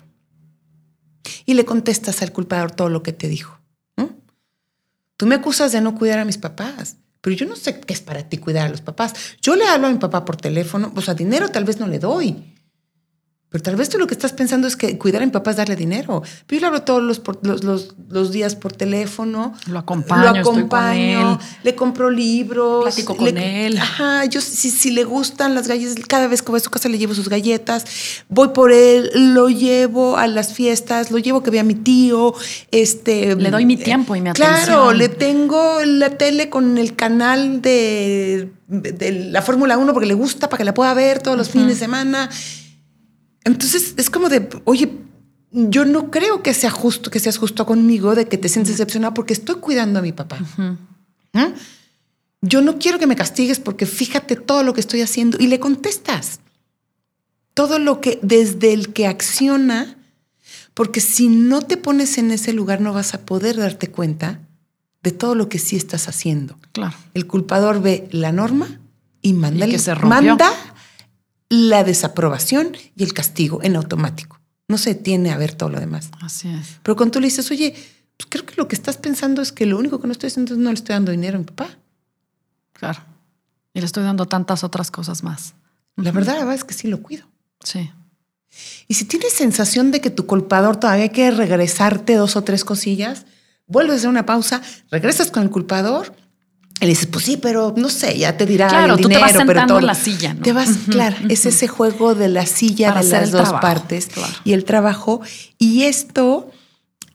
Y 1.46 1.54
le 1.54 1.64
contestas 1.64 2.22
al 2.22 2.32
culpador 2.32 2.70
todo 2.70 2.88
lo 2.88 3.02
que 3.02 3.12
te 3.12 3.28
dijo. 3.28 3.58
Tú 5.16 5.26
me 5.26 5.36
acusas 5.36 5.72
de 5.72 5.80
no 5.80 5.94
cuidar 5.94 6.18
a 6.18 6.24
mis 6.24 6.38
papás, 6.38 6.96
pero 7.20 7.34
yo 7.36 7.46
no 7.46 7.56
sé 7.56 7.80
qué 7.80 7.94
es 7.94 8.00
para 8.00 8.28
ti 8.28 8.38
cuidar 8.38 8.66
a 8.66 8.68
los 8.68 8.80
papás. 8.80 9.14
Yo 9.40 9.56
le 9.56 9.66
hablo 9.66 9.86
a 9.86 9.90
mi 9.90 9.98
papá 9.98 10.24
por 10.24 10.36
teléfono, 10.36 10.92
o 10.94 11.00
sea, 11.00 11.14
dinero 11.14 11.50
tal 11.50 11.64
vez 11.64 11.78
no 11.78 11.86
le 11.86 11.98
doy 11.98 12.53
pero 13.54 13.62
tal 13.62 13.76
vez 13.76 13.88
tú 13.88 13.98
lo 13.98 14.08
que 14.08 14.14
estás 14.14 14.32
pensando 14.32 14.66
es 14.66 14.74
que 14.74 14.98
cuidar 14.98 15.22
a 15.22 15.26
mi 15.26 15.30
papá 15.30 15.52
es 15.52 15.58
darle 15.58 15.76
dinero. 15.76 16.24
Pero 16.44 16.56
yo 16.56 16.60
le 16.60 16.66
hablo 16.66 16.82
todos 16.82 17.00
los, 17.00 17.22
los, 17.62 17.94
los, 18.08 18.32
días 18.32 18.56
por 18.56 18.72
teléfono. 18.72 19.54
Lo 19.68 19.78
acompaño, 19.78 20.22
lo 20.24 20.40
acompaño, 20.40 21.38
le 21.62 21.76
compro 21.76 22.10
libros. 22.10 22.82
Platico 22.82 23.16
con 23.16 23.38
él. 23.38 23.78
Ajá, 23.78 24.24
yo 24.24 24.40
si, 24.40 24.72
si, 24.72 24.90
le 24.90 25.04
gustan 25.04 25.54
las 25.54 25.68
galletas, 25.68 26.04
cada 26.08 26.26
vez 26.26 26.42
que 26.42 26.50
voy 26.50 26.58
a 26.58 26.64
su 26.64 26.70
casa 26.70 26.88
le 26.88 26.98
llevo 26.98 27.14
sus 27.14 27.28
galletas. 27.28 27.84
Voy 28.28 28.48
por 28.48 28.72
él, 28.72 29.12
lo 29.14 29.48
llevo 29.48 30.16
a 30.16 30.26
las 30.26 30.52
fiestas, 30.52 31.12
lo 31.12 31.18
llevo 31.18 31.44
que 31.44 31.52
vea 31.52 31.60
a 31.60 31.64
mi 31.64 31.76
tío. 31.76 32.34
Este, 32.72 33.36
le 33.36 33.52
doy 33.52 33.66
mi 33.66 33.76
tiempo 33.76 34.16
y 34.16 34.20
mi 34.20 34.30
atención. 34.30 34.64
Claro, 34.64 34.92
le 34.92 35.08
tengo 35.08 35.78
la 35.84 36.10
tele 36.10 36.50
con 36.50 36.76
el 36.76 36.96
canal 36.96 37.62
de, 37.62 38.50
de 38.66 39.28
la 39.30 39.42
Fórmula 39.42 39.78
1 39.78 39.92
porque 39.92 40.08
le 40.08 40.14
gusta, 40.14 40.48
para 40.48 40.58
que 40.58 40.64
la 40.64 40.74
pueda 40.74 40.92
ver 40.92 41.22
todos 41.22 41.38
los 41.38 41.50
fines 41.50 41.68
de 41.68 41.76
semana. 41.76 42.28
Entonces 43.44 43.94
es 43.96 44.10
como 44.10 44.28
de, 44.28 44.48
oye, 44.64 44.90
yo 45.50 45.84
no 45.84 46.10
creo 46.10 46.42
que 46.42 46.52
sea 46.52 46.70
justo, 46.70 47.10
que 47.10 47.20
seas 47.20 47.36
justo 47.38 47.64
conmigo, 47.64 48.14
de 48.14 48.26
que 48.26 48.38
te 48.38 48.48
sientes 48.48 48.74
decepcionado 48.74 49.14
porque 49.14 49.34
estoy 49.34 49.56
cuidando 49.56 50.00
a 50.00 50.02
mi 50.02 50.12
papá. 50.12 50.38
Yo 52.40 52.60
no 52.60 52.78
quiero 52.78 52.98
que 52.98 53.06
me 53.06 53.16
castigues 53.16 53.60
porque 53.60 53.86
fíjate 53.86 54.36
todo 54.36 54.62
lo 54.62 54.74
que 54.74 54.80
estoy 54.80 55.02
haciendo 55.02 55.38
y 55.40 55.46
le 55.46 55.60
contestas. 55.60 56.40
Todo 57.54 57.78
lo 57.78 58.00
que 58.00 58.18
desde 58.22 58.72
el 58.72 58.92
que 58.92 59.06
acciona, 59.06 59.96
porque 60.74 61.00
si 61.00 61.28
no 61.28 61.62
te 61.62 61.76
pones 61.76 62.18
en 62.18 62.32
ese 62.32 62.52
lugar 62.52 62.80
no 62.80 62.92
vas 62.92 63.14
a 63.14 63.24
poder 63.24 63.56
darte 63.56 63.88
cuenta 63.88 64.40
de 65.04 65.12
todo 65.12 65.34
lo 65.34 65.48
que 65.48 65.60
sí 65.60 65.76
estás 65.76 66.08
haciendo. 66.08 66.58
Claro. 66.72 66.96
El 67.14 67.26
culpador 67.26 67.80
ve 67.80 68.08
la 68.10 68.32
norma 68.32 68.80
y 69.22 69.34
manda, 69.34 69.66
que 69.66 69.78
se 69.78 69.94
manda 69.94 70.50
la 71.48 71.84
desaprobación 71.84 72.76
y 72.96 73.04
el 73.04 73.12
castigo 73.12 73.62
en 73.62 73.76
automático. 73.76 74.40
No 74.68 74.78
se 74.78 74.94
detiene 74.94 75.30
a 75.30 75.36
ver 75.36 75.54
todo 75.54 75.68
lo 75.68 75.80
demás. 75.80 76.10
Así 76.20 76.48
es. 76.48 76.78
Pero 76.82 76.96
cuando 76.96 77.12
tú 77.12 77.20
le 77.20 77.26
dices, 77.26 77.50
oye, 77.50 77.74
pues 78.16 78.28
creo 78.30 78.46
que 78.46 78.54
lo 78.56 78.68
que 78.68 78.76
estás 78.76 78.96
pensando 78.96 79.42
es 79.42 79.52
que 79.52 79.66
lo 79.66 79.78
único 79.78 80.00
que 80.00 80.06
no 80.06 80.12
estoy 80.12 80.28
haciendo 80.28 80.54
es 80.54 80.58
no 80.58 80.70
le 80.70 80.74
estoy 80.74 80.94
dando 80.94 81.12
dinero 81.12 81.36
a 81.36 81.40
mi 81.40 81.44
papá. 81.44 81.76
Claro. 82.72 83.00
Y 83.72 83.80
le 83.80 83.86
estoy 83.86 84.04
dando 84.04 84.26
tantas 84.26 84.64
otras 84.64 84.90
cosas 84.90 85.22
más. 85.22 85.54
La 85.96 86.12
verdad, 86.12 86.34
la 86.34 86.40
verdad 86.40 86.54
es 86.54 86.64
que 86.64 86.74
sí 86.74 86.88
lo 86.88 87.02
cuido. 87.02 87.26
Sí. 87.62 87.90
Y 88.88 88.94
si 88.94 89.04
tienes 89.04 89.32
sensación 89.32 89.90
de 89.90 90.00
que 90.00 90.10
tu 90.10 90.26
culpador 90.26 90.76
todavía 90.76 91.08
quiere 91.10 91.36
regresarte 91.36 92.14
dos 92.14 92.36
o 92.36 92.44
tres 92.44 92.64
cosillas, 92.64 93.26
vuelves 93.66 94.04
a 94.04 94.08
una 94.08 94.26
pausa, 94.26 94.62
regresas 94.90 95.30
con 95.30 95.42
el 95.42 95.50
culpador 95.50 96.14
y 96.84 96.86
le 96.86 96.92
dices, 96.92 97.06
pues 97.06 97.24
sí, 97.24 97.36
pero 97.36 97.74
no 97.76 97.88
sé, 97.88 98.18
ya 98.18 98.36
te 98.36 98.46
dirá 98.46 98.68
claro, 98.68 98.94
el 98.94 99.00
dinero, 99.00 99.20
tú 99.20 99.26
te 99.26 99.34
vas 99.34 99.44
pero 99.46 99.66
todo. 99.66 99.78
en 99.78 99.86
la 99.86 99.94
silla, 99.94 100.34
¿no? 100.34 100.42
Te 100.42 100.52
vas, 100.52 100.70
claro, 100.88 101.16
es 101.28 101.46
ese 101.46 101.66
juego 101.66 102.14
de 102.14 102.28
la 102.28 102.46
silla 102.46 102.92
de 102.92 103.08
las 103.08 103.30
dos 103.30 103.52
partes 103.54 104.08
y 104.44 104.52
el 104.52 104.64
trabajo. 104.64 105.20
Y 105.58 105.82
esto 105.82 106.50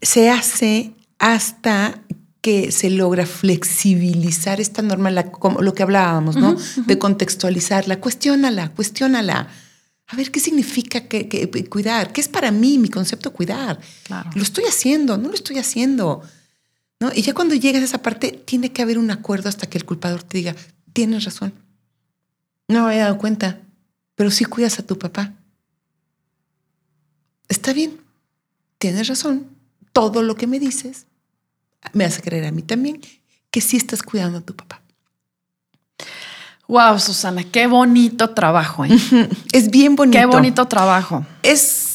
se 0.01 0.29
hace 0.29 0.93
hasta 1.19 2.01
que 2.41 2.71
se 2.71 2.89
logra 2.89 3.25
flexibilizar 3.25 4.59
esta 4.61 4.81
norma, 4.81 5.23
como 5.23 5.61
lo 5.61 5.73
que 5.73 5.83
hablábamos, 5.83 6.35
¿no? 6.35 6.55
De 6.85 6.97
contextualizarla, 6.97 7.99
cuestiónala, 7.99 8.69
cuestiónala. 8.69 9.47
A 10.07 10.15
ver, 10.15 10.31
¿qué 10.31 10.39
significa 10.39 11.07
que, 11.07 11.49
cuidar? 11.69 12.11
¿Qué 12.11 12.21
es 12.21 12.27
para 12.27 12.49
mí 12.51 12.77
mi 12.77 12.89
concepto 12.89 13.31
cuidar? 13.31 13.79
Lo 14.33 14.41
estoy 14.41 14.65
haciendo, 14.65 15.17
no 15.17 15.27
lo 15.29 15.35
estoy 15.35 15.59
haciendo. 15.59 16.23
¿no? 16.23 16.38
Y 17.15 17.21
ya 17.21 17.33
cuando 17.33 17.55
llegas 17.55 17.81
a 17.81 17.85
esa 17.85 18.01
parte, 18.01 18.31
tiene 18.31 18.71
que 18.71 18.81
haber 18.81 18.97
un 18.97 19.09
acuerdo 19.09 19.47
hasta 19.47 19.67
que 19.67 19.77
el 19.77 19.85
culpador 19.85 20.23
te 20.23 20.37
diga, 20.37 20.55
tienes 20.91 21.23
razón. 21.23 21.53
No 22.67 22.83
me 22.83 22.91
había 22.91 23.05
dado 23.05 23.17
cuenta, 23.17 23.61
pero 24.15 24.31
sí 24.31 24.43
cuidas 24.45 24.79
a 24.79 24.85
tu 24.85 24.99
papá. 24.99 25.33
Está 27.47 27.73
bien, 27.73 28.01
tienes 28.77 29.07
razón. 29.07 29.47
Todo 29.93 30.21
lo 30.21 30.35
que 30.35 30.45
me 30.45 30.59
dices 30.59 31.07
me 31.93 32.03
hace 32.03 32.21
creer 32.21 32.45
a 32.45 32.51
mí 32.51 32.61
también 32.61 33.01
que 33.49 33.61
sí 33.61 33.77
estás 33.77 34.03
cuidando 34.03 34.39
a 34.39 34.41
tu 34.41 34.55
papá. 34.55 34.81
Wow, 36.67 36.99
Susana, 36.99 37.43
qué 37.43 37.65
bonito 37.65 38.29
trabajo. 38.29 38.85
¿eh? 38.85 38.89
Es 39.51 39.71
bien 39.71 39.95
bonito. 39.95 40.19
Qué 40.19 40.25
bonito 40.25 40.67
trabajo. 40.67 41.25
Es 41.41 41.88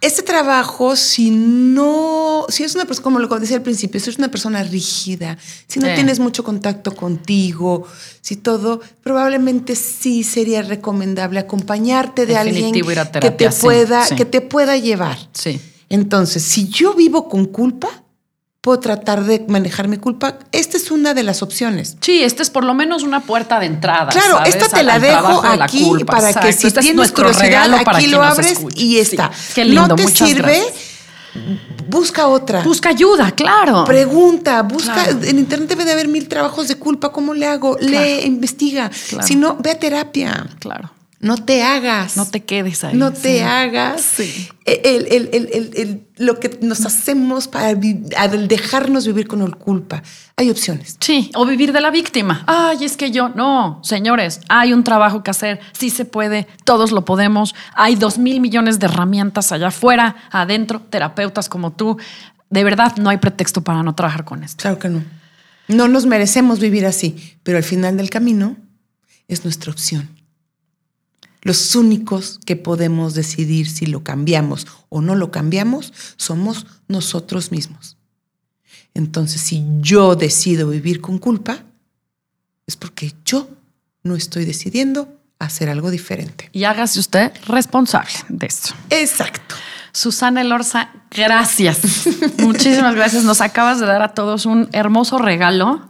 este 0.00 0.22
trabajo, 0.22 0.96
si 0.96 1.30
no, 1.30 2.44
si 2.48 2.62
es 2.62 2.74
una 2.74 2.84
persona, 2.84 3.04
como 3.04 3.18
lo 3.18 3.28
decía 3.38 3.56
al 3.56 3.62
principio, 3.62 4.00
si 4.00 4.10
es 4.10 4.18
una 4.18 4.28
persona 4.28 4.62
rígida, 4.62 5.38
si 5.66 5.80
no 5.80 5.86
tienes 5.94 6.18
mucho 6.18 6.44
contacto 6.44 6.94
contigo, 6.94 7.86
si 8.20 8.36
todo, 8.36 8.80
probablemente 9.02 9.74
sí 9.74 10.22
sería 10.22 10.62
recomendable 10.62 11.40
acompañarte 11.40 12.26
de 12.26 12.36
alguien 12.36 12.72
que 12.72 13.30
te 13.30 13.50
pueda, 13.50 14.06
que 14.08 14.24
te 14.26 14.40
pueda 14.42 14.76
llevar. 14.76 15.16
Sí. 15.32 15.60
Entonces, 15.88 16.42
si 16.42 16.68
yo 16.68 16.94
vivo 16.94 17.28
con 17.28 17.46
culpa, 17.46 18.03
puedo 18.64 18.80
tratar 18.80 19.24
de 19.24 19.44
manejar 19.46 19.88
mi 19.88 19.98
culpa. 19.98 20.38
Esta 20.50 20.78
es 20.78 20.90
una 20.90 21.12
de 21.12 21.22
las 21.22 21.42
opciones. 21.42 21.98
Sí, 22.00 22.22
esta 22.22 22.42
es 22.42 22.48
por 22.48 22.64
lo 22.64 22.72
menos 22.72 23.02
una 23.02 23.20
puerta 23.20 23.60
de 23.60 23.66
entrada. 23.66 24.08
Claro, 24.08 24.42
esta 24.46 24.70
te 24.70 24.82
la 24.82 24.98
dejo 24.98 25.44
aquí 25.44 25.92
para 26.06 26.32
que 26.32 26.50
si 26.54 26.68
este 26.68 26.80
tienes 26.80 27.12
curiosidad, 27.12 27.70
aquí 27.74 28.06
lo 28.06 28.22
abres 28.22 28.58
y 28.74 28.98
está. 28.98 29.30
qué 29.54 29.66
lindo, 29.66 29.88
no 29.88 29.94
te 29.96 30.08
sirve. 30.08 30.62
Busca 31.88 32.26
otra. 32.26 32.62
Busca 32.62 32.88
ayuda, 32.88 33.32
claro. 33.32 33.84
Pregunta, 33.84 34.62
busca. 34.62 35.10
En 35.10 35.38
internet 35.38 35.68
debe 35.68 35.84
de 35.84 35.92
haber 35.92 36.08
mil 36.08 36.26
trabajos 36.26 36.66
de 36.68 36.76
culpa. 36.76 37.12
¿Cómo 37.12 37.34
le 37.34 37.46
hago? 37.46 37.76
Lee, 37.78 38.22
investiga. 38.24 38.90
Si 39.20 39.36
no, 39.36 39.58
ve 39.60 39.72
a 39.72 39.78
terapia. 39.78 40.46
Claro. 40.58 40.90
No 41.24 41.38
te 41.38 41.62
hagas. 41.62 42.18
No 42.18 42.26
te 42.26 42.44
quedes 42.44 42.84
ahí. 42.84 42.94
No 42.94 43.10
te 43.10 43.42
hagas. 43.42 44.02
Sí. 44.02 44.46
El, 44.66 46.06
lo 46.18 46.38
que 46.38 46.58
nos 46.60 46.84
hacemos 46.84 47.48
para 47.48 47.74
dejarnos 47.74 49.06
vivir 49.06 49.26
con 49.26 49.40
el 49.40 49.56
culpa. 49.56 50.02
Hay 50.36 50.50
opciones. 50.50 50.98
Sí, 51.00 51.30
o 51.34 51.46
vivir 51.46 51.72
de 51.72 51.80
la 51.80 51.90
víctima. 51.90 52.44
Ay, 52.46 52.84
es 52.84 52.98
que 52.98 53.10
yo. 53.10 53.30
No, 53.30 53.80
señores, 53.82 54.42
hay 54.50 54.74
un 54.74 54.84
trabajo 54.84 55.22
que 55.22 55.30
hacer. 55.30 55.60
Sí 55.72 55.88
se 55.88 56.04
puede, 56.04 56.46
todos 56.64 56.92
lo 56.92 57.06
podemos. 57.06 57.54
Hay 57.72 57.96
dos 57.96 58.18
mil 58.18 58.42
millones 58.42 58.78
de 58.78 58.84
herramientas 58.84 59.50
allá 59.50 59.68
afuera, 59.68 60.16
adentro, 60.30 60.82
terapeutas 60.90 61.48
como 61.48 61.72
tú. 61.72 61.96
De 62.50 62.64
verdad, 62.64 62.96
no 62.98 63.08
hay 63.08 63.16
pretexto 63.16 63.62
para 63.62 63.82
no 63.82 63.94
trabajar 63.94 64.26
con 64.26 64.44
esto. 64.44 64.60
Claro 64.60 64.78
que 64.78 64.90
no. 64.90 65.02
No 65.68 65.88
nos 65.88 66.04
merecemos 66.04 66.60
vivir 66.60 66.84
así, 66.84 67.38
pero 67.42 67.56
al 67.56 67.64
final 67.64 67.96
del 67.96 68.10
camino 68.10 68.56
es 69.26 69.42
nuestra 69.44 69.72
opción. 69.72 70.10
Los 71.44 71.76
únicos 71.76 72.40
que 72.44 72.56
podemos 72.56 73.14
decidir 73.14 73.68
si 73.68 73.86
lo 73.86 74.02
cambiamos 74.02 74.66
o 74.88 75.02
no 75.02 75.14
lo 75.14 75.30
cambiamos 75.30 75.92
somos 76.16 76.66
nosotros 76.88 77.52
mismos. 77.52 77.98
Entonces, 78.94 79.42
si 79.42 79.62
yo 79.80 80.16
decido 80.16 80.70
vivir 80.70 81.00
con 81.00 81.18
culpa, 81.18 81.58
es 82.66 82.76
porque 82.76 83.12
yo 83.24 83.48
no 84.02 84.16
estoy 84.16 84.46
decidiendo 84.46 85.20
hacer 85.38 85.68
algo 85.68 85.90
diferente. 85.90 86.48
Y 86.52 86.64
hágase 86.64 86.98
usted 86.98 87.32
responsable 87.46 88.14
de 88.28 88.46
esto. 88.46 88.74
Exacto. 88.88 89.54
Susana 89.92 90.40
Elorza, 90.40 90.90
gracias. 91.10 92.06
Muchísimas 92.38 92.94
gracias. 92.94 93.22
Nos 93.22 93.42
acabas 93.42 93.80
de 93.80 93.86
dar 93.86 94.02
a 94.02 94.14
todos 94.14 94.46
un 94.46 94.68
hermoso 94.72 95.18
regalo 95.18 95.88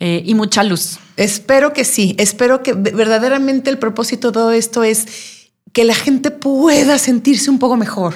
eh, 0.00 0.22
y 0.24 0.34
mucha 0.34 0.62
luz. 0.62 0.98
Espero 1.16 1.72
que 1.72 1.84
sí, 1.84 2.14
espero 2.18 2.62
que 2.62 2.72
verdaderamente 2.72 3.70
el 3.70 3.78
propósito 3.78 4.28
de 4.28 4.32
todo 4.32 4.52
esto 4.52 4.84
es 4.84 5.06
que 5.72 5.84
la 5.84 5.94
gente 5.94 6.30
pueda 6.30 6.98
sentirse 6.98 7.50
un 7.50 7.58
poco 7.58 7.76
mejor. 7.76 8.14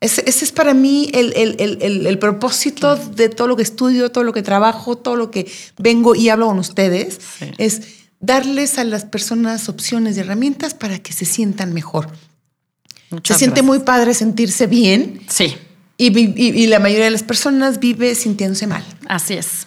Ese, 0.00 0.24
es 0.28 0.52
para 0.52 0.74
mí 0.74 1.10
el, 1.14 2.18
propósito 2.18 2.96
de 2.96 3.28
todo 3.28 3.46
lo 3.46 3.56
que 3.56 3.62
estudio, 3.62 4.10
todo 4.10 4.24
lo 4.24 4.32
que 4.32 4.42
trabajo, 4.42 4.96
todo 4.96 5.16
lo 5.16 5.30
que 5.30 5.50
vengo 5.78 6.14
y 6.14 6.28
hablo 6.28 6.46
con 6.48 6.58
ustedes, 6.58 7.18
es 7.56 7.82
darles 8.20 8.78
a 8.78 8.84
las 8.84 9.04
personas 9.04 9.68
opciones 9.68 10.16
y 10.16 10.20
herramientas 10.20 10.74
para 10.74 10.98
que 10.98 11.12
se 11.12 11.24
sientan 11.24 11.72
mejor. 11.72 12.08
se 13.22 13.34
siente 13.34 13.62
muy 13.62 13.78
padre 13.78 14.12
sentirse 14.12 14.66
bien. 14.66 15.22
Sí. 15.28 15.56
y 15.96 16.66
la 16.66 16.78
mayoría 16.78 17.06
de 17.06 17.12
las 17.12 17.22
personas 17.22 17.78
vive 17.78 18.14
sintiéndose 18.16 18.66
mal. 18.66 18.84
Así 19.08 19.34
es. 19.34 19.66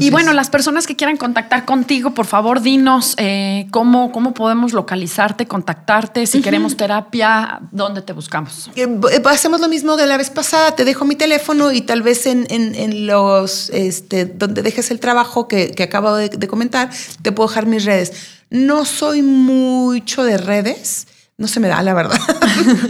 Y 0.00 0.10
bueno, 0.10 0.32
las 0.32 0.50
personas 0.50 0.86
que 0.86 0.96
quieran 0.96 1.16
contactar 1.16 1.64
contigo, 1.64 2.14
por 2.14 2.26
favor, 2.26 2.60
dinos 2.60 3.14
eh, 3.18 3.66
cómo, 3.70 4.12
cómo 4.12 4.34
podemos 4.34 4.72
localizarte, 4.72 5.46
contactarte, 5.46 6.26
si 6.26 6.40
queremos 6.40 6.76
terapia, 6.76 7.60
¿dónde 7.70 8.02
te 8.02 8.12
buscamos? 8.12 8.70
Eh, 8.74 8.88
hacemos 9.24 9.60
lo 9.60 9.68
mismo 9.68 9.96
de 9.96 10.06
la 10.06 10.16
vez 10.16 10.30
pasada, 10.30 10.74
te 10.74 10.84
dejo 10.84 11.04
mi 11.04 11.16
teléfono 11.16 11.72
y 11.72 11.82
tal 11.82 12.02
vez 12.02 12.26
en, 12.26 12.46
en, 12.50 13.06
los, 13.06 13.70
este, 13.70 14.24
donde 14.24 14.62
dejes 14.62 14.90
el 14.90 15.00
trabajo 15.00 15.48
que, 15.48 15.72
que 15.72 15.82
acabo 15.82 16.14
de, 16.14 16.28
de 16.28 16.48
comentar, 16.48 16.90
te 17.22 17.32
puedo 17.32 17.48
dejar 17.48 17.66
mis 17.66 17.84
redes. 17.84 18.12
No 18.50 18.84
soy 18.84 19.22
mucho 19.22 20.24
de 20.24 20.38
redes 20.38 21.06
no 21.38 21.46
se 21.46 21.60
me 21.60 21.68
da, 21.68 21.80
la 21.84 21.94
verdad. 21.94 22.18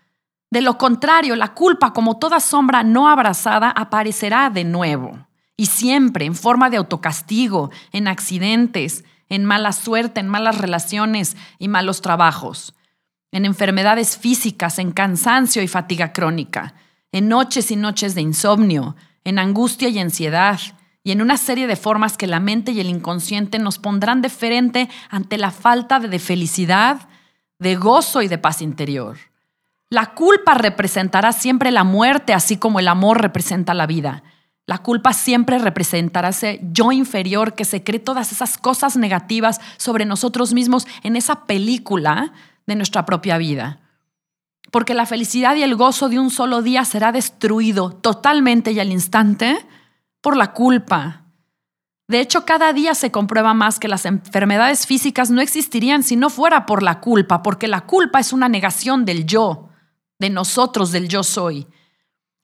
De 0.50 0.60
lo 0.60 0.76
contrario, 0.76 1.36
la 1.36 1.54
culpa, 1.54 1.92
como 1.92 2.18
toda 2.18 2.40
sombra 2.40 2.82
no 2.82 3.08
abrazada, 3.08 3.70
aparecerá 3.70 4.50
de 4.50 4.64
nuevo. 4.64 5.28
Y 5.56 5.66
siempre 5.66 6.24
en 6.24 6.34
forma 6.34 6.68
de 6.68 6.78
autocastigo, 6.78 7.70
en 7.92 8.08
accidentes, 8.08 9.04
en 9.28 9.44
mala 9.44 9.72
suerte, 9.72 10.18
en 10.18 10.28
malas 10.28 10.58
relaciones 10.58 11.36
y 11.60 11.68
malos 11.68 12.02
trabajos 12.02 12.74
en 13.32 13.46
enfermedades 13.46 14.16
físicas, 14.16 14.78
en 14.78 14.92
cansancio 14.92 15.62
y 15.62 15.68
fatiga 15.68 16.12
crónica, 16.12 16.74
en 17.10 17.28
noches 17.28 17.70
y 17.70 17.76
noches 17.76 18.14
de 18.14 18.20
insomnio, 18.20 18.94
en 19.24 19.38
angustia 19.38 19.88
y 19.88 19.98
ansiedad, 19.98 20.60
y 21.04 21.10
en 21.10 21.20
una 21.20 21.36
serie 21.36 21.66
de 21.66 21.76
formas 21.76 22.16
que 22.16 22.26
la 22.28 22.38
mente 22.38 22.70
y 22.70 22.80
el 22.80 22.88
inconsciente 22.88 23.58
nos 23.58 23.78
pondrán 23.78 24.22
de 24.22 24.28
frente 24.28 24.88
ante 25.10 25.36
la 25.36 25.50
falta 25.50 25.98
de 25.98 26.18
felicidad, 26.18 27.08
de 27.58 27.74
gozo 27.74 28.22
y 28.22 28.28
de 28.28 28.38
paz 28.38 28.62
interior. 28.62 29.16
La 29.90 30.14
culpa 30.14 30.54
representará 30.54 31.32
siempre 31.32 31.70
la 31.70 31.84
muerte, 31.84 32.32
así 32.34 32.56
como 32.56 32.78
el 32.78 32.88
amor 32.88 33.20
representa 33.20 33.74
la 33.74 33.86
vida. 33.86 34.22
La 34.64 34.78
culpa 34.78 35.12
siempre 35.12 35.58
representará 35.58 36.28
ese 36.28 36.60
yo 36.62 36.92
inferior 36.92 37.54
que 37.54 37.64
se 37.64 37.82
cree 37.82 37.98
todas 37.98 38.30
esas 38.30 38.56
cosas 38.56 38.96
negativas 38.96 39.60
sobre 39.76 40.04
nosotros 40.04 40.54
mismos 40.54 40.86
en 41.02 41.16
esa 41.16 41.46
película 41.46 42.32
de 42.66 42.76
nuestra 42.76 43.04
propia 43.04 43.38
vida. 43.38 43.80
Porque 44.70 44.94
la 44.94 45.06
felicidad 45.06 45.54
y 45.56 45.62
el 45.62 45.76
gozo 45.76 46.08
de 46.08 46.18
un 46.18 46.30
solo 46.30 46.62
día 46.62 46.84
será 46.84 47.12
destruido 47.12 47.90
totalmente 47.90 48.72
y 48.72 48.80
al 48.80 48.90
instante 48.90 49.58
por 50.20 50.36
la 50.36 50.52
culpa. 50.52 51.24
De 52.08 52.20
hecho, 52.20 52.44
cada 52.44 52.72
día 52.72 52.94
se 52.94 53.10
comprueba 53.10 53.54
más 53.54 53.78
que 53.78 53.88
las 53.88 54.06
enfermedades 54.06 54.86
físicas 54.86 55.30
no 55.30 55.40
existirían 55.40 56.02
si 56.02 56.16
no 56.16 56.30
fuera 56.30 56.66
por 56.66 56.82
la 56.82 57.00
culpa, 57.00 57.42
porque 57.42 57.68
la 57.68 57.82
culpa 57.82 58.20
es 58.20 58.32
una 58.32 58.48
negación 58.48 59.04
del 59.04 59.26
yo, 59.26 59.68
de 60.18 60.30
nosotros, 60.30 60.92
del 60.92 61.08
yo 61.08 61.22
soy. 61.22 61.66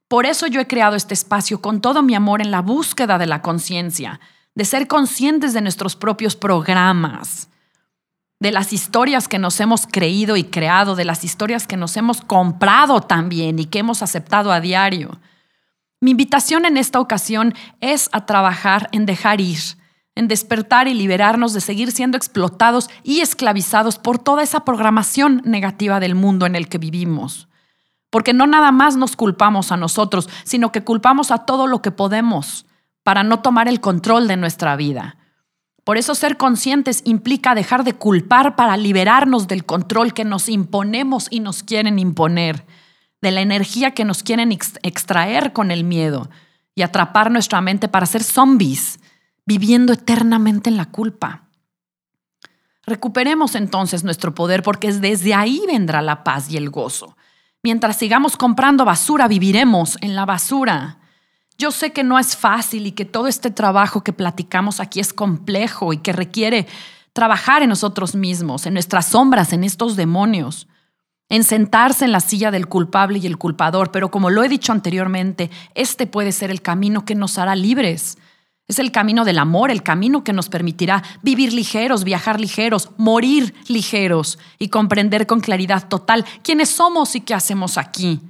Por 0.08 0.24
eso 0.24 0.46
yo 0.46 0.60
he 0.60 0.66
creado 0.66 0.96
este 0.96 1.14
espacio 1.14 1.60
con 1.60 1.80
todo 1.80 2.02
mi 2.02 2.14
amor 2.14 2.40
en 2.40 2.50
la 2.50 2.62
búsqueda 2.62 3.18
de 3.18 3.26
la 3.26 3.42
conciencia, 3.42 4.20
de 4.54 4.64
ser 4.64 4.86
conscientes 4.86 5.52
de 5.52 5.60
nuestros 5.60 5.96
propios 5.96 6.34
programas, 6.34 7.47
de 8.40 8.52
las 8.52 8.72
historias 8.72 9.26
que 9.26 9.38
nos 9.38 9.58
hemos 9.60 9.86
creído 9.86 10.36
y 10.36 10.44
creado, 10.44 10.94
de 10.94 11.04
las 11.04 11.24
historias 11.24 11.66
que 11.66 11.76
nos 11.76 11.96
hemos 11.96 12.20
comprado 12.20 13.00
también 13.00 13.58
y 13.58 13.64
que 13.64 13.80
hemos 13.80 14.02
aceptado 14.02 14.52
a 14.52 14.60
diario. 14.60 15.18
Mi 16.00 16.12
invitación 16.12 16.64
en 16.64 16.76
esta 16.76 17.00
ocasión 17.00 17.54
es 17.80 18.08
a 18.12 18.26
trabajar 18.26 18.88
en 18.92 19.06
dejar 19.06 19.40
ir, 19.40 19.58
en 20.14 20.28
despertar 20.28 20.86
y 20.86 20.94
liberarnos 20.94 21.52
de 21.52 21.60
seguir 21.60 21.90
siendo 21.90 22.16
explotados 22.16 22.88
y 23.02 23.20
esclavizados 23.20 23.98
por 23.98 24.18
toda 24.18 24.44
esa 24.44 24.60
programación 24.60 25.42
negativa 25.44 25.98
del 25.98 26.14
mundo 26.14 26.46
en 26.46 26.54
el 26.54 26.68
que 26.68 26.78
vivimos. 26.78 27.48
Porque 28.10 28.32
no 28.32 28.46
nada 28.46 28.70
más 28.70 28.96
nos 28.96 29.16
culpamos 29.16 29.72
a 29.72 29.76
nosotros, 29.76 30.28
sino 30.44 30.70
que 30.70 30.84
culpamos 30.84 31.32
a 31.32 31.38
todo 31.38 31.66
lo 31.66 31.82
que 31.82 31.90
podemos 31.90 32.66
para 33.02 33.24
no 33.24 33.40
tomar 33.40 33.68
el 33.68 33.80
control 33.80 34.28
de 34.28 34.36
nuestra 34.36 34.76
vida. 34.76 35.16
Por 35.88 35.96
eso 35.96 36.14
ser 36.14 36.36
conscientes 36.36 37.00
implica 37.06 37.54
dejar 37.54 37.82
de 37.82 37.94
culpar 37.94 38.56
para 38.56 38.76
liberarnos 38.76 39.48
del 39.48 39.64
control 39.64 40.12
que 40.12 40.26
nos 40.26 40.50
imponemos 40.50 41.28
y 41.30 41.40
nos 41.40 41.62
quieren 41.62 41.98
imponer, 41.98 42.66
de 43.22 43.30
la 43.30 43.40
energía 43.40 43.92
que 43.92 44.04
nos 44.04 44.22
quieren 44.22 44.52
extraer 44.52 45.54
con 45.54 45.70
el 45.70 45.84
miedo 45.84 46.28
y 46.74 46.82
atrapar 46.82 47.30
nuestra 47.30 47.62
mente 47.62 47.88
para 47.88 48.04
ser 48.04 48.22
zombies, 48.22 49.00
viviendo 49.46 49.94
eternamente 49.94 50.68
en 50.68 50.76
la 50.76 50.84
culpa. 50.84 51.48
Recuperemos 52.84 53.54
entonces 53.54 54.04
nuestro 54.04 54.34
poder 54.34 54.62
porque 54.62 54.92
desde 54.92 55.32
ahí 55.32 55.62
vendrá 55.66 56.02
la 56.02 56.22
paz 56.22 56.50
y 56.50 56.58
el 56.58 56.68
gozo. 56.68 57.16
Mientras 57.62 57.96
sigamos 57.96 58.36
comprando 58.36 58.84
basura, 58.84 59.26
viviremos 59.26 59.96
en 60.02 60.14
la 60.14 60.26
basura. 60.26 60.98
Yo 61.60 61.72
sé 61.72 61.92
que 61.92 62.04
no 62.04 62.20
es 62.20 62.36
fácil 62.36 62.86
y 62.86 62.92
que 62.92 63.04
todo 63.04 63.26
este 63.26 63.50
trabajo 63.50 64.04
que 64.04 64.12
platicamos 64.12 64.78
aquí 64.78 65.00
es 65.00 65.12
complejo 65.12 65.92
y 65.92 65.98
que 65.98 66.12
requiere 66.12 66.68
trabajar 67.12 67.62
en 67.64 67.68
nosotros 67.68 68.14
mismos, 68.14 68.64
en 68.64 68.74
nuestras 68.74 69.06
sombras, 69.06 69.52
en 69.52 69.64
estos 69.64 69.96
demonios, 69.96 70.68
en 71.28 71.42
sentarse 71.42 72.04
en 72.04 72.12
la 72.12 72.20
silla 72.20 72.52
del 72.52 72.68
culpable 72.68 73.18
y 73.18 73.26
el 73.26 73.38
culpador, 73.38 73.90
pero 73.90 74.08
como 74.08 74.30
lo 74.30 74.44
he 74.44 74.48
dicho 74.48 74.70
anteriormente, 74.70 75.50
este 75.74 76.06
puede 76.06 76.30
ser 76.30 76.52
el 76.52 76.62
camino 76.62 77.04
que 77.04 77.16
nos 77.16 77.38
hará 77.38 77.56
libres. 77.56 78.18
Es 78.68 78.78
el 78.78 78.92
camino 78.92 79.24
del 79.24 79.40
amor, 79.40 79.72
el 79.72 79.82
camino 79.82 80.22
que 80.22 80.32
nos 80.32 80.48
permitirá 80.48 81.02
vivir 81.22 81.52
ligeros, 81.52 82.04
viajar 82.04 82.38
ligeros, 82.38 82.90
morir 82.98 83.52
ligeros 83.66 84.38
y 84.60 84.68
comprender 84.68 85.26
con 85.26 85.40
claridad 85.40 85.88
total 85.88 86.24
quiénes 86.44 86.68
somos 86.68 87.16
y 87.16 87.22
qué 87.22 87.34
hacemos 87.34 87.78
aquí. 87.78 88.20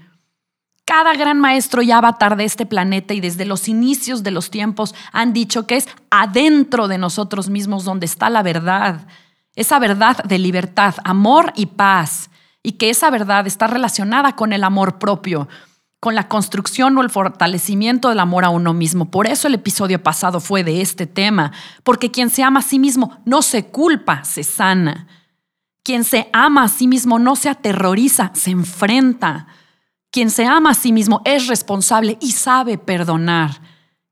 Cada 0.89 1.12
gran 1.12 1.39
maestro 1.39 1.82
y 1.82 1.91
avatar 1.93 2.34
de 2.39 2.45
este 2.45 2.64
planeta 2.64 3.12
y 3.12 3.20
desde 3.20 3.45
los 3.45 3.68
inicios 3.68 4.22
de 4.22 4.30
los 4.30 4.49
tiempos 4.49 4.95
han 5.12 5.34
dicho 5.34 5.66
que 5.66 5.76
es 5.76 5.86
adentro 6.11 6.89
de 6.89 6.97
nosotros 6.97 7.51
mismos 7.51 7.84
donde 7.84 8.07
está 8.07 8.30
la 8.30 8.43
verdad, 8.43 9.07
esa 9.55 9.78
verdad 9.80 10.24
de 10.24 10.39
libertad, 10.39 10.95
amor 11.05 11.53
y 11.57 11.66
paz, 11.66 12.30
y 12.62 12.72
que 12.72 12.89
esa 12.89 13.11
verdad 13.11 13.47
está 13.47 13.66
relacionada 13.66 14.34
con 14.34 14.55
el 14.55 14.64
amor 14.64 14.99
propio, 14.99 15.47
con 16.01 16.14
la 16.14 16.26
construcción 16.26 16.97
o 16.97 17.03
el 17.03 17.11
fortalecimiento 17.11 18.09
del 18.09 18.20
amor 18.20 18.47
a 18.47 18.49
uno 18.49 18.72
mismo. 18.72 19.11
Por 19.11 19.26
eso 19.26 19.47
el 19.47 19.57
episodio 19.57 20.03
pasado 20.03 20.41
fue 20.41 20.64
de 20.64 20.80
este 20.80 21.07
tema, 21.07 21.53
porque 21.84 22.11
quien 22.11 22.30
se 22.30 22.43
ama 22.43 22.61
a 22.61 22.62
sí 22.62 22.78
mismo 22.78 23.20
no 23.26 23.43
se 23.43 23.66
culpa, 23.66 24.24
se 24.24 24.43
sana. 24.43 25.07
Quien 25.82 26.05
se 26.05 26.30
ama 26.32 26.62
a 26.62 26.68
sí 26.68 26.89
mismo 26.89 27.18
no 27.18 27.36
se 27.36 27.51
aterroriza, 27.51 28.30
se 28.32 28.53
enfrenta. 28.53 29.49
Quien 30.11 30.30
se 30.30 30.46
ama 30.46 30.70
a 30.70 30.74
sí 30.74 30.92
mismo 30.92 31.20
es 31.24 31.46
responsable 31.46 32.16
y 32.20 32.32
sabe 32.32 32.78
perdonar. 32.78 33.61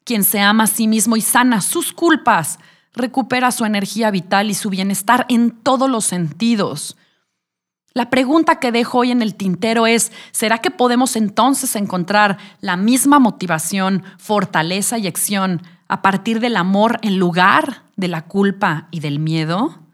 Quien 0.04 0.24
se 0.24 0.40
ama 0.40 0.64
a 0.64 0.68
sí 0.68 0.86
mismo 0.86 1.16
y 1.16 1.20
sana 1.20 1.60
sus 1.60 1.92
culpas 1.92 2.58
recupera 2.92 3.50
su 3.50 3.64
energía 3.64 4.10
vital 4.10 4.50
y 4.50 4.54
su 4.54 4.70
bienestar 4.70 5.26
en 5.28 5.50
todos 5.50 5.88
los 5.88 6.04
sentidos. 6.04 6.96
La 7.92 8.10
pregunta 8.10 8.60
que 8.60 8.72
dejo 8.72 8.98
hoy 8.98 9.10
en 9.10 9.22
el 9.22 9.34
tintero 9.34 9.86
es, 9.86 10.12
¿será 10.32 10.58
que 10.58 10.70
podemos 10.70 11.16
entonces 11.16 11.76
encontrar 11.76 12.36
la 12.60 12.76
misma 12.76 13.18
motivación, 13.18 14.04
fortaleza 14.18 14.98
y 14.98 15.06
acción 15.06 15.62
a 15.88 16.02
partir 16.02 16.40
del 16.40 16.56
amor 16.56 16.98
en 17.00 17.18
lugar 17.18 17.84
de 17.96 18.08
la 18.08 18.26
culpa 18.26 18.88
y 18.90 19.00
del 19.00 19.18
miedo? 19.18 19.85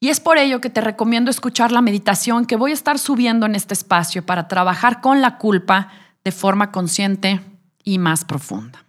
Y 0.00 0.10
es 0.10 0.20
por 0.20 0.38
ello 0.38 0.60
que 0.60 0.70
te 0.70 0.80
recomiendo 0.80 1.30
escuchar 1.30 1.72
la 1.72 1.82
meditación 1.82 2.46
que 2.46 2.56
voy 2.56 2.70
a 2.70 2.74
estar 2.74 2.98
subiendo 2.98 3.46
en 3.46 3.56
este 3.56 3.74
espacio 3.74 4.24
para 4.24 4.46
trabajar 4.46 5.00
con 5.00 5.20
la 5.20 5.38
culpa 5.38 5.88
de 6.24 6.30
forma 6.30 6.70
consciente 6.70 7.40
y 7.82 7.98
más 7.98 8.24
profunda. 8.24 8.84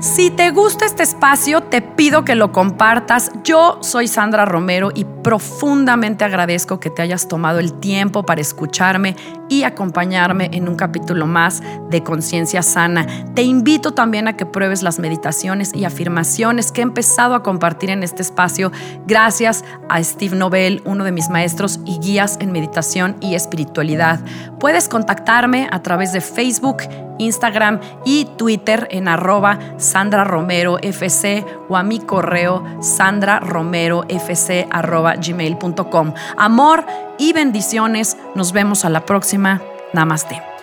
Si 0.00 0.30
te 0.30 0.50
gusta 0.50 0.84
este 0.84 1.02
espacio, 1.02 1.62
te 1.62 1.80
pido 1.80 2.24
que 2.24 2.34
lo 2.34 2.52
compartas. 2.52 3.30
Yo 3.42 3.78
soy 3.80 4.06
Sandra 4.06 4.44
Romero 4.44 4.90
y 4.94 5.04
profundamente 5.04 6.24
agradezco 6.24 6.78
que 6.78 6.90
te 6.90 7.00
hayas 7.00 7.26
tomado 7.26 7.58
el 7.58 7.72
tiempo 7.80 8.24
para 8.24 8.40
escucharme 8.40 9.16
y 9.48 9.62
acompañarme 9.62 10.50
en 10.52 10.68
un 10.68 10.76
capítulo 10.76 11.26
más 11.26 11.62
de 11.90 12.02
Conciencia 12.02 12.62
Sana. 12.62 13.06
Te 13.34 13.42
invito 13.42 13.92
también 13.92 14.28
a 14.28 14.36
que 14.36 14.46
pruebes 14.46 14.82
las 14.82 14.98
meditaciones 14.98 15.74
y 15.74 15.84
afirmaciones 15.84 16.72
que 16.72 16.80
he 16.80 16.84
empezado 16.84 17.34
a 17.34 17.42
compartir 17.42 17.90
en 17.90 18.02
este 18.02 18.22
espacio 18.22 18.72
gracias 19.06 19.64
a 19.88 20.02
Steve 20.02 20.36
Nobel, 20.36 20.82
uno 20.84 21.04
de 21.04 21.12
mis 21.12 21.30
maestros 21.30 21.80
y 21.84 21.98
guías 21.98 22.36
en 22.40 22.52
meditación 22.52 23.16
y 23.20 23.34
espiritualidad. 23.34 24.20
Puedes 24.60 24.88
contactarme 24.88 25.68
a 25.70 25.82
través 25.82 26.12
de 26.12 26.20
Facebook, 26.20 26.78
Instagram 27.18 27.80
y 28.04 28.26
Twitter 28.36 28.88
en 28.90 29.08
arroba 29.08 29.58
Sandra 29.84 30.24
Romero 30.24 30.78
FC 30.82 31.44
o 31.68 31.76
a 31.76 31.82
mi 31.82 32.00
correo 32.00 32.64
sandraromerofc 32.80 34.66
arroba 34.70 35.14
gmail.com. 35.16 36.14
Amor 36.36 36.84
y 37.18 37.32
bendiciones. 37.32 38.16
Nos 38.34 38.52
vemos 38.52 38.84
a 38.84 38.90
la 38.90 39.04
próxima. 39.04 39.62
Namaste. 39.92 40.53